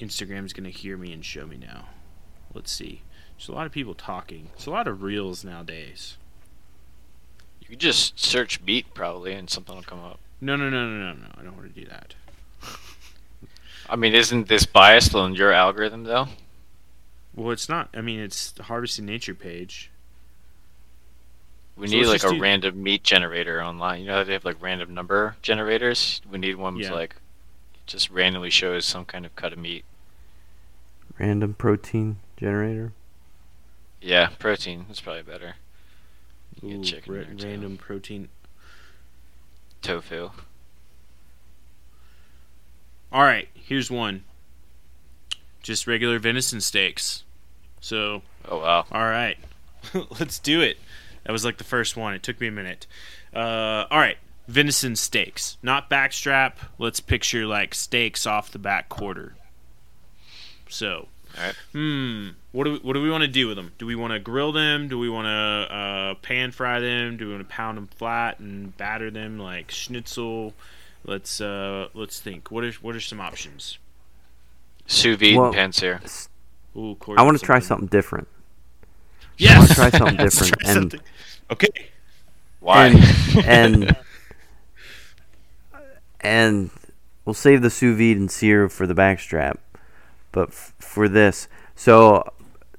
Instagram's 0.01 0.53
gonna 0.53 0.71
hear 0.71 0.97
me 0.97 1.13
and 1.13 1.25
show 1.25 1.47
me 1.47 1.57
now. 1.57 1.89
Let's 2.55 2.71
see. 2.71 3.03
There's 3.37 3.49
a 3.49 3.53
lot 3.53 3.67
of 3.67 3.73
people 3.73 3.95
talking. 3.95 4.51
It's 4.55 4.67
a 4.67 4.71
lot 4.71 4.89
of 4.89 5.03
reels 5.03 5.45
nowadays. 5.45 6.17
You 7.69 7.73
could 7.77 7.81
just 7.81 8.19
search 8.19 8.61
meat 8.63 8.87
probably 8.95 9.35
and 9.35 9.49
something 9.51 9.75
will 9.75 9.83
come 9.83 10.03
up. 10.03 10.19
No, 10.41 10.57
no, 10.57 10.71
no, 10.71 10.89
no, 10.89 11.13
no, 11.13 11.21
no. 11.21 11.27
I 11.39 11.43
don't 11.43 11.57
want 11.57 11.75
to 11.75 11.81
do 11.81 11.87
that. 11.89 12.15
I 13.91 13.97
mean, 13.97 14.15
isn't 14.15 14.49
this 14.49 14.67
biased 14.67 15.15
on 15.15 15.35
your 15.35 15.53
algorithm 15.53 16.05
though? 16.05 16.29
Well, 17.35 17.51
it's 17.53 17.69
not. 17.69 17.89
I 17.95 18.01
mean, 18.01 18.21
it's 18.21 18.51
the 18.51 18.65
Harvesting 18.65 19.07
Nature 19.07 19.35
page. 19.35 19.91
We 21.77 21.87
So 21.89 21.97
need 21.97 22.07
like 22.07 22.25
a 22.25 22.31
do- 22.31 22.41
random 22.41 22.83
meat 22.83 23.05
generator 23.05 23.63
online. 23.63 24.01
You 24.01 24.07
know 24.09 24.15
how 24.17 24.25
they 24.25 24.33
have 24.33 24.45
like 24.45 24.61
random 24.61 24.95
number 24.95 25.37
generators? 25.43 26.21
We 26.29 26.39
need 26.39 26.57
one 26.57 26.77
Yeah. 26.77 26.85
that's 26.89 26.95
like 26.95 27.17
just 27.87 28.11
randomly 28.11 28.51
shows 28.51 28.85
some 28.85 29.05
kind 29.05 29.25
of 29.25 29.35
cut 29.37 29.53
of 29.53 29.59
meat. 29.59 29.85
Random 31.19 31.55
protein 31.55 32.19
generator. 32.37 32.93
Yeah, 34.01 34.31
protein 34.39 34.87
is 34.91 35.01
probably 35.01 35.23
better. 35.23 35.55
Ooh, 36.65 36.83
chicken 36.83 37.15
ra- 37.15 37.21
there, 37.25 37.35
too. 37.35 37.47
random 37.47 37.77
protein. 37.77 38.29
Tofu. 39.83 40.31
All 43.13 43.23
right, 43.23 43.49
here's 43.55 43.91
one. 43.91 44.25
Just 45.63 45.87
regular 45.87 46.19
venison 46.19 46.61
steaks. 46.61 47.25
So, 47.81 48.23
Oh 48.49 48.59
wow. 48.59 48.87
all 48.91 49.05
right, 49.09 49.39
let's 50.19 50.39
do 50.39 50.61
it. 50.61 50.79
That 51.25 51.33
was 51.33 51.45
like 51.45 51.59
the 51.59 51.65
first 51.65 51.97
one. 51.97 52.15
It 52.15 52.23
took 52.23 52.41
me 52.41 52.49
a 52.49 52.53
minute. 52.53 52.87
Uh, 53.35 53.85
all 53.91 53.99
right, 53.99 54.17
venison 54.47 54.97
steaks, 54.97 55.57
not 55.63 55.89
backstrap. 55.91 56.55
Let's 56.79 57.01
picture 57.01 57.47
like 57.47 57.75
steaks 57.75 58.27
off 58.27 58.51
the 58.51 58.59
back 58.59 58.89
quarter. 58.89 59.35
So, 60.69 61.09
right. 61.47 61.55
hmm, 61.73 62.29
what 62.53 62.65
do 62.65 62.73
we, 62.73 62.79
what 62.79 62.93
do 62.95 63.03
we 63.03 63.11
want 63.11 63.23
to 63.23 63.29
do 63.29 63.47
with 63.49 63.57
them? 63.57 63.73
Do 63.79 63.87
we 63.87 63.95
want 63.95 64.13
to 64.13 64.19
grill 64.19 64.53
them? 64.53 64.89
Do 64.89 64.99
we 64.99 65.09
want 65.09 65.27
to 65.27 65.75
uh, 65.75 66.15
pan 66.23 66.51
fry 66.53 66.81
them? 66.81 67.17
Do 67.17 67.27
we 67.27 67.33
want 67.35 67.49
to 67.49 67.55
pound 67.55 67.77
them 67.77 67.87
flat 67.89 68.39
and 68.41 68.77
batter 68.77 69.11
them 69.11 69.39
like 69.39 69.71
schnitzel? 69.71 70.55
Let's 71.05 71.41
uh, 71.41 71.89
let's 71.95 72.21
think. 72.21 72.51
What 72.51 72.65
are 72.65 72.73
what 72.83 72.95
are 72.97 73.01
some 73.01 73.21
options? 73.21 73.79
Sous 74.87 75.17
vide 75.19 75.37
Well- 75.37 75.55
and 75.55 75.73
pansear. 75.73 76.29
Ooh, 76.77 76.97
Corey 77.01 77.19
I 77.19 77.23
want 77.23 77.39
to 77.39 77.45
try 77.45 77.59
something 77.59 77.89
different. 77.89 78.29
Yes, 79.37 79.55
I 79.57 79.59
wanna 79.59 79.75
try 79.91 79.99
something 79.99 80.17
different, 80.25 80.53
try 80.61 80.71
and- 80.73 80.75
something. 80.93 81.01
Okay. 81.51 81.69
Why? 82.61 82.87
And 82.89 83.47
and 83.47 83.97
and 86.21 86.71
we'll 87.25 87.35
save 87.35 87.63
the 87.63 87.71
sous 87.71 87.97
vide 87.97 88.17
and 88.17 88.31
sear 88.31 88.69
for 88.69 88.87
the 88.87 88.95
backstrap, 88.95 89.59
but 90.39 90.51
f- 90.51 90.73
for 90.79 91.09
this, 91.09 91.49
so 91.75 92.23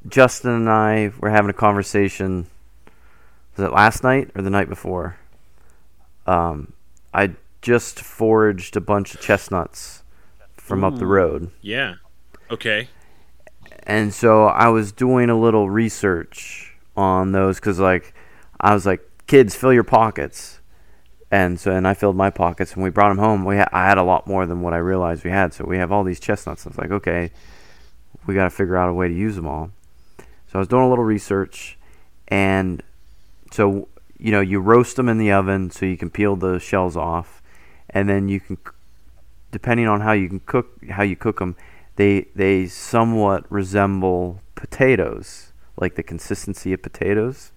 Justin 0.07 0.51
and 0.51 0.69
I 0.69 1.11
were 1.19 1.29
having 1.29 1.49
a 1.49 1.53
conversation. 1.53 2.47
Was 3.57 3.65
it 3.67 3.73
last 3.73 4.01
night 4.01 4.31
or 4.33 4.41
the 4.41 4.49
night 4.49 4.69
before? 4.69 5.17
Um, 6.25 6.71
I 7.13 7.31
just 7.61 7.99
foraged 7.99 8.77
a 8.77 8.81
bunch 8.81 9.13
of 9.13 9.19
chestnuts 9.19 10.03
from 10.55 10.85
up 10.85 10.99
the 10.99 11.05
road. 11.05 11.51
Yeah. 11.61 11.95
Okay. 12.49 12.87
and 13.83 14.13
so 14.13 14.45
I 14.45 14.69
was 14.69 14.91
doing 14.93 15.29
a 15.29 15.37
little 15.37 15.69
research 15.69 16.73
on 16.95 17.33
those 17.33 17.59
because 17.59 17.77
like 17.79 18.13
I 18.61 18.73
was 18.73 18.85
like, 18.85 19.01
kids, 19.27 19.53
fill 19.55 19.73
your 19.73 19.83
pockets, 19.83 20.58
and 21.31 21.59
so 21.59 21.71
and 21.71 21.87
I 21.87 21.93
filled 21.93 22.15
my 22.15 22.29
pockets, 22.29 22.73
and 22.73 22.83
we 22.83 22.89
brought 22.89 23.09
them 23.09 23.17
home. 23.17 23.45
We 23.45 23.57
ha- 23.57 23.69
I 23.71 23.85
had 23.85 23.97
a 23.97 24.03
lot 24.03 24.27
more 24.27 24.45
than 24.45 24.61
what 24.61 24.73
I 24.73 24.77
realized 24.77 25.23
we 25.23 25.31
had, 25.31 25.53
so 25.53 25.65
we 25.65 25.77
have 25.77 25.91
all 25.91 26.03
these 26.03 26.19
chestnuts. 26.19 26.65
I 26.65 26.69
was 26.69 26.77
like, 26.77 26.91
okay, 26.91 27.31
we 28.25 28.33
got 28.33 28.45
to 28.45 28.49
figure 28.49 28.77
out 28.77 28.89
a 28.89 28.93
way 28.93 29.07
to 29.07 29.13
use 29.13 29.35
them 29.35 29.47
all. 29.47 29.71
So 30.47 30.55
I 30.55 30.57
was 30.59 30.67
doing 30.67 30.83
a 30.83 30.89
little 30.89 31.05
research, 31.05 31.77
and 32.27 32.81
so 33.51 33.87
you 34.17 34.31
know 34.31 34.41
you 34.41 34.59
roast 34.59 34.95
them 34.95 35.07
in 35.07 35.17
the 35.17 35.31
oven 35.31 35.69
so 35.71 35.85
you 35.85 35.97
can 35.97 36.09
peel 36.09 36.35
the 36.35 36.59
shells 36.59 36.97
off, 36.97 37.41
and 37.89 38.09
then 38.09 38.27
you 38.27 38.39
can, 38.39 38.57
depending 39.51 39.87
on 39.87 40.01
how 40.01 40.13
you 40.13 40.27
can 40.27 40.39
cook 40.39 40.83
how 40.89 41.03
you 41.03 41.15
cook 41.15 41.39
them, 41.39 41.55
they 41.95 42.25
they 42.33 42.65
somewhat 42.65 43.45
resemble 43.51 44.41
potatoes, 44.55 45.53
like 45.77 45.95
the 45.95 46.03
consistency 46.03 46.73
of 46.73 46.81
potatoes. 46.81 47.51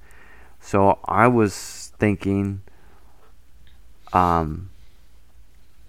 So 0.61 0.99
I 1.07 1.27
was 1.27 1.93
thinking, 1.99 2.63
um, 4.13 4.71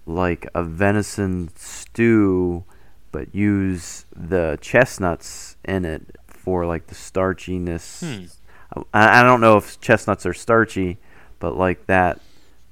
like 0.06 0.48
a 0.54 0.62
venison 0.62 1.50
stew, 1.56 2.64
but 3.12 3.34
use 3.34 4.04
the 4.14 4.58
chestnuts 4.60 5.56
in 5.64 5.84
it 5.84 6.16
for 6.26 6.66
like 6.66 6.86
the 6.88 6.94
starchiness. 6.94 8.00
Hmm. 8.00 8.80
I, 8.92 9.20
I 9.20 9.22
don't 9.22 9.40
know 9.40 9.56
if 9.56 9.80
chestnuts 9.80 10.26
are 10.26 10.34
starchy, 10.34 10.98
but 11.38 11.56
like 11.56 11.86
that 11.86 12.20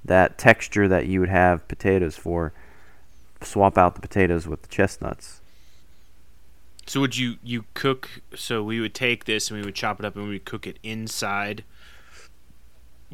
that 0.04 0.36
texture 0.36 0.88
that 0.88 1.06
you 1.06 1.20
would 1.20 1.28
have 1.28 1.66
potatoes 1.68 2.16
for. 2.16 2.52
Swap 3.40 3.76
out 3.76 3.94
the 3.94 4.00
potatoes 4.00 4.46
with 4.46 4.62
the 4.62 4.68
chestnuts. 4.68 5.40
So 6.86 7.00
would 7.00 7.16
you 7.16 7.36
you 7.42 7.64
cook? 7.74 8.22
So 8.34 8.62
we 8.62 8.80
would 8.80 8.94
take 8.94 9.24
this 9.24 9.50
and 9.50 9.60
we 9.60 9.64
would 9.64 9.74
chop 9.74 10.00
it 10.00 10.06
up 10.06 10.16
and 10.16 10.24
we 10.26 10.32
would 10.32 10.44
cook 10.44 10.66
it 10.66 10.78
inside. 10.82 11.64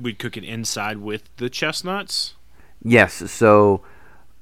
We'd 0.00 0.18
cook 0.18 0.36
it 0.36 0.44
inside 0.44 0.98
with 0.98 1.24
the 1.36 1.50
chestnuts. 1.50 2.34
Yes. 2.82 3.30
So, 3.30 3.82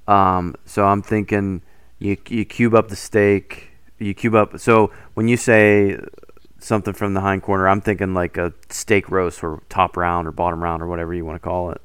um, 0.06 0.54
so 0.64 0.84
I'm 0.86 1.02
thinking 1.02 1.62
you 1.98 2.16
you 2.28 2.44
cube 2.44 2.74
up 2.74 2.88
the 2.88 2.96
steak. 2.96 3.70
You 3.98 4.14
cube 4.14 4.34
up. 4.34 4.58
So 4.58 4.92
when 5.14 5.28
you 5.28 5.36
say 5.36 5.98
something 6.58 6.92
from 6.92 7.14
the 7.14 7.20
hind 7.20 7.42
corner, 7.42 7.68
I'm 7.68 7.80
thinking 7.80 8.12
like 8.14 8.36
a 8.36 8.52
steak 8.68 9.10
roast 9.10 9.42
or 9.42 9.62
top 9.68 9.96
round 9.96 10.26
or 10.28 10.32
bottom 10.32 10.62
round 10.62 10.82
or 10.82 10.86
whatever 10.86 11.14
you 11.14 11.24
want 11.24 11.40
to 11.40 11.46
call 11.48 11.70
it. 11.70 11.80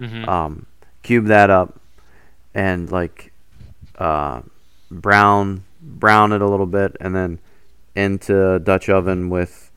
Mhm. 0.00 0.26
Um, 0.26 0.66
cube 1.02 1.26
that 1.26 1.50
up 1.50 1.80
and 2.54 2.90
like 2.90 3.32
uh, 3.98 4.42
brown 4.90 5.64
brown 5.80 6.32
it 6.32 6.40
a 6.40 6.48
little 6.48 6.66
bit, 6.66 6.96
and 7.00 7.14
then 7.14 7.38
into 7.94 8.58
Dutch 8.58 8.88
oven 8.88 9.28
with 9.28 9.70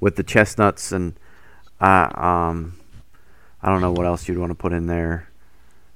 with 0.00 0.16
the 0.16 0.22
chestnuts 0.22 0.92
and 0.92 1.14
uh, 1.84 2.20
um, 2.20 2.74
I 3.62 3.68
don't 3.68 3.80
know 3.80 3.92
what 3.92 4.06
else 4.06 4.26
you'd 4.26 4.38
want 4.38 4.50
to 4.50 4.54
put 4.54 4.72
in 4.72 4.86
there. 4.86 5.28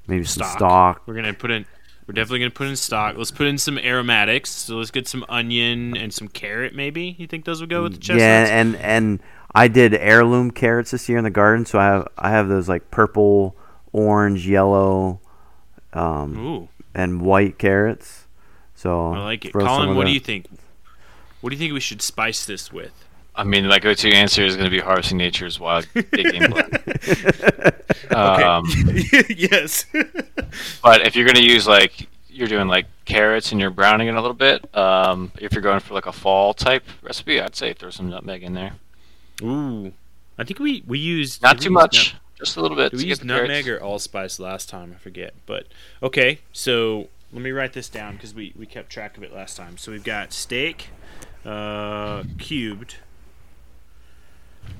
Maybe 0.06 0.24
some 0.24 0.46
stock. 0.46 1.02
We're 1.06 1.14
gonna 1.14 1.34
put 1.34 1.50
in. 1.50 1.66
We're 2.06 2.14
definitely 2.14 2.40
gonna 2.40 2.50
put 2.50 2.66
in 2.66 2.76
stock. 2.76 3.16
Let's 3.16 3.30
put 3.30 3.46
in 3.46 3.58
some 3.58 3.78
aromatics. 3.78 4.50
So 4.50 4.76
let's 4.76 4.90
get 4.90 5.06
some 5.06 5.24
onion 5.28 5.96
and 5.96 6.12
some 6.12 6.28
carrot. 6.28 6.74
Maybe 6.74 7.14
you 7.18 7.26
think 7.26 7.44
those 7.44 7.60
would 7.60 7.70
go 7.70 7.82
with 7.82 7.94
the 7.94 7.98
chestnuts? 7.98 8.20
Yeah, 8.20 8.60
and 8.60 8.76
and 8.76 9.20
I 9.54 9.68
did 9.68 9.94
heirloom 9.94 10.50
carrots 10.50 10.90
this 10.90 11.08
year 11.08 11.18
in 11.18 11.24
the 11.24 11.30
garden, 11.30 11.66
so 11.66 11.78
I 11.78 11.84
have 11.84 12.08
I 12.16 12.30
have 12.30 12.48
those 12.48 12.68
like 12.68 12.90
purple, 12.90 13.56
orange, 13.92 14.46
yellow, 14.46 15.20
um, 15.92 16.68
and 16.94 17.20
white 17.20 17.58
carrots. 17.58 18.26
So 18.74 19.12
I 19.12 19.18
like 19.24 19.44
it. 19.44 19.52
Colin, 19.52 19.94
what 19.94 20.06
do 20.06 20.12
you 20.12 20.20
think? 20.20 20.46
What 21.40 21.50
do 21.50 21.56
you 21.56 21.60
think 21.60 21.72
we 21.72 21.80
should 21.80 22.02
spice 22.02 22.46
this 22.46 22.72
with? 22.72 22.92
I 23.38 23.44
mean, 23.44 23.68
my 23.68 23.78
go-to 23.78 24.12
answer 24.12 24.44
is 24.44 24.56
going 24.56 24.64
to 24.64 24.70
be 24.70 24.80
Harvesting 24.80 25.16
Nature's 25.16 25.60
Wild 25.60 25.86
Big 25.94 26.10
Game 26.10 26.50
Blend. 26.50 26.78
Um, 28.10 28.64
yes. 29.28 29.86
but 30.82 31.06
if 31.06 31.14
you're 31.14 31.24
going 31.24 31.36
to 31.36 31.44
use 31.44 31.66
like 31.66 32.08
you're 32.28 32.48
doing 32.48 32.66
like 32.66 32.86
carrots 33.04 33.52
and 33.52 33.60
you're 33.60 33.70
browning 33.70 34.08
it 34.08 34.14
a 34.16 34.20
little 34.20 34.34
bit, 34.34 34.76
um, 34.76 35.30
if 35.38 35.52
you're 35.52 35.62
going 35.62 35.78
for 35.78 35.94
like 35.94 36.06
a 36.06 36.12
fall 36.12 36.52
type 36.52 36.82
recipe, 37.00 37.40
I'd 37.40 37.54
say 37.54 37.72
throw 37.72 37.90
some 37.90 38.10
nutmeg 38.10 38.42
in 38.42 38.54
there. 38.54 38.72
Ooh, 39.40 39.92
I 40.36 40.42
think 40.42 40.58
we 40.58 40.82
we 40.84 40.98
used 40.98 41.40
Not 41.40 41.60
too 41.60 41.70
much, 41.70 42.14
nut- 42.14 42.20
just 42.38 42.56
a 42.56 42.60
little 42.60 42.76
bit. 42.76 42.90
Did 42.90 42.96
we 42.96 43.04
get 43.04 43.08
use 43.10 43.18
the 43.20 43.26
carrots. 43.26 43.48
nutmeg 43.48 43.68
or 43.68 43.78
allspice 43.80 44.40
last 44.40 44.68
time? 44.68 44.92
I 44.96 44.98
forget. 44.98 45.32
But 45.46 45.68
okay, 46.02 46.40
so 46.52 47.08
let 47.32 47.42
me 47.42 47.52
write 47.52 47.72
this 47.72 47.88
down 47.88 48.14
because 48.14 48.34
we, 48.34 48.52
we 48.56 48.66
kept 48.66 48.90
track 48.90 49.16
of 49.16 49.22
it 49.22 49.32
last 49.32 49.56
time. 49.56 49.76
So 49.76 49.92
we've 49.92 50.02
got 50.02 50.32
steak, 50.32 50.88
uh, 51.44 52.24
cubed, 52.38 52.96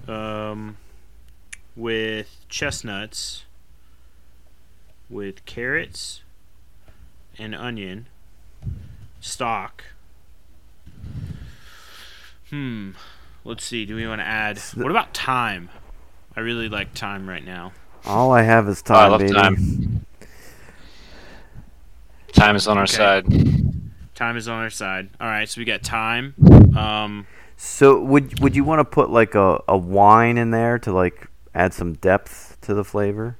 um, 0.07 0.77
with 1.77 2.37
chestnuts, 2.49 3.45
with 5.11 5.45
carrots 5.45 6.23
and 7.39 7.55
onion, 7.55 8.07
stock. 9.21 9.85
Hmm. 12.51 12.91
Let's 13.45 13.65
see. 13.65 13.85
Do 13.87 13.95
we 13.97 14.07
want 14.07 14.21
to 14.21 14.27
add? 14.27 14.59
What 14.75 14.91
about 14.91 15.17
thyme? 15.17 15.71
I 16.37 16.41
really 16.41 16.69
like 16.69 16.95
thyme 16.95 17.29
right 17.29 17.45
now. 17.45 17.73
All 18.05 18.33
I 18.33 18.43
have 18.43 18.69
is 18.69 18.83
Oh, 18.89 18.95
I 18.95 18.99
time, 18.99 19.11
love 19.11 19.21
baby. 19.21 19.33
time. 19.33 20.07
Time 22.33 22.57
is 22.57 22.69
on 22.69 22.79
our 22.79 22.87
side. 22.87 23.27
Time 24.15 24.37
is 24.37 24.49
on 24.49 24.61
our 24.63 24.71
side. 24.71 25.11
All 25.21 25.27
right, 25.29 25.49
so 25.49 25.61
we 25.61 25.65
got 25.65 25.83
time. 25.83 26.35
Um, 26.77 27.27
So 27.61 28.01
would 28.01 28.39
would 28.39 28.55
you 28.55 28.63
want 28.63 28.79
to 28.79 28.85
put 28.85 29.11
like 29.11 29.35
a, 29.35 29.61
a 29.67 29.77
wine 29.77 30.39
in 30.39 30.53
there 30.53 30.79
to 30.79 30.93
like 30.93 31.27
add 31.57 31.75
some 31.75 31.95
depth 31.95 32.57
to 32.63 32.73
the 32.73 32.85
flavor, 32.85 33.37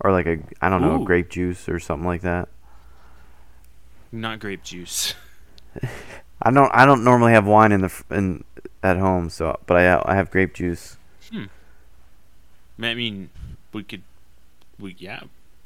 or 0.00 0.12
like 0.12 0.26
a 0.26 0.38
I 0.60 0.68
don't 0.68 0.82
know 0.82 1.00
Ooh. 1.00 1.04
grape 1.06 1.30
juice 1.30 1.66
or 1.66 1.80
something 1.80 2.06
like 2.06 2.20
that? 2.20 2.50
not 4.12 4.40
grape 4.40 4.62
juice. 4.62 5.14
I 6.42 6.50
don't 6.50 6.70
I 6.74 6.84
don't 6.84 7.02
normally 7.02 7.32
have 7.32 7.46
wine 7.46 7.72
in 7.72 7.80
the 7.80 8.04
in 8.10 8.44
at 8.82 8.98
home, 8.98 9.30
so 9.30 9.58
but 9.66 9.78
I 9.78 10.02
I 10.04 10.16
have 10.16 10.30
grape 10.30 10.52
juice. 10.52 10.98
Hmm. 11.30 11.44
I 12.82 12.92
mean, 12.92 13.30
we 13.72 13.84
could, 13.84 14.02
we 14.78 14.96
yeah. 14.98 15.22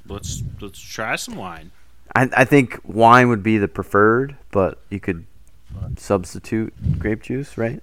Let's 0.07 0.45
let's 0.61 0.79
try 0.79 1.17
some 1.17 1.35
wine. 1.35 1.73
I 2.15 2.29
I 2.37 2.45
think 2.45 2.79
wine 2.85 3.29
would 3.29 3.43
be 3.43 3.59
the 3.59 3.67
preferred, 3.67 4.37
but 4.53 4.79
you 4.91 5.01
could 5.01 5.27
substitute 5.97 6.99
grape 6.99 7.23
juice, 7.23 7.57
right? 7.59 7.83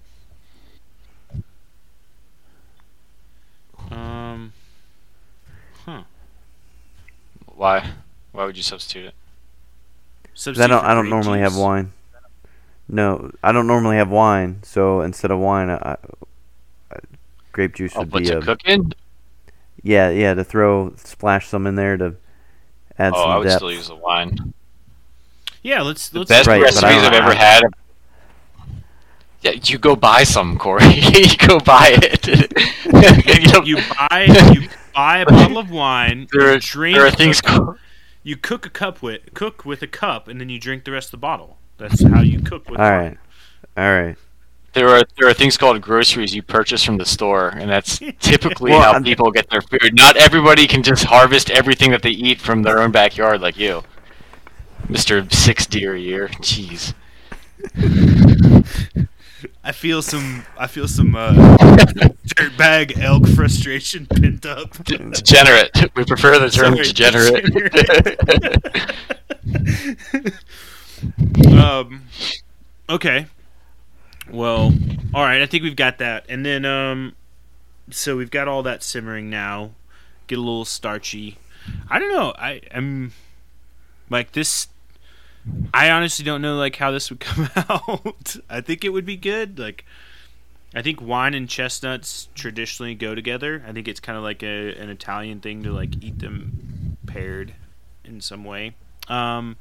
Um, 3.91 4.53
huh. 5.85 6.03
Why? 7.55 7.91
Why 8.31 8.45
would 8.45 8.57
you 8.57 8.63
substitute 8.63 9.05
it? 9.07 9.13
'Cause 10.23 10.43
Substitute 10.43 10.65
I 10.65 10.67
don't 10.67 10.79
for 10.81 10.85
I 10.88 10.93
don't 10.93 11.03
grape 11.05 11.11
normally 11.13 11.39
have 11.39 11.51
juice. 11.53 11.59
wine. 11.61 11.91
No, 12.89 13.31
I 13.43 13.51
don't 13.51 13.67
normally 13.67 13.97
have 13.97 14.09
wine, 14.09 14.59
so 14.63 15.01
instead 15.01 15.29
of 15.31 15.39
wine, 15.39 15.69
I, 15.69 15.97
I, 16.91 16.97
grape 17.51 17.75
juice 17.75 17.93
Oh, 17.95 17.99
would 18.01 18.11
but 18.11 18.19
be 18.19 18.25
to 18.25 18.38
a 18.38 18.41
cook 18.41 18.61
in? 18.65 18.93
yeah 19.83 20.09
yeah 20.09 20.33
to 20.33 20.43
throw 20.43 20.93
splash 20.97 21.47
some 21.47 21.67
in 21.67 21.75
there 21.75 21.97
to 21.97 22.15
add 22.97 23.13
some. 23.13 23.15
Oh, 23.15 23.23
some 23.23 23.31
I 23.31 23.38
would 23.38 23.43
depth. 23.45 23.55
still 23.57 23.71
use 23.71 23.88
the 23.88 23.95
wine. 23.95 24.53
Yeah, 25.63 25.81
let's 25.81 26.09
The 26.09 26.19
let's. 26.19 26.29
best 26.29 26.47
Right, 26.47 26.61
but 26.61 26.83
I 26.83 26.88
recipes 26.93 27.03
don't- 27.03 27.05
I've 27.05 27.21
ever 27.21 27.31
I- 27.31 27.35
had. 27.35 27.63
Yeah, 29.53 29.59
you 29.63 29.77
go 29.77 29.95
buy 29.95 30.23
some, 30.23 30.57
Corey. 30.57 30.83
you 30.95 31.37
go 31.37 31.59
buy 31.59 31.91
it. 32.01 32.27
you, 33.43 33.51
don't- 33.51 33.65
You 33.65 33.77
buy 33.77 34.27
you 34.53 34.67
buy 34.93 35.19
a 35.19 35.25
bottle 35.25 35.57
of 35.57 35.69
wine. 35.71 36.27
there, 36.33 36.49
you 36.51 36.55
are, 36.55 36.59
drink. 36.59 36.97
there 36.97 37.05
are 37.07 37.11
things. 37.11 37.39
cup- 37.41 37.63
called- 37.63 37.77
you 38.23 38.35
cook 38.35 38.65
a 38.65 38.69
cup 38.69 39.01
with 39.01 39.33
cook 39.33 39.63
with 39.63 39.81
a 39.81 39.87
cup, 39.87 40.27
and 40.27 40.41
then 40.41 40.49
you 40.49 40.59
drink 40.59 40.83
the 40.83 40.91
rest 40.91 41.07
of 41.07 41.11
the 41.11 41.17
bottle. 41.17 41.57
That's 41.77 42.01
how 42.03 42.21
you 42.21 42.41
cook 42.41 42.69
with 42.69 42.79
All 42.79 42.89
wine. 42.89 43.17
right, 43.77 43.85
all 43.85 44.03
right. 44.03 44.15
There 44.73 44.89
are 44.89 45.03
there 45.17 45.29
are 45.29 45.33
things 45.33 45.55
called 45.57 45.81
groceries 45.81 46.35
you 46.35 46.41
purchase 46.43 46.83
from 46.83 46.97
the 46.97 47.05
store, 47.05 47.49
and 47.49 47.69
that's 47.69 47.99
typically 48.19 48.71
Well, 48.71 48.81
how 48.81 48.91
I'm- 48.93 49.03
people 49.03 49.31
get 49.31 49.49
their 49.49 49.61
food. 49.61 49.93
Not 49.95 50.17
everybody 50.17 50.67
can 50.67 50.83
just 50.83 51.05
harvest 51.05 51.49
everything 51.51 51.91
that 51.91 52.01
they 52.01 52.09
eat 52.09 52.41
from 52.41 52.63
their 52.63 52.79
own 52.79 52.91
backyard 52.91 53.39
like 53.39 53.57
you, 53.57 53.83
Mister 54.89 55.25
Six 55.29 55.65
Deer 55.67 55.95
a 55.95 55.99
year. 55.99 56.27
Jeez. 56.41 56.93
I 59.68 59.74
feel 59.74 60.01
some. 60.01 60.45
I 60.57 60.65
feel 60.68 60.88
some 60.88 61.13
uh, 61.13 61.34
dirtbag 61.34 62.97
elk 63.01 63.28
frustration 63.28 64.05
pent 64.09 64.45
up. 64.45 64.82
Degenerate. 64.86 65.93
We 65.93 66.05
prefer 66.05 66.39
the 66.39 66.49
term 66.49 66.76
Sorry, 66.76 66.88
degenerate. 66.88 67.43
um. 71.51 72.03
Okay. 72.89 73.26
Well, 74.32 74.74
all 75.13 75.24
right. 75.24 75.41
I 75.41 75.45
think 75.45 75.63
we've 75.63 75.76
got 75.76 75.97
that, 75.97 76.24
and 76.30 76.45
then 76.45 76.63
um, 76.63 77.13
so 77.89 78.15
we've 78.15 78.32
got 78.32 78.47
all 78.47 78.63
that 78.63 78.84
simmering 78.84 79.30
now. 79.30 79.72
Get 80.28 80.38
a 80.38 80.41
little 80.41 80.63
starchy. 80.63 81.39
I 81.89 81.99
don't 81.99 82.13
know. 82.13 82.34
I 82.38 82.61
am 82.72 83.11
like 84.09 84.32
this. 84.32 84.70
I 85.73 85.89
honestly 85.89 86.25
don't 86.25 86.41
know 86.41 86.57
like 86.57 86.75
how 86.75 86.91
this 86.91 87.09
would 87.09 87.19
come 87.21 87.49
out. 87.55 88.35
I 88.49 88.61
think 88.61 88.83
it 88.83 88.89
would 88.89 89.05
be 89.05 89.17
good. 89.17 89.59
Like 89.59 89.85
I 90.73 90.81
think 90.81 91.01
wine 91.01 91.33
and 91.33 91.49
chestnuts 91.49 92.27
traditionally 92.35 92.95
go 92.95 93.15
together. 93.15 93.63
I 93.67 93.71
think 93.71 93.87
it's 93.87 93.99
kind 93.99 94.17
of 94.17 94.23
like 94.23 94.43
a, 94.43 94.75
an 94.75 94.89
Italian 94.89 95.39
thing 95.39 95.63
to 95.63 95.71
like 95.71 96.03
eat 96.03 96.19
them 96.19 96.97
paired 97.07 97.53
in 98.03 98.21
some 98.21 98.43
way. 98.43 98.75
Um, 99.07 99.57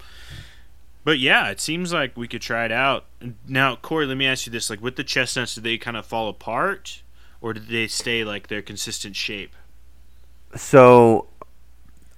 but 1.04 1.18
yeah, 1.18 1.50
it 1.50 1.60
seems 1.60 1.92
like 1.92 2.16
we 2.16 2.26
could 2.26 2.42
try 2.42 2.64
it 2.64 2.72
out. 2.72 3.04
Now, 3.46 3.76
Corey, 3.76 4.06
let 4.06 4.16
me 4.16 4.26
ask 4.26 4.46
you 4.46 4.52
this: 4.52 4.68
like 4.68 4.82
with 4.82 4.96
the 4.96 5.04
chestnuts, 5.04 5.54
do 5.54 5.60
they 5.60 5.78
kind 5.78 5.96
of 5.96 6.04
fall 6.04 6.28
apart, 6.28 7.02
or 7.40 7.54
do 7.54 7.60
they 7.60 7.86
stay 7.86 8.24
like 8.24 8.48
their 8.48 8.60
consistent 8.60 9.14
shape? 9.14 9.54
So, 10.56 11.28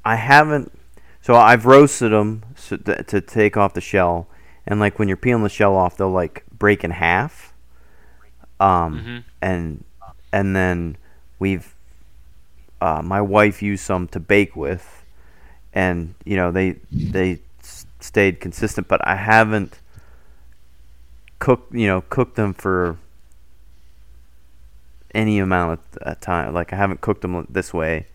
I 0.05 0.17
haven't. 0.17 0.73
So 1.29 1.35
I've 1.35 1.67
roasted 1.67 2.11
them 2.11 2.43
so 2.57 2.79
to, 2.79 3.03
to 3.03 3.21
take 3.21 3.59
off 3.59 3.75
the 3.75 3.83
shell, 3.83 4.29
and 4.67 4.81
like 4.81 4.99
when 4.99 5.09
you're 5.09 5.19
peeling 5.19 5.43
the 5.43 5.51
shell 5.51 5.77
off, 5.77 5.99
they'll 5.99 6.09
like 6.09 6.43
break 6.51 6.85
in 6.85 6.91
half. 6.91 7.53
Um, 8.59 9.05
Mhm. 9.05 9.25
and 9.43 9.85
and 10.33 10.57
then 10.57 10.97
we've 11.39 11.75
uh, 12.81 13.03
my 13.05 13.21
wife 13.21 13.61
used 13.61 13.85
some 13.85 14.09
to 14.09 14.19
bake 14.19 14.57
with, 14.57 15.05
and 15.75 16.15
you 16.25 16.35
know 16.35 16.51
they 16.51 16.77
they 17.11 17.41
s- 17.61 17.85
stayed 18.01 18.41
consistent, 18.41 18.89
but 18.89 19.07
I 19.07 19.17
haven't 19.17 19.81
cooked 21.41 21.75
you 21.75 21.89
know 21.89 22.01
cooked 22.09 22.37
them 22.37 22.55
for 22.55 22.97
any 25.15 25.39
amount 25.41 25.73
of 25.73 25.99
uh, 26.01 26.15
time. 26.23 26.55
Like 26.55 26.73
I 26.73 26.77
haven't 26.77 27.03
cooked 27.03 27.21
them 27.21 27.47
this 27.51 27.75
way 27.75 28.07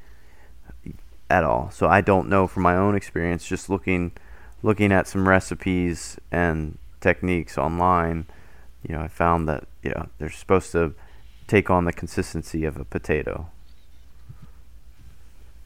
at 1.33 1.43
all, 1.43 1.71
so 1.71 1.87
I 1.87 2.01
don't 2.01 2.29
know 2.29 2.45
from 2.47 2.61
my 2.63 2.75
own 2.75 2.95
experience. 2.95 3.47
Just 3.47 3.69
looking 3.69 4.11
looking 4.61 4.91
at 4.91 5.07
some 5.07 5.27
recipes 5.27 6.17
and 6.31 6.77
techniques 7.01 7.57
online, 7.57 8.25
you 8.87 8.95
know, 8.95 9.01
I 9.01 9.07
found 9.07 9.49
that 9.49 9.63
you 9.81 9.89
know 9.89 10.07
they're 10.19 10.29
supposed 10.29 10.71
to 10.73 10.93
take 11.47 11.69
on 11.69 11.85
the 11.85 11.91
consistency 11.93 12.63
of 12.65 12.77
a 12.77 12.85
potato. 12.85 13.49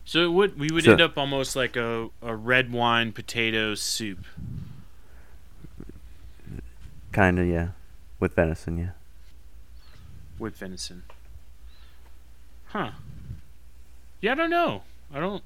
So 0.05 0.23
it 0.23 0.31
would 0.31 0.57
we 0.57 0.69
would 0.71 0.85
So- 0.85 0.91
end 0.93 1.01
up 1.01 1.17
almost 1.17 1.55
like 1.55 1.75
a, 1.75 2.09
a 2.21 2.33
red 2.33 2.71
wine 2.71 3.11
potato 3.11 3.75
soup. 3.75 4.25
Kind 7.11 7.39
of, 7.39 7.47
yeah, 7.47 7.69
with 8.19 8.35
venison, 8.35 8.77
yeah. 8.77 8.91
with 10.37 10.55
venison. 10.55 11.03
Huh. 12.67 12.91
Yeah, 14.21 14.33
I 14.33 14.35
don't 14.35 14.49
know. 14.51 14.83
I 15.13 15.19
don't. 15.19 15.43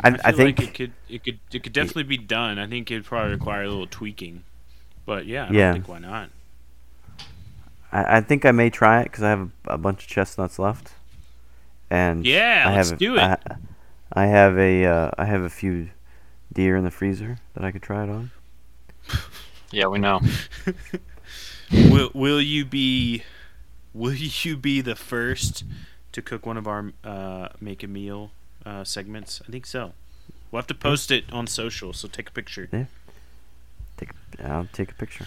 I, 0.00 0.10
I, 0.10 0.18
I, 0.24 0.32
think 0.32 0.58
like 0.58 0.68
it 0.68 0.74
could 0.74 0.92
it 1.08 1.24
could 1.24 1.38
it 1.52 1.62
could 1.62 1.72
definitely 1.72 2.04
be 2.04 2.18
done. 2.18 2.58
I 2.58 2.66
think 2.66 2.90
it'd 2.90 3.04
probably 3.04 3.32
require 3.32 3.62
a 3.62 3.68
little 3.68 3.86
tweaking, 3.86 4.44
but 5.06 5.26
yeah, 5.26 5.48
I 5.48 5.52
Yeah. 5.52 5.64
don't 5.64 5.72
think 5.72 5.88
why 5.88 5.98
not. 5.98 6.30
I, 7.92 8.18
I 8.18 8.20
think 8.20 8.44
I 8.44 8.52
may 8.52 8.70
try 8.70 9.00
it 9.00 9.04
because 9.04 9.22
I 9.22 9.30
have 9.30 9.40
a, 9.66 9.74
a 9.74 9.78
bunch 9.78 10.02
of 10.04 10.08
chestnuts 10.08 10.58
left, 10.58 10.92
and 11.90 12.26
Yeah, 12.26 12.64
I 12.68 12.74
let's 12.76 12.90
have, 12.90 12.98
do 12.98 13.16
it. 13.16 13.20
I, 13.20 13.36
I 14.12 14.26
have 14.26 14.58
a 14.58 14.84
uh, 14.84 15.10
I 15.18 15.24
have 15.26 15.42
a 15.42 15.50
few 15.50 15.90
deer 16.52 16.76
in 16.76 16.84
the 16.84 16.90
freezer 16.90 17.38
that 17.54 17.64
I 17.64 17.70
could 17.72 17.82
try 17.82 18.04
it 18.04 18.10
on. 18.10 18.30
Yeah, 19.70 19.86
we 19.86 19.98
know. 19.98 20.20
Will 21.72 22.10
Will 22.14 22.40
you 22.40 22.64
be 22.64 23.24
Will 23.94 24.14
you 24.44 24.56
be 24.56 24.80
the 24.80 24.96
first 24.96 25.64
to 26.12 26.22
cook 26.22 26.46
one 26.46 26.56
of 26.56 26.66
our 26.66 26.92
uh, 27.04 27.48
make 27.60 27.82
a 27.82 27.86
meal 27.88 28.30
uh, 28.66 28.84
segments? 28.84 29.40
I 29.48 29.52
think 29.52 29.64
so. 29.66 29.92
We'll 30.50 30.58
have 30.60 30.66
to 30.66 30.74
post 30.74 31.10
it 31.10 31.24
on 31.32 31.46
social, 31.46 31.92
so 31.92 32.08
take 32.08 32.28
a 32.28 32.32
picture. 32.32 32.68
Yeah. 32.72 32.84
Take 33.96 34.10
a- 34.38 34.48
I'll 34.48 34.68
take 34.72 34.90
a 34.90 34.94
picture. 34.94 35.26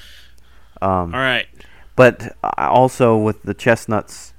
Um, 0.82 1.14
All 1.14 1.22
right. 1.22 1.48
But 1.96 2.38
also 2.44 3.18
with 3.18 3.44
the 3.44 3.54
chestnuts 3.54 4.34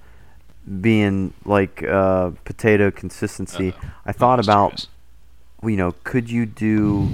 being 0.81 1.35
like 1.45 1.83
uh, 1.83 2.31
potato 2.45 2.91
consistency, 2.91 3.75
I 4.07 4.13
thought 4.13 4.39
Mr. 4.39 4.45
about 4.45 4.87
you 5.63 5.77
know 5.77 5.95
could 6.05 6.31
you 6.31 6.47
do 6.47 7.09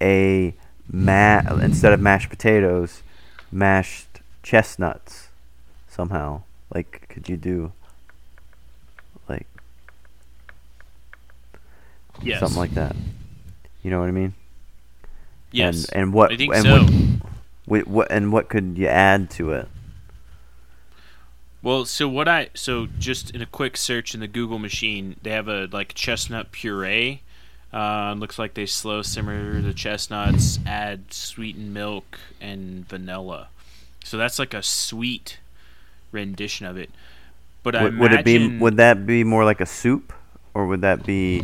a 0.00 0.52
ma 0.90 1.40
instead 1.62 1.94
of 1.94 2.00
mashed 2.00 2.28
potatoes, 2.28 3.02
mashed 3.50 4.20
chestnuts 4.42 5.28
somehow? 5.88 6.42
Like 6.74 7.06
could 7.08 7.30
you 7.30 7.38
do 7.38 7.72
like 9.28 9.46
Yes. 12.22 12.40
something 12.40 12.58
like 12.58 12.74
that? 12.74 12.96
You 13.82 13.90
know 13.90 14.00
what 14.00 14.08
I 14.08 14.12
mean? 14.12 14.34
yes. 15.50 15.86
And 15.86 16.02
and 16.02 16.12
what 16.14 16.32
I 16.32 16.36
think 16.36 16.54
and 16.54 16.62
so. 16.62 16.86
what, 17.66 17.86
what 17.86 18.10
and 18.10 18.32
what 18.32 18.48
could 18.48 18.78
you 18.78 18.86
add 18.86 19.30
to 19.32 19.52
it? 19.52 19.68
Well, 21.62 21.84
so 21.84 22.08
what 22.08 22.28
I 22.28 22.48
so 22.54 22.88
just 22.98 23.30
in 23.30 23.42
a 23.42 23.46
quick 23.46 23.76
search 23.76 24.14
in 24.14 24.20
the 24.20 24.28
Google 24.28 24.58
machine, 24.58 25.16
they 25.22 25.30
have 25.30 25.48
a 25.48 25.68
like 25.70 25.94
chestnut 25.94 26.52
puree. 26.52 27.22
Uh, 27.72 28.14
looks 28.18 28.38
like 28.38 28.52
they 28.52 28.66
slow 28.66 29.00
simmer 29.00 29.62
the 29.62 29.72
chestnuts, 29.72 30.58
add 30.66 31.12
sweetened 31.12 31.72
milk 31.72 32.18
and 32.38 32.86
vanilla. 32.86 33.48
So 34.04 34.18
that's 34.18 34.38
like 34.38 34.52
a 34.52 34.62
sweet 34.62 35.38
rendition 36.10 36.66
of 36.66 36.76
it. 36.76 36.90
But 37.62 37.76
I 37.76 37.84
Would, 37.84 37.98
would 37.98 38.12
it 38.12 38.24
be 38.24 38.58
would 38.58 38.76
that 38.76 39.06
be 39.06 39.24
more 39.24 39.44
like 39.44 39.60
a 39.60 39.66
soup, 39.66 40.12
or 40.52 40.66
would 40.66 40.80
that 40.82 41.06
be, 41.06 41.42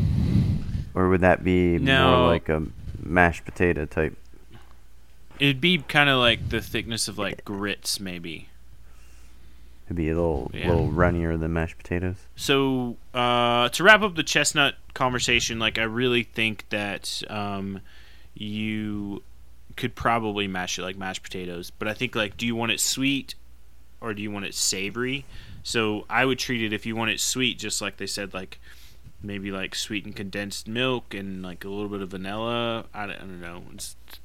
or 0.99 1.09
would 1.09 1.21
that 1.21 1.45
be 1.45 1.79
No. 1.79 2.19
more 2.19 2.29
like 2.29 2.49
a 2.49 2.65
mashed 3.03 3.45
potato 3.45 3.87
type? 3.87 4.17
it'd 5.39 5.61
be 5.61 5.79
kind 5.79 6.11
of 6.11 6.19
like 6.19 6.49
the 6.49 6.61
thickness 6.61 7.07
of 7.07 7.17
like 7.17 7.45
grits, 7.45 8.01
maybe. 8.01 8.49
It'd 9.87 9.97
be 9.97 10.09
a 10.11 10.15
little 10.17 10.51
Yeah. 10.53 10.67
little 10.69 10.91
runnier 10.91 11.37
than 11.39 11.53
mashed 11.53 11.79
potatoes. 11.79 12.17
So 12.35 12.97
uh, 13.15 13.69
to 13.69 13.85
wrap 13.85 14.03
up 14.03 14.17
the 14.17 14.25
chestnut 14.25 14.75
conversation, 14.95 15.61
like 15.61 15.79
I 15.79 15.85
really 15.85 16.25
think 16.25 16.69
that 16.71 17.23
um, 17.31 17.81
you 18.35 19.23
could 19.77 19.95
probably 19.95 20.49
mash 20.49 20.77
it 20.77 20.83
like 20.83 20.97
mashed 20.99 21.23
potatoes. 21.23 21.71
But 21.71 21.87
I 21.87 21.95
think 21.95 22.17
like, 22.17 22.37
do 22.37 22.45
you 22.45 22.57
want 22.57 22.73
it 22.73 22.81
sweet 22.81 23.37
or 24.01 24.15
do 24.15 24.21
you 24.23 24.33
want 24.33 24.45
it 24.45 24.55
savory? 24.57 25.25
So 25.63 26.05
I 26.11 26.25
would 26.25 26.41
treat 26.41 26.63
it 26.63 26.73
if 26.73 26.85
you 26.85 26.97
want 26.97 27.13
it 27.13 27.21
sweet, 27.21 27.61
just 27.61 27.81
like 27.81 27.99
they 27.99 28.09
said, 28.09 28.35
like 28.35 28.59
maybe 29.23 29.51
like 29.51 29.75
sweetened 29.75 30.17
condensed 30.17 30.69
milk 30.69 31.13
and 31.13 31.43
like 31.43 31.65
a 31.65 31.69
little 31.69 31.89
bit 31.89 32.01
of 32.01 32.11
vanilla. 32.11 32.87
I 32.95 33.07
don't, 33.07 33.17
I 33.17 33.19
don't 33.19 33.41
know, 33.41 33.63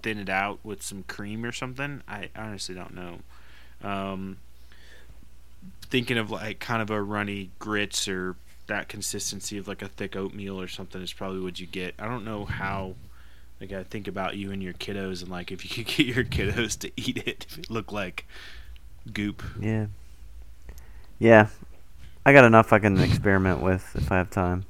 thin 0.01 0.19
it 0.19 0.29
out 0.29 0.59
with 0.63 0.81
some 0.81 1.03
cream 1.03 1.45
or 1.45 1.51
something. 1.51 2.01
I 2.07 2.29
honestly 2.35 2.75
don't 2.75 2.93
know. 2.93 3.19
Um, 3.87 4.37
thinking 5.89 6.17
of 6.17 6.31
like 6.31 6.59
kind 6.59 6.81
of 6.81 6.89
a 6.89 7.01
runny 7.01 7.51
grits 7.59 8.07
or 8.07 8.35
that 8.67 8.87
consistency 8.87 9.57
of 9.57 9.67
like 9.67 9.81
a 9.81 9.87
thick 9.87 10.15
oatmeal 10.15 10.59
or 10.59 10.67
something 10.67 11.01
is 11.01 11.13
probably 11.13 11.41
what 11.41 11.59
you 11.59 11.67
get. 11.67 11.95
I 11.99 12.07
don't 12.07 12.25
know 12.25 12.45
how. 12.45 12.95
Like 13.61 13.71
I 13.71 13.83
think 13.83 14.09
about 14.09 14.35
you 14.35 14.51
and 14.51 14.61
your 14.61 14.73
kiddos, 14.73 15.21
and 15.21 15.31
like 15.31 15.51
if 15.51 15.63
you 15.63 15.69
could 15.85 15.95
get 15.95 16.05
your 16.05 16.25
kiddos 16.25 16.77
to 16.79 16.91
eat 16.97 17.17
it, 17.25 17.45
it 17.57 17.69
looked 17.69 17.93
like 17.93 18.25
goop. 19.11 19.41
Yeah. 19.59 19.87
Yeah, 21.19 21.47
I 22.25 22.33
got 22.33 22.43
enough 22.43 22.73
I 22.73 22.79
can 22.79 22.99
experiment 22.99 23.61
with 23.61 23.95
if 23.95 24.11
I 24.11 24.17
have 24.17 24.29
time. 24.29 24.65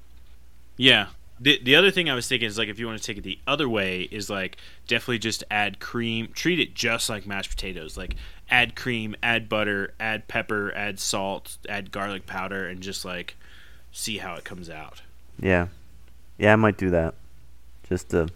Yeah. 0.78 1.08
The 1.40 1.60
the 1.62 1.76
other 1.76 1.92
thing 1.92 2.10
I 2.10 2.16
was 2.16 2.28
thinking 2.28 2.48
is 2.48 2.58
like 2.58 2.70
if 2.70 2.80
you 2.80 2.86
want 2.86 3.00
to 3.00 3.04
take 3.04 3.18
it 3.18 3.24
the 3.24 3.40
other 3.46 3.68
way 3.68 4.04
is 4.04 4.30
like 4.30 4.58
definitely 4.88 5.20
just 5.20 5.44
add 5.52 5.80
cream, 5.80 6.30
treat 6.34 6.60
it 6.60 6.74
just 6.74 7.10
like 7.10 7.26
mashed 7.26 7.50
potatoes. 7.50 7.98
Like 7.98 8.16
add 8.50 8.76
cream, 8.76 9.16
add 9.22 9.50
butter, 9.50 9.94
add 10.00 10.28
pepper, 10.28 10.72
add 10.76 11.00
salt, 11.00 11.58
add 11.68 11.92
garlic 11.92 12.26
powder, 12.28 12.68
and 12.68 12.82
just 12.82 13.04
like 13.04 13.36
see 13.92 14.18
how 14.18 14.36
it 14.36 14.44
comes 14.44 14.70
out. 14.70 15.02
Yeah, 15.40 15.68
yeah, 16.38 16.54
I 16.54 16.56
might 16.56 16.78
do 16.78 16.90
that. 16.92 17.16
Just 17.90 18.10
to 18.10 18.30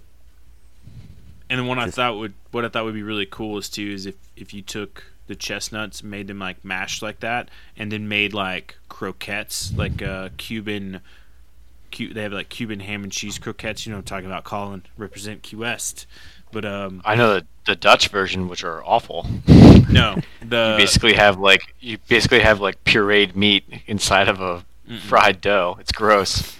And 1.49 1.59
then 1.59 1.67
what 1.67 1.77
I 1.77 1.89
thought 1.89 2.17
would 2.17 2.33
what 2.51 2.65
I 2.65 2.69
thought 2.69 2.83
would 2.83 2.93
be 2.93 3.03
really 3.03 3.27
cool 3.27 3.57
is 3.57 3.69
too 3.69 3.91
is 3.91 4.05
if 4.05 4.15
if 4.35 4.53
you 4.53 4.61
took 4.61 5.05
the 5.27 5.35
chestnuts, 5.35 6.03
made 6.03 6.27
them 6.27 6.39
like 6.39 6.65
mashed 6.65 7.01
like 7.01 7.19
that, 7.19 7.49
and 7.77 7.91
then 7.91 8.07
made 8.07 8.33
like 8.33 8.75
croquettes, 8.89 9.71
like 9.77 10.01
uh, 10.01 10.29
Cuban. 10.37 11.01
They 11.91 12.21
have 12.21 12.33
like 12.33 12.49
Cuban 12.49 12.79
ham 12.79 13.03
and 13.03 13.11
cheese 13.11 13.37
croquettes. 13.39 13.85
You 13.85 13.91
know, 13.91 13.97
what 13.97 14.01
I'm 14.01 14.05
talking 14.05 14.25
about 14.25 14.43
Colin 14.43 14.83
represent 14.97 15.43
Key 15.43 15.55
West, 15.55 16.05
but 16.51 16.65
um, 16.65 17.01
I 17.05 17.15
know 17.15 17.35
the, 17.35 17.47
the 17.65 17.75
Dutch 17.75 18.09
version, 18.09 18.47
which 18.47 18.63
are 18.63 18.83
awful. 18.83 19.27
no, 19.47 20.19
the 20.41 20.71
you 20.71 20.77
basically 20.77 21.13
have 21.13 21.39
like 21.39 21.75
you 21.79 21.97
basically 22.07 22.41
have 22.41 22.59
like 22.59 22.83
pureed 22.83 23.35
meat 23.35 23.65
inside 23.87 24.27
of 24.27 24.41
a 24.41 24.63
fried 25.01 25.41
dough. 25.41 25.77
It's 25.79 25.91
gross. 25.91 26.57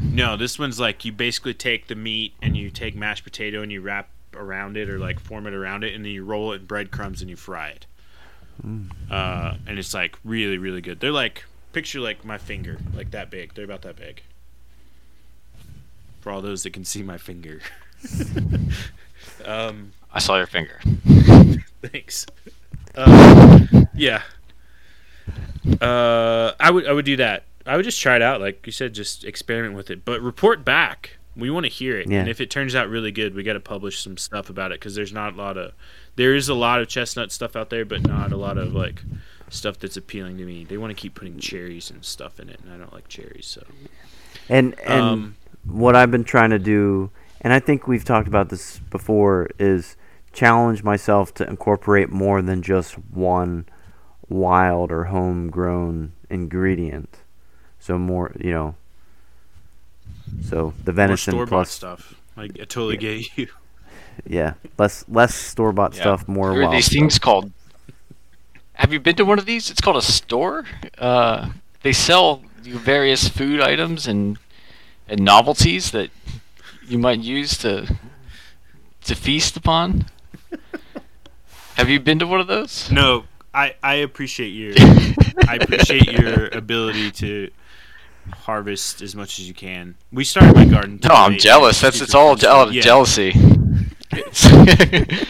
No, 0.00 0.36
this 0.36 0.58
one's 0.58 0.80
like 0.80 1.04
you 1.04 1.12
basically 1.12 1.54
take 1.54 1.86
the 1.86 1.94
meat 1.94 2.34
and 2.42 2.56
you 2.56 2.70
take 2.70 2.96
mashed 2.96 3.24
potato 3.24 3.62
and 3.62 3.70
you 3.70 3.80
wrap 3.80 4.08
around 4.34 4.76
it 4.76 4.88
or 4.88 4.98
like 4.98 5.20
form 5.20 5.46
it 5.46 5.54
around 5.54 5.84
it 5.84 5.94
and 5.94 6.04
then 6.04 6.12
you 6.12 6.24
roll 6.24 6.52
it 6.52 6.62
in 6.62 6.66
breadcrumbs 6.66 7.20
and 7.20 7.30
you 7.30 7.36
fry 7.36 7.68
it. 7.68 7.86
Uh, 9.10 9.56
and 9.66 9.78
it's 9.78 9.94
like 9.94 10.16
really, 10.24 10.58
really 10.58 10.80
good. 10.80 11.00
They're 11.00 11.10
like 11.10 11.44
picture 11.72 12.00
like 12.00 12.24
my 12.24 12.38
finger, 12.38 12.78
like 12.94 13.10
that 13.10 13.30
big. 13.30 13.54
They're 13.54 13.64
about 13.64 13.82
that 13.82 13.96
big. 13.96 14.22
For 16.22 16.30
all 16.32 16.40
those 16.40 16.62
that 16.62 16.72
can 16.72 16.84
see 16.84 17.02
my 17.02 17.18
finger. 17.18 17.60
um, 19.44 19.92
I 20.12 20.18
saw 20.18 20.36
your 20.36 20.46
finger. 20.46 20.80
thanks. 21.82 22.26
Uh, 22.94 23.60
yeah. 23.94 24.22
Uh, 25.80 26.52
I 26.58 26.70
would 26.70 26.86
I 26.86 26.92
would 26.92 27.04
do 27.04 27.16
that. 27.16 27.44
I 27.66 27.76
would 27.76 27.84
just 27.84 28.00
try 28.00 28.16
it 28.16 28.22
out, 28.22 28.40
like 28.40 28.66
you 28.66 28.72
said, 28.72 28.92
just 28.92 29.24
experiment 29.24 29.74
with 29.74 29.90
it, 29.90 30.04
but 30.04 30.20
report 30.20 30.64
back. 30.64 31.16
We 31.34 31.48
want 31.48 31.64
to 31.64 31.70
hear 31.70 31.98
it, 31.98 32.08
Yeah. 32.10 32.20
and 32.20 32.28
if 32.28 32.40
it 32.42 32.50
turns 32.50 32.74
out 32.74 32.90
really 32.90 33.10
good, 33.10 33.34
we 33.34 33.42
got 33.42 33.54
to 33.54 33.60
publish 33.60 34.00
some 34.00 34.18
stuff 34.18 34.50
about 34.50 34.70
it 34.70 34.80
because 34.80 34.94
there's 34.94 35.12
not 35.14 35.32
a 35.32 35.36
lot 35.36 35.56
of 35.56 35.72
there 36.16 36.34
is 36.34 36.48
a 36.50 36.54
lot 36.54 36.80
of 36.82 36.88
chestnut 36.88 37.32
stuff 37.32 37.56
out 37.56 37.70
there, 37.70 37.84
but 37.86 38.06
not 38.06 38.32
a 38.32 38.36
lot 38.36 38.58
of 38.58 38.74
like 38.74 39.02
stuff 39.48 39.78
that's 39.78 39.96
appealing 39.96 40.36
to 40.38 40.44
me. 40.44 40.64
They 40.64 40.76
want 40.76 40.90
to 40.90 41.00
keep 41.00 41.14
putting 41.14 41.38
cherries 41.38 41.90
and 41.90 42.04
stuff 42.04 42.38
in 42.38 42.48
it, 42.50 42.60
and 42.62 42.72
I 42.72 42.76
don't 42.76 42.92
like 42.92 43.08
cherries, 43.08 43.46
so 43.46 43.64
And 44.48 44.78
and 44.80 44.92
Um, 45.02 45.36
what 45.64 45.94
I've 45.96 46.10
been 46.10 46.24
trying 46.24 46.50
to 46.50 46.58
do, 46.58 47.10
and 47.40 47.52
I 47.52 47.58
think 47.60 47.86
we've 47.86 48.04
talked 48.04 48.28
about 48.28 48.48
this 48.48 48.78
before, 48.90 49.48
is 49.58 49.96
challenge 50.32 50.82
myself 50.82 51.34
to 51.34 51.48
incorporate 51.48 52.10
more 52.10 52.40
than 52.42 52.62
just 52.62 52.94
one 52.94 53.66
wild 54.28 54.90
or 54.90 55.04
homegrown 55.04 56.12
ingredient. 56.30 57.18
So 57.78 57.98
more, 57.98 58.32
you 58.38 58.50
know. 58.52 58.74
So 60.44 60.72
the 60.84 60.92
venison 60.92 61.32
store 61.32 61.46
plus, 61.46 61.70
stuff. 61.70 62.14
I, 62.36 62.44
I 62.44 62.48
totally 62.48 62.96
get 62.96 63.36
you. 63.36 63.48
yeah, 64.26 64.54
less 64.78 65.04
less 65.08 65.34
store 65.34 65.72
bought 65.72 65.94
Yeah. 65.94 66.00
stuff, 66.02 66.28
more 66.28 66.50
There 66.52 66.60
are 66.60 66.64
wild. 66.64 66.74
these 66.76 66.86
stuff. 66.86 66.94
things 66.94 67.18
called. 67.18 67.52
Have 68.74 68.92
you 68.92 69.00
been 69.00 69.16
to 69.16 69.24
one 69.24 69.38
of 69.38 69.44
these? 69.46 69.70
It's 69.70 69.80
called 69.80 69.96
a 69.96 70.02
store. 70.02 70.64
Uh, 70.98 71.50
they 71.82 71.92
sell 71.92 72.42
you 72.64 72.78
various 72.78 73.28
food 73.28 73.60
items 73.60 74.06
and 74.06 74.38
and 75.08 75.20
novelties 75.20 75.90
that 75.92 76.10
you 76.86 76.98
might 76.98 77.20
use 77.20 77.56
to 77.58 77.96
to 79.04 79.14
feast 79.14 79.56
upon. 79.56 80.06
Have 81.76 81.88
you 81.88 81.98
been 82.00 82.18
to 82.18 82.26
one 82.26 82.40
of 82.40 82.46
those? 82.46 82.90
No, 82.90 83.24
I 83.54 83.74
I 83.82 83.94
appreciate 83.94 84.50
your 84.50 84.74
I 85.48 85.56
appreciate 85.60 86.10
your 86.12 86.48
ability 86.48 87.10
to 87.12 87.50
harvest 88.44 89.02
as 89.02 89.16
much 89.16 89.38
as 89.38 89.48
you 89.48 89.54
can. 89.54 89.96
We 90.12 90.24
started 90.24 90.54
my 90.54 90.64
garden. 90.64 91.00
No, 91.02 91.14
I'm 91.14 91.38
jealous. 91.38 91.80
That's 91.80 92.00
it's 92.00 92.14
all 92.14 92.36
je- 92.36 92.46
out 92.46 92.68
of 92.68 92.74
Yeah. 92.74 92.82
jealousy. 92.82 93.32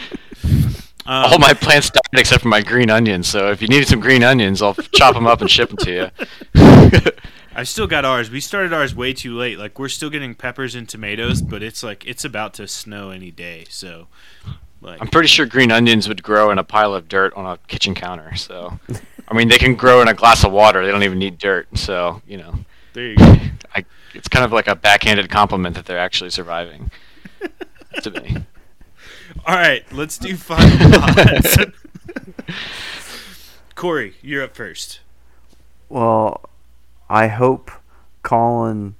Um, 1.05 1.25
all 1.33 1.37
my 1.37 1.53
plants 1.53 1.89
died 1.89 2.01
except 2.13 2.43
for 2.43 2.47
my 2.47 2.61
green 2.61 2.89
onions. 2.89 3.27
So 3.27 3.51
if 3.51 3.61
you 3.61 3.67
needed 3.67 3.89
some 3.89 3.99
green 3.99 4.23
onions, 4.23 4.61
I'll 4.61 4.73
chop 4.73 5.15
them 5.15 5.27
up 5.27 5.41
and 5.41 5.51
ship 5.51 5.67
them 5.67 5.77
to 5.79 5.91
you. 5.91 6.09
I've 7.55 7.67
still 7.67 7.87
got 7.87 8.05
ours. 8.05 8.29
We 8.29 8.39
started 8.39 8.73
ours 8.73 8.95
way 8.95 9.13
too 9.13 9.35
late. 9.35 9.59
Like 9.59 9.77
we're 9.77 9.89
still 9.89 10.09
getting 10.09 10.35
peppers 10.35 10.75
and 10.75 10.87
tomatoes, 10.87 11.41
but 11.41 11.61
it's 11.61 11.83
like 11.83 12.05
it's 12.07 12.25
about 12.25 12.53
to 12.55 12.67
snow 12.67 13.11
any 13.11 13.31
day. 13.31 13.65
So, 13.69 14.07
like, 14.81 15.01
I'm 15.01 15.07
pretty 15.07 15.27
sure 15.27 15.45
green 15.45 15.71
onions 15.71 16.07
would 16.07 16.23
grow 16.23 16.51
in 16.51 16.57
a 16.57 16.63
pile 16.63 16.93
of 16.93 17.07
dirt 17.07 17.33
on 17.35 17.45
a 17.45 17.57
kitchen 17.67 17.93
counter. 17.93 18.35
So, 18.35 18.79
I 19.27 19.33
mean, 19.35 19.47
they 19.47 19.57
can 19.57 19.75
grow 19.75 20.01
in 20.01 20.07
a 20.07 20.13
glass 20.13 20.43
of 20.43 20.51
water. 20.51 20.85
They 20.85 20.91
don't 20.91 21.03
even 21.03 21.19
need 21.19 21.37
dirt. 21.37 21.67
So, 21.77 22.21
you 22.27 22.37
know, 22.37 22.55
there 22.93 23.07
you 23.07 23.15
go. 23.17 23.35
I, 23.75 23.85
it's 24.13 24.27
kind 24.27 24.45
of 24.45 24.51
like 24.51 24.67
a 24.67 24.75
backhanded 24.75 25.29
compliment 25.29 25.75
that 25.75 25.85
they're 25.85 25.99
actually 25.99 26.31
surviving 26.31 26.91
to 28.01 28.11
me. 28.11 28.37
All 29.45 29.55
right, 29.55 29.83
let's 29.91 30.17
do 30.17 30.35
final 30.35 30.99
thoughts. 30.99 31.57
Corey, 33.75 34.15
you're 34.21 34.43
up 34.43 34.55
first. 34.55 34.99
Well, 35.89 36.49
I 37.13 37.27
hope 37.27 37.69
Colin 38.23 38.95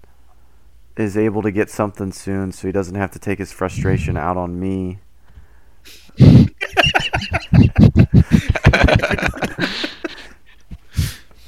is 0.95 1.17
able 1.17 1.41
to 1.41 1.49
get 1.49 1.71
something 1.71 2.11
soon 2.11 2.51
so 2.51 2.67
he 2.67 2.71
doesn't 2.71 2.93
have 2.93 3.09
to 3.13 3.19
take 3.19 3.39
his 3.39 3.51
frustration 3.51 4.17
out 4.17 4.37
on 4.37 4.59
me. 4.59 4.99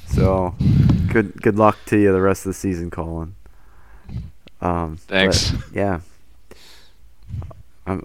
so, 0.08 0.56
good 1.12 1.40
good 1.40 1.56
luck 1.56 1.78
to 1.86 1.98
you 1.98 2.10
the 2.10 2.20
rest 2.20 2.44
of 2.44 2.50
the 2.50 2.54
season, 2.54 2.90
Colin. 2.90 3.36
Um, 4.60 4.98
but, 5.06 5.14
Thanks. 5.14 5.52
yeah. 5.72 6.00
Um, 7.86 8.04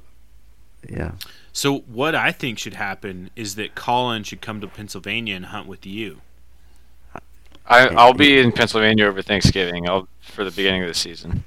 yeah. 0.87 1.13
So 1.51 1.79
what 1.79 2.13
I 2.13 2.31
think 2.31 2.59
should 2.59 2.75
happen 2.75 3.31
is 3.35 3.55
that 3.55 3.73
Colin 3.73 4.21
should 4.21 4.41
come 4.41 4.61
to 4.61 4.67
Pennsylvania 4.67 5.35
and 5.35 5.47
hunt 5.47 5.65
with 5.65 5.87
you. 5.87 6.21
I, 7.65 7.87
I'll 7.87 8.13
be 8.13 8.39
in 8.39 8.51
Pennsylvania 8.51 9.05
over 9.05 9.21
Thanksgiving. 9.21 9.87
I'll 9.87 10.07
for 10.19 10.43
the 10.43 10.51
beginning 10.51 10.81
of 10.83 10.87
the 10.87 10.93
season. 10.93 11.43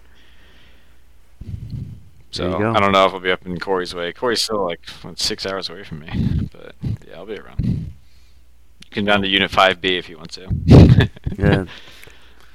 So. 2.30 2.56
I 2.74 2.80
don't 2.80 2.92
know 2.92 3.06
if 3.06 3.12
I'll 3.12 3.20
be 3.20 3.30
up 3.30 3.46
in 3.46 3.58
Corey's 3.60 3.94
way. 3.94 4.12
Corey's 4.12 4.42
still 4.42 4.64
like 4.64 4.84
what, 5.02 5.20
six 5.20 5.46
hours 5.46 5.68
away 5.70 5.84
from 5.84 6.00
me, 6.00 6.48
but 6.52 6.74
yeah, 7.06 7.16
I'll 7.16 7.26
be 7.26 7.38
around. 7.38 7.64
You 7.64 8.90
can 8.90 9.04
down 9.04 9.22
to 9.22 9.28
Unit 9.28 9.50
Five 9.50 9.80
B 9.80 9.96
if 9.96 10.08
you 10.08 10.16
want 10.18 10.32
to. 10.32 11.10
Yeah. 11.38 11.64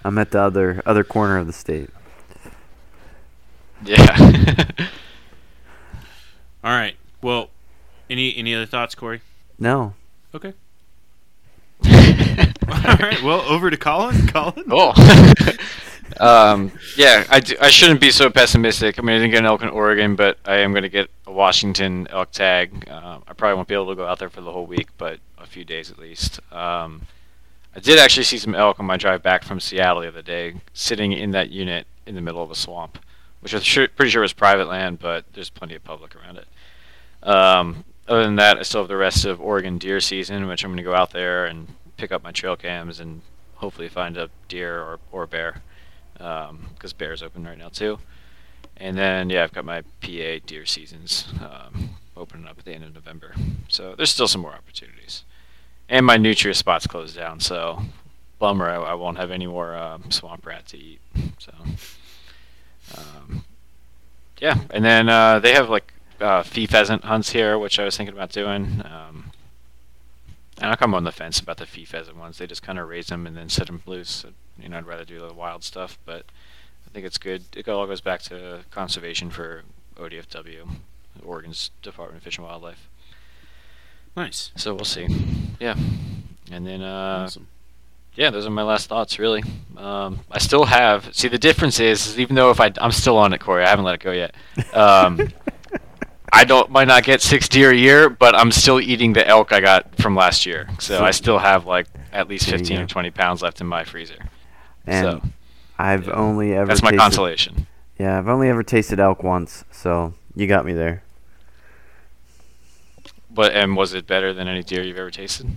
I'm 0.05 0.17
at 0.17 0.31
the 0.31 0.39
other 0.39 0.81
other 0.85 1.03
corner 1.03 1.37
of 1.37 1.47
the 1.47 1.53
state. 1.53 1.89
yeah. 3.83 4.65
All 6.63 6.71
right. 6.71 6.95
Well, 7.21 7.49
any 8.09 8.35
any 8.37 8.55
other 8.55 8.65
thoughts, 8.65 8.95
Corey? 8.95 9.21
No. 9.57 9.95
Okay. 10.33 10.53
All 12.67 12.95
right. 12.97 13.21
Well, 13.21 13.41
over 13.41 13.69
to 13.69 13.77
Colin. 13.77 14.27
Colin. 14.33 14.65
Oh. 14.69 14.93
um, 16.19 16.71
yeah, 16.97 17.25
I 17.29 17.69
shouldn't 17.69 18.01
be 18.01 18.11
so 18.11 18.29
pessimistic. 18.29 18.99
I 18.99 19.01
mean, 19.01 19.15
I 19.15 19.19
didn't 19.19 19.31
get 19.31 19.39
an 19.39 19.45
elk 19.45 19.61
in 19.61 19.69
Oregon, 19.69 20.15
but 20.15 20.37
I 20.45 20.57
am 20.57 20.71
going 20.71 20.83
to 20.83 20.89
get 20.89 21.09
a 21.25 21.31
Washington 21.31 22.07
elk 22.09 22.31
tag. 22.31 22.87
Uh, 22.89 23.19
I 23.27 23.33
probably 23.33 23.55
won't 23.55 23.67
be 23.67 23.75
able 23.75 23.89
to 23.89 23.95
go 23.95 24.05
out 24.05 24.19
there 24.19 24.29
for 24.29 24.41
the 24.41 24.51
whole 24.51 24.65
week, 24.65 24.89
but 24.97 25.19
a 25.37 25.45
few 25.45 25.63
days 25.63 25.91
at 25.91 25.97
least. 25.97 26.39
Um, 26.51 27.03
I 27.75 27.79
did 27.79 27.99
actually 27.99 28.23
see 28.23 28.37
some 28.37 28.55
elk 28.55 28.79
on 28.79 28.85
my 28.85 28.97
drive 28.97 29.21
back 29.21 29.43
from 29.43 29.59
Seattle 29.59 30.01
the 30.01 30.07
other 30.07 30.21
day, 30.21 30.55
sitting 30.73 31.11
in 31.11 31.31
that 31.31 31.49
unit 31.49 31.87
in 32.05 32.15
the 32.15 32.21
middle 32.21 32.41
of 32.41 32.49
a 32.51 32.55
swamp, 32.55 32.99
which 33.41 33.53
I'm 33.53 33.61
sure, 33.61 33.87
pretty 33.87 34.11
sure 34.11 34.21
was 34.21 34.33
private 34.33 34.67
land, 34.67 34.99
but 34.99 35.25
there's 35.33 35.49
plenty 35.49 35.75
of 35.75 35.83
public 35.83 36.15
around 36.15 36.37
it. 36.37 36.47
Um, 37.27 37.85
other 38.07 38.23
than 38.23 38.37
that, 38.37 38.57
I 38.57 38.63
still 38.63 38.81
have 38.81 38.87
the 38.87 38.97
rest 38.97 39.25
of 39.25 39.39
Oregon 39.39 39.77
deer 39.77 39.99
season, 39.99 40.47
which 40.47 40.63
I'm 40.63 40.71
going 40.71 40.77
to 40.77 40.83
go 40.83 40.95
out 40.95 41.11
there 41.11 41.45
and 41.45 41.67
pick 41.99 42.11
up 42.11 42.23
my 42.23 42.31
trail 42.31 42.55
cams 42.55 42.99
and 42.99 43.21
hopefully 43.55 43.89
find 43.89 44.17
a 44.17 44.29
deer 44.47 44.81
or, 44.81 44.99
or 45.11 45.27
bear, 45.27 45.61
because 46.13 46.93
bear's 46.97 47.21
open 47.21 47.43
right 47.43 47.57
now 47.57 47.67
too. 47.69 47.99
And 48.77 48.97
then 48.97 49.29
yeah, 49.29 49.43
I've 49.43 49.51
got 49.51 49.65
my 49.65 49.81
PA 50.01 50.39
deer 50.45 50.65
seasons 50.65 51.27
um, 51.41 51.89
opening 52.15 52.47
up 52.47 52.57
at 52.57 52.65
the 52.65 52.73
end 52.73 52.85
of 52.85 52.95
November, 52.95 53.35
so 53.67 53.93
there's 53.95 54.09
still 54.09 54.27
some 54.27 54.41
more 54.41 54.53
opportunities. 54.53 55.23
And 55.89 56.05
my 56.05 56.17
nutria 56.17 56.53
spot's 56.53 56.87
closed 56.87 57.15
down, 57.15 57.41
so 57.41 57.81
bummer 58.37 58.69
I, 58.69 58.75
I 58.75 58.93
won't 58.93 59.17
have 59.17 59.31
any 59.31 59.47
more 59.47 59.75
um, 59.75 60.09
swamp 60.11 60.45
rat 60.45 60.67
to 60.67 60.77
eat. 60.77 61.01
So 61.39 61.51
um, 62.97 63.43
yeah, 64.39 64.59
and 64.71 64.85
then 64.85 65.09
uh, 65.09 65.39
they 65.39 65.53
have 65.53 65.69
like 65.69 65.91
uh, 66.21 66.43
fee 66.43 66.65
pheasant 66.65 67.03
hunts 67.03 67.31
here, 67.31 67.57
which 67.57 67.79
I 67.79 67.83
was 67.85 67.97
thinking 67.97 68.15
about 68.15 68.31
doing. 68.31 68.81
Um, 68.85 69.28
and 70.61 70.75
I'm 70.79 70.93
on 70.93 71.03
the 71.03 71.11
fence 71.11 71.39
about 71.39 71.57
the 71.57 71.65
fee 71.65 71.85
pheasant 71.85 72.17
ones. 72.17 72.37
They 72.37 72.47
just 72.47 72.63
kind 72.63 72.79
of 72.79 72.87
raise 72.87 73.07
them 73.07 73.25
and 73.27 73.35
then 73.35 73.49
set 73.49 73.67
them 73.67 73.81
loose. 73.85 74.25
You 74.61 74.69
know, 74.69 74.77
I'd 74.77 74.85
rather 74.87 75.05
do 75.05 75.19
the 75.19 75.33
wild 75.33 75.63
stuff, 75.63 75.97
but 76.05 76.25
I 76.87 76.89
think 76.91 77.05
it's 77.05 77.17
good. 77.17 77.43
It 77.55 77.67
all 77.67 77.85
goes 77.87 78.01
back 78.01 78.21
to 78.23 78.61
conservation 78.71 79.29
for 79.29 79.63
ODFW, 79.97 80.67
Oregon's 81.23 81.71
Department 81.81 82.17
of 82.17 82.23
Fish 82.23 82.37
and 82.37 82.45
Wildlife. 82.47 82.87
Nice. 84.15 84.51
So 84.55 84.73
we'll 84.73 84.85
see. 84.85 85.07
Yeah, 85.59 85.75
and 86.51 86.65
then 86.65 86.81
uh, 86.81 87.23
Awesome. 87.25 87.47
yeah, 88.15 88.29
those 88.31 88.45
are 88.45 88.49
my 88.49 88.63
last 88.63 88.87
thoughts. 88.87 89.19
Really, 89.19 89.43
um, 89.77 90.19
I 90.31 90.39
still 90.39 90.65
have. 90.65 91.13
See, 91.15 91.27
the 91.27 91.37
difference 91.37 91.79
is, 91.79 92.05
is 92.07 92.19
even 92.19 92.35
though 92.35 92.49
if 92.49 92.59
I, 92.59 92.71
I'm 92.81 92.91
still 92.91 93.17
on 93.17 93.33
it, 93.33 93.39
Corey, 93.39 93.63
I 93.63 93.69
haven't 93.69 93.85
let 93.85 93.95
it 93.95 94.01
go 94.01 94.11
yet. 94.11 94.35
Um, 94.73 95.29
I 96.31 96.43
don't 96.43 96.69
might 96.69 96.87
not 96.87 97.03
get 97.03 97.21
six 97.21 97.47
deer 97.47 97.71
a 97.71 97.75
year, 97.75 98.09
but 98.09 98.35
I'm 98.35 98.51
still 98.51 98.79
eating 98.79 99.13
the 99.13 99.27
elk 99.27 99.51
I 99.51 99.59
got 99.59 99.95
from 99.97 100.15
last 100.15 100.45
year. 100.45 100.67
So 100.79 101.03
I 101.03 101.11
still 101.11 101.39
have 101.39 101.65
like 101.65 101.87
at 102.11 102.27
least 102.27 102.47
There 102.47 102.57
15 102.57 102.81
or 102.81 102.87
20 102.87 103.11
pounds 103.11 103.41
left 103.41 103.61
in 103.61 103.67
my 103.67 103.83
freezer. 103.83 104.17
And 104.85 105.21
so 105.21 105.29
I've 105.77 106.07
yeah. 106.07 106.13
only 106.13 106.53
ever 106.53 106.67
that's 106.67 106.81
my 106.81 106.91
tasted, 106.91 107.01
consolation. 107.01 107.67
Yeah, 107.97 108.17
I've 108.17 108.27
only 108.27 108.49
ever 108.49 108.63
tasted 108.63 108.99
elk 108.99 109.23
once, 109.23 109.63
so 109.71 110.13
you 110.35 110.47
got 110.47 110.65
me 110.65 110.73
there. 110.73 111.03
But 113.31 113.53
and 113.53 113.75
was 113.75 113.93
it 113.93 114.07
better 114.07 114.33
than 114.33 114.47
any 114.47 114.63
deer 114.63 114.83
you've 114.83 114.97
ever 114.97 115.11
tasted? 115.11 115.47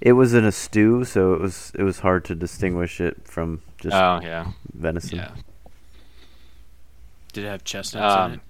It 0.00 0.12
was 0.12 0.34
in 0.34 0.44
a 0.44 0.52
stew, 0.52 1.04
so 1.04 1.34
it 1.34 1.40
was 1.40 1.72
it 1.78 1.82
was 1.82 2.00
hard 2.00 2.24
to 2.26 2.34
distinguish 2.34 3.00
it 3.00 3.26
from 3.26 3.62
just 3.78 3.94
Oh 3.94 4.20
yeah, 4.22 4.52
venison. 4.72 5.18
yeah. 5.18 5.30
Did 7.32 7.44
it 7.44 7.48
have 7.48 7.64
chestnuts 7.64 8.16
Um, 8.16 8.32
in 8.32 8.38
it? 8.38 8.44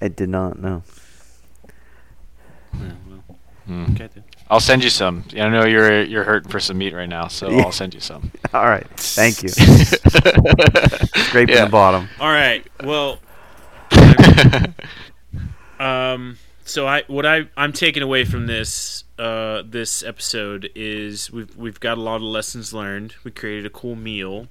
It 0.00 0.16
did 0.16 0.28
not. 0.28 0.58
No. 0.58 0.82
Yeah, 2.74 2.80
well, 3.08 3.24
Hmm. 3.66 3.84
okay 3.94 4.08
then. 4.14 4.24
I'll 4.50 4.60
send 4.60 4.82
you 4.82 4.90
some. 4.90 5.24
I 5.36 5.48
know 5.48 5.66
you're 5.66 6.02
you're 6.04 6.24
hurting 6.24 6.50
for 6.50 6.60
some 6.60 6.78
meat 6.78 6.94
right 6.94 7.08
now, 7.08 7.28
so 7.28 7.50
Yeah. 7.50 7.62
I'll 7.64 7.72
send 7.72 7.92
you 7.94 8.00
some. 8.00 8.30
All 8.54 8.64
right. 8.66 8.86
Thank 8.96 9.42
you. 9.42 9.48
Scraping 9.50 11.54
Yeah. 11.56 11.64
the 11.66 11.70
bottom. 11.70 12.08
All 12.20 12.30
right. 12.30 12.66
Well, 12.82 13.18
um. 15.80 16.38
So 16.64 16.86
I 16.86 17.02
what 17.06 17.24
I 17.24 17.48
I'm 17.56 17.72
taking 17.72 18.02
away 18.02 18.24
from 18.24 18.46
this 18.46 19.04
uh 19.18 19.62
this 19.66 20.02
episode 20.02 20.70
is 20.74 21.30
we've 21.32 21.54
we've 21.56 21.80
got 21.80 21.98
a 21.98 22.00
lot 22.00 22.16
of 22.16 22.22
lessons 22.22 22.72
learned. 22.74 23.14
We 23.24 23.30
created 23.30 23.66
a 23.66 23.70
cool 23.70 23.96
meal. 23.96 24.48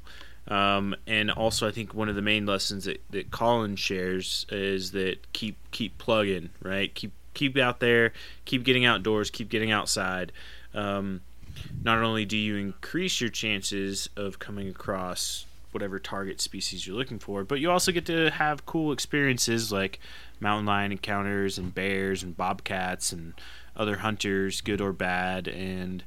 Um, 0.48 0.96
and 1.06 1.30
also, 1.30 1.68
I 1.68 1.72
think 1.72 1.94
one 1.94 2.10
of 2.10 2.16
the 2.16 2.22
main 2.22 2.46
lessons 2.46 2.86
that, 2.86 3.02
that 3.10 3.32
Colin 3.32 3.76
shares 3.76 4.46
is 4.50 4.92
that 4.92 5.32
keep 5.34 5.58
keep 5.72 5.98
plugging, 5.98 6.50
right? 6.62 6.94
Keep 6.94 7.12
keep 7.34 7.58
out 7.58 7.80
there, 7.80 8.14
keep 8.46 8.64
getting 8.64 8.86
outdoors, 8.86 9.30
keep 9.30 9.50
getting 9.50 9.72
outside. 9.72 10.32
Um, 10.74 11.22
not 11.84 12.00
only 12.00 12.26
do 12.26 12.38
you 12.38 12.56
increase 12.56 13.20
your 13.20 13.30
chances 13.30 14.10
of 14.16 14.40
coming 14.40 14.70
across 14.70 15.46
whatever 15.72 16.00
target 16.00 16.40
species 16.40 16.88
you're 16.88 16.96
looking 16.96 17.20
for, 17.20 17.44
but 17.44 17.60
you 17.60 17.70
also 17.70 17.92
get 17.92 18.06
to 18.06 18.32
have 18.32 18.66
cool 18.66 18.92
experiences 18.92 19.72
like 19.72 20.00
mountain 20.40 20.66
lion 20.66 20.92
encounters 20.92 21.58
and 21.58 21.76
bears 21.76 22.24
and 22.24 22.38
bobcats 22.38 23.12
and 23.12 23.34
other 23.76 23.98
hunters, 23.98 24.62
good 24.62 24.82
or 24.82 24.94
bad. 24.94 25.48
And, 25.48 26.04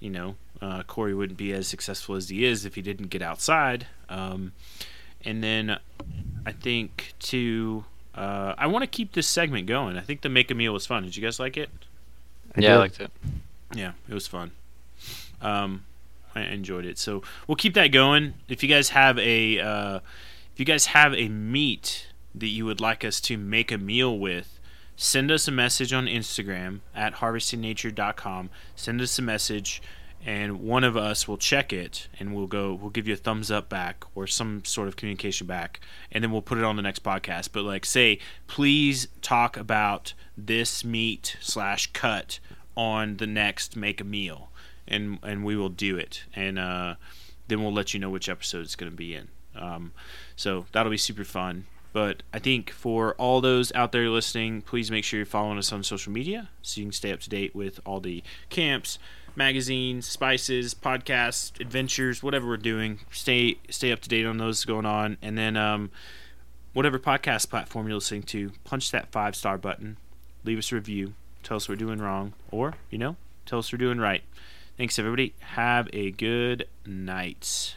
you 0.00 0.10
know, 0.10 0.36
uh, 0.60 0.82
Corey 0.84 1.14
wouldn't 1.14 1.38
be 1.38 1.52
as 1.52 1.66
successful 1.68 2.14
as 2.14 2.28
he 2.28 2.44
is 2.44 2.64
if 2.64 2.74
he 2.74 2.82
didn't 2.82 3.08
get 3.08 3.22
outside. 3.22 3.86
Um, 4.08 4.52
and 5.24 5.42
then 5.42 5.78
I 6.46 6.52
think, 6.52 7.14
to 7.20 7.84
uh, 8.14 8.54
I 8.56 8.66
want 8.66 8.82
to 8.82 8.86
keep 8.86 9.12
this 9.12 9.26
segment 9.26 9.66
going. 9.66 9.96
I 9.96 10.00
think 10.00 10.22
the 10.22 10.28
make 10.28 10.50
a 10.50 10.54
meal 10.54 10.72
was 10.72 10.86
fun. 10.86 11.02
Did 11.02 11.16
you 11.16 11.22
guys 11.22 11.40
like 11.40 11.56
it? 11.56 11.70
I 12.56 12.60
yeah, 12.60 12.68
did. 12.68 12.74
I 12.74 12.78
liked 12.78 13.00
it. 13.00 13.10
Yeah, 13.74 13.92
it 14.08 14.14
was 14.14 14.26
fun. 14.26 14.52
Um, 15.40 15.84
I 16.34 16.42
enjoyed 16.42 16.84
it. 16.84 16.98
So 16.98 17.22
we'll 17.46 17.56
keep 17.56 17.74
that 17.74 17.88
going. 17.88 18.34
If 18.48 18.62
you 18.62 18.68
guys 18.68 18.90
have 18.90 19.18
a, 19.18 19.58
uh, 19.58 19.96
if 20.52 20.58
you 20.58 20.64
guys 20.64 20.86
have 20.86 21.14
a 21.14 21.28
meat 21.28 22.08
that 22.34 22.46
you 22.48 22.64
would 22.66 22.80
like 22.80 23.04
us 23.04 23.20
to 23.22 23.36
make 23.36 23.72
a 23.72 23.78
meal 23.78 24.16
with, 24.16 24.58
send 24.96 25.30
us 25.30 25.48
a 25.48 25.52
message 25.52 25.92
on 25.92 26.06
Instagram 26.06 26.80
at 26.94 27.14
harvestingnature.com. 27.14 28.50
Send 28.76 29.00
us 29.00 29.18
a 29.18 29.22
message 29.22 29.82
and 30.26 30.60
one 30.60 30.84
of 30.84 30.96
us 30.96 31.28
will 31.28 31.36
check 31.36 31.72
it 31.72 32.08
and 32.18 32.34
we'll 32.34 32.46
go 32.46 32.72
we'll 32.72 32.90
give 32.90 33.06
you 33.06 33.12
a 33.12 33.16
thumbs 33.16 33.50
up 33.50 33.68
back 33.68 34.04
or 34.14 34.26
some 34.26 34.64
sort 34.64 34.88
of 34.88 34.96
communication 34.96 35.46
back 35.46 35.80
and 36.10 36.24
then 36.24 36.32
we'll 36.32 36.40
put 36.40 36.56
it 36.56 36.64
on 36.64 36.76
the 36.76 36.82
next 36.82 37.02
podcast. 37.02 37.50
But 37.52 37.64
like 37.64 37.84
say 37.84 38.18
please 38.46 39.08
talk 39.20 39.56
about 39.56 40.14
this 40.36 40.84
meat 40.84 41.36
slash 41.40 41.92
cut 41.92 42.40
on 42.76 43.18
the 43.18 43.26
next 43.26 43.76
make 43.76 44.00
a 44.00 44.04
meal 44.04 44.50
and 44.88 45.18
and 45.22 45.44
we 45.44 45.56
will 45.56 45.68
do 45.68 45.96
it. 45.98 46.24
And 46.34 46.58
uh, 46.58 46.94
then 47.48 47.62
we'll 47.62 47.72
let 47.72 47.92
you 47.92 48.00
know 48.00 48.10
which 48.10 48.28
episode 48.28 48.60
it's 48.60 48.76
going 48.76 48.90
to 48.90 48.96
be 48.96 49.14
in. 49.14 49.28
Um, 49.54 49.92
so 50.36 50.66
that'll 50.72 50.90
be 50.90 50.96
super 50.96 51.24
fun 51.24 51.66
but 51.94 52.22
i 52.34 52.38
think 52.38 52.70
for 52.70 53.14
all 53.14 53.40
those 53.40 53.72
out 53.72 53.92
there 53.92 54.10
listening 54.10 54.60
please 54.60 54.90
make 54.90 55.04
sure 55.04 55.16
you're 55.18 55.24
following 55.24 55.56
us 55.56 55.72
on 55.72 55.82
social 55.82 56.12
media 56.12 56.50
so 56.60 56.78
you 56.78 56.84
can 56.84 56.92
stay 56.92 57.10
up 57.10 57.20
to 57.20 57.30
date 57.30 57.54
with 57.54 57.80
all 57.86 58.00
the 58.00 58.22
camps 58.50 58.98
magazines, 59.36 60.06
spices, 60.06 60.74
podcasts, 60.74 61.58
adventures, 61.60 62.22
whatever 62.22 62.46
we're 62.46 62.56
doing. 62.56 63.00
Stay 63.10 63.58
stay 63.68 63.92
up 63.92 64.00
to 64.00 64.08
date 64.08 64.26
on 64.26 64.38
those 64.38 64.64
going 64.64 64.86
on, 64.86 65.16
and 65.22 65.36
then 65.36 65.56
um, 65.56 65.90
whatever 66.72 66.98
podcast 66.98 67.50
platform 67.50 67.86
you're 67.86 67.96
listening 67.96 68.22
to, 68.22 68.52
punch 68.64 68.90
that 68.90 69.10
five 69.10 69.36
star 69.36 69.58
button, 69.58 69.96
leave 70.44 70.58
us 70.58 70.72
a 70.72 70.76
review, 70.76 71.14
tell 71.42 71.56
us 71.56 71.68
we're 71.68 71.76
doing 71.76 71.98
wrong, 71.98 72.34
or 72.50 72.74
you 72.90 72.98
know, 72.98 73.16
tell 73.46 73.58
us 73.58 73.72
we're 73.72 73.78
doing 73.78 73.98
right. 73.98 74.22
Thanks 74.76 74.98
everybody. 74.98 75.34
Have 75.40 75.88
a 75.92 76.10
good 76.10 76.66
night. 76.84 77.76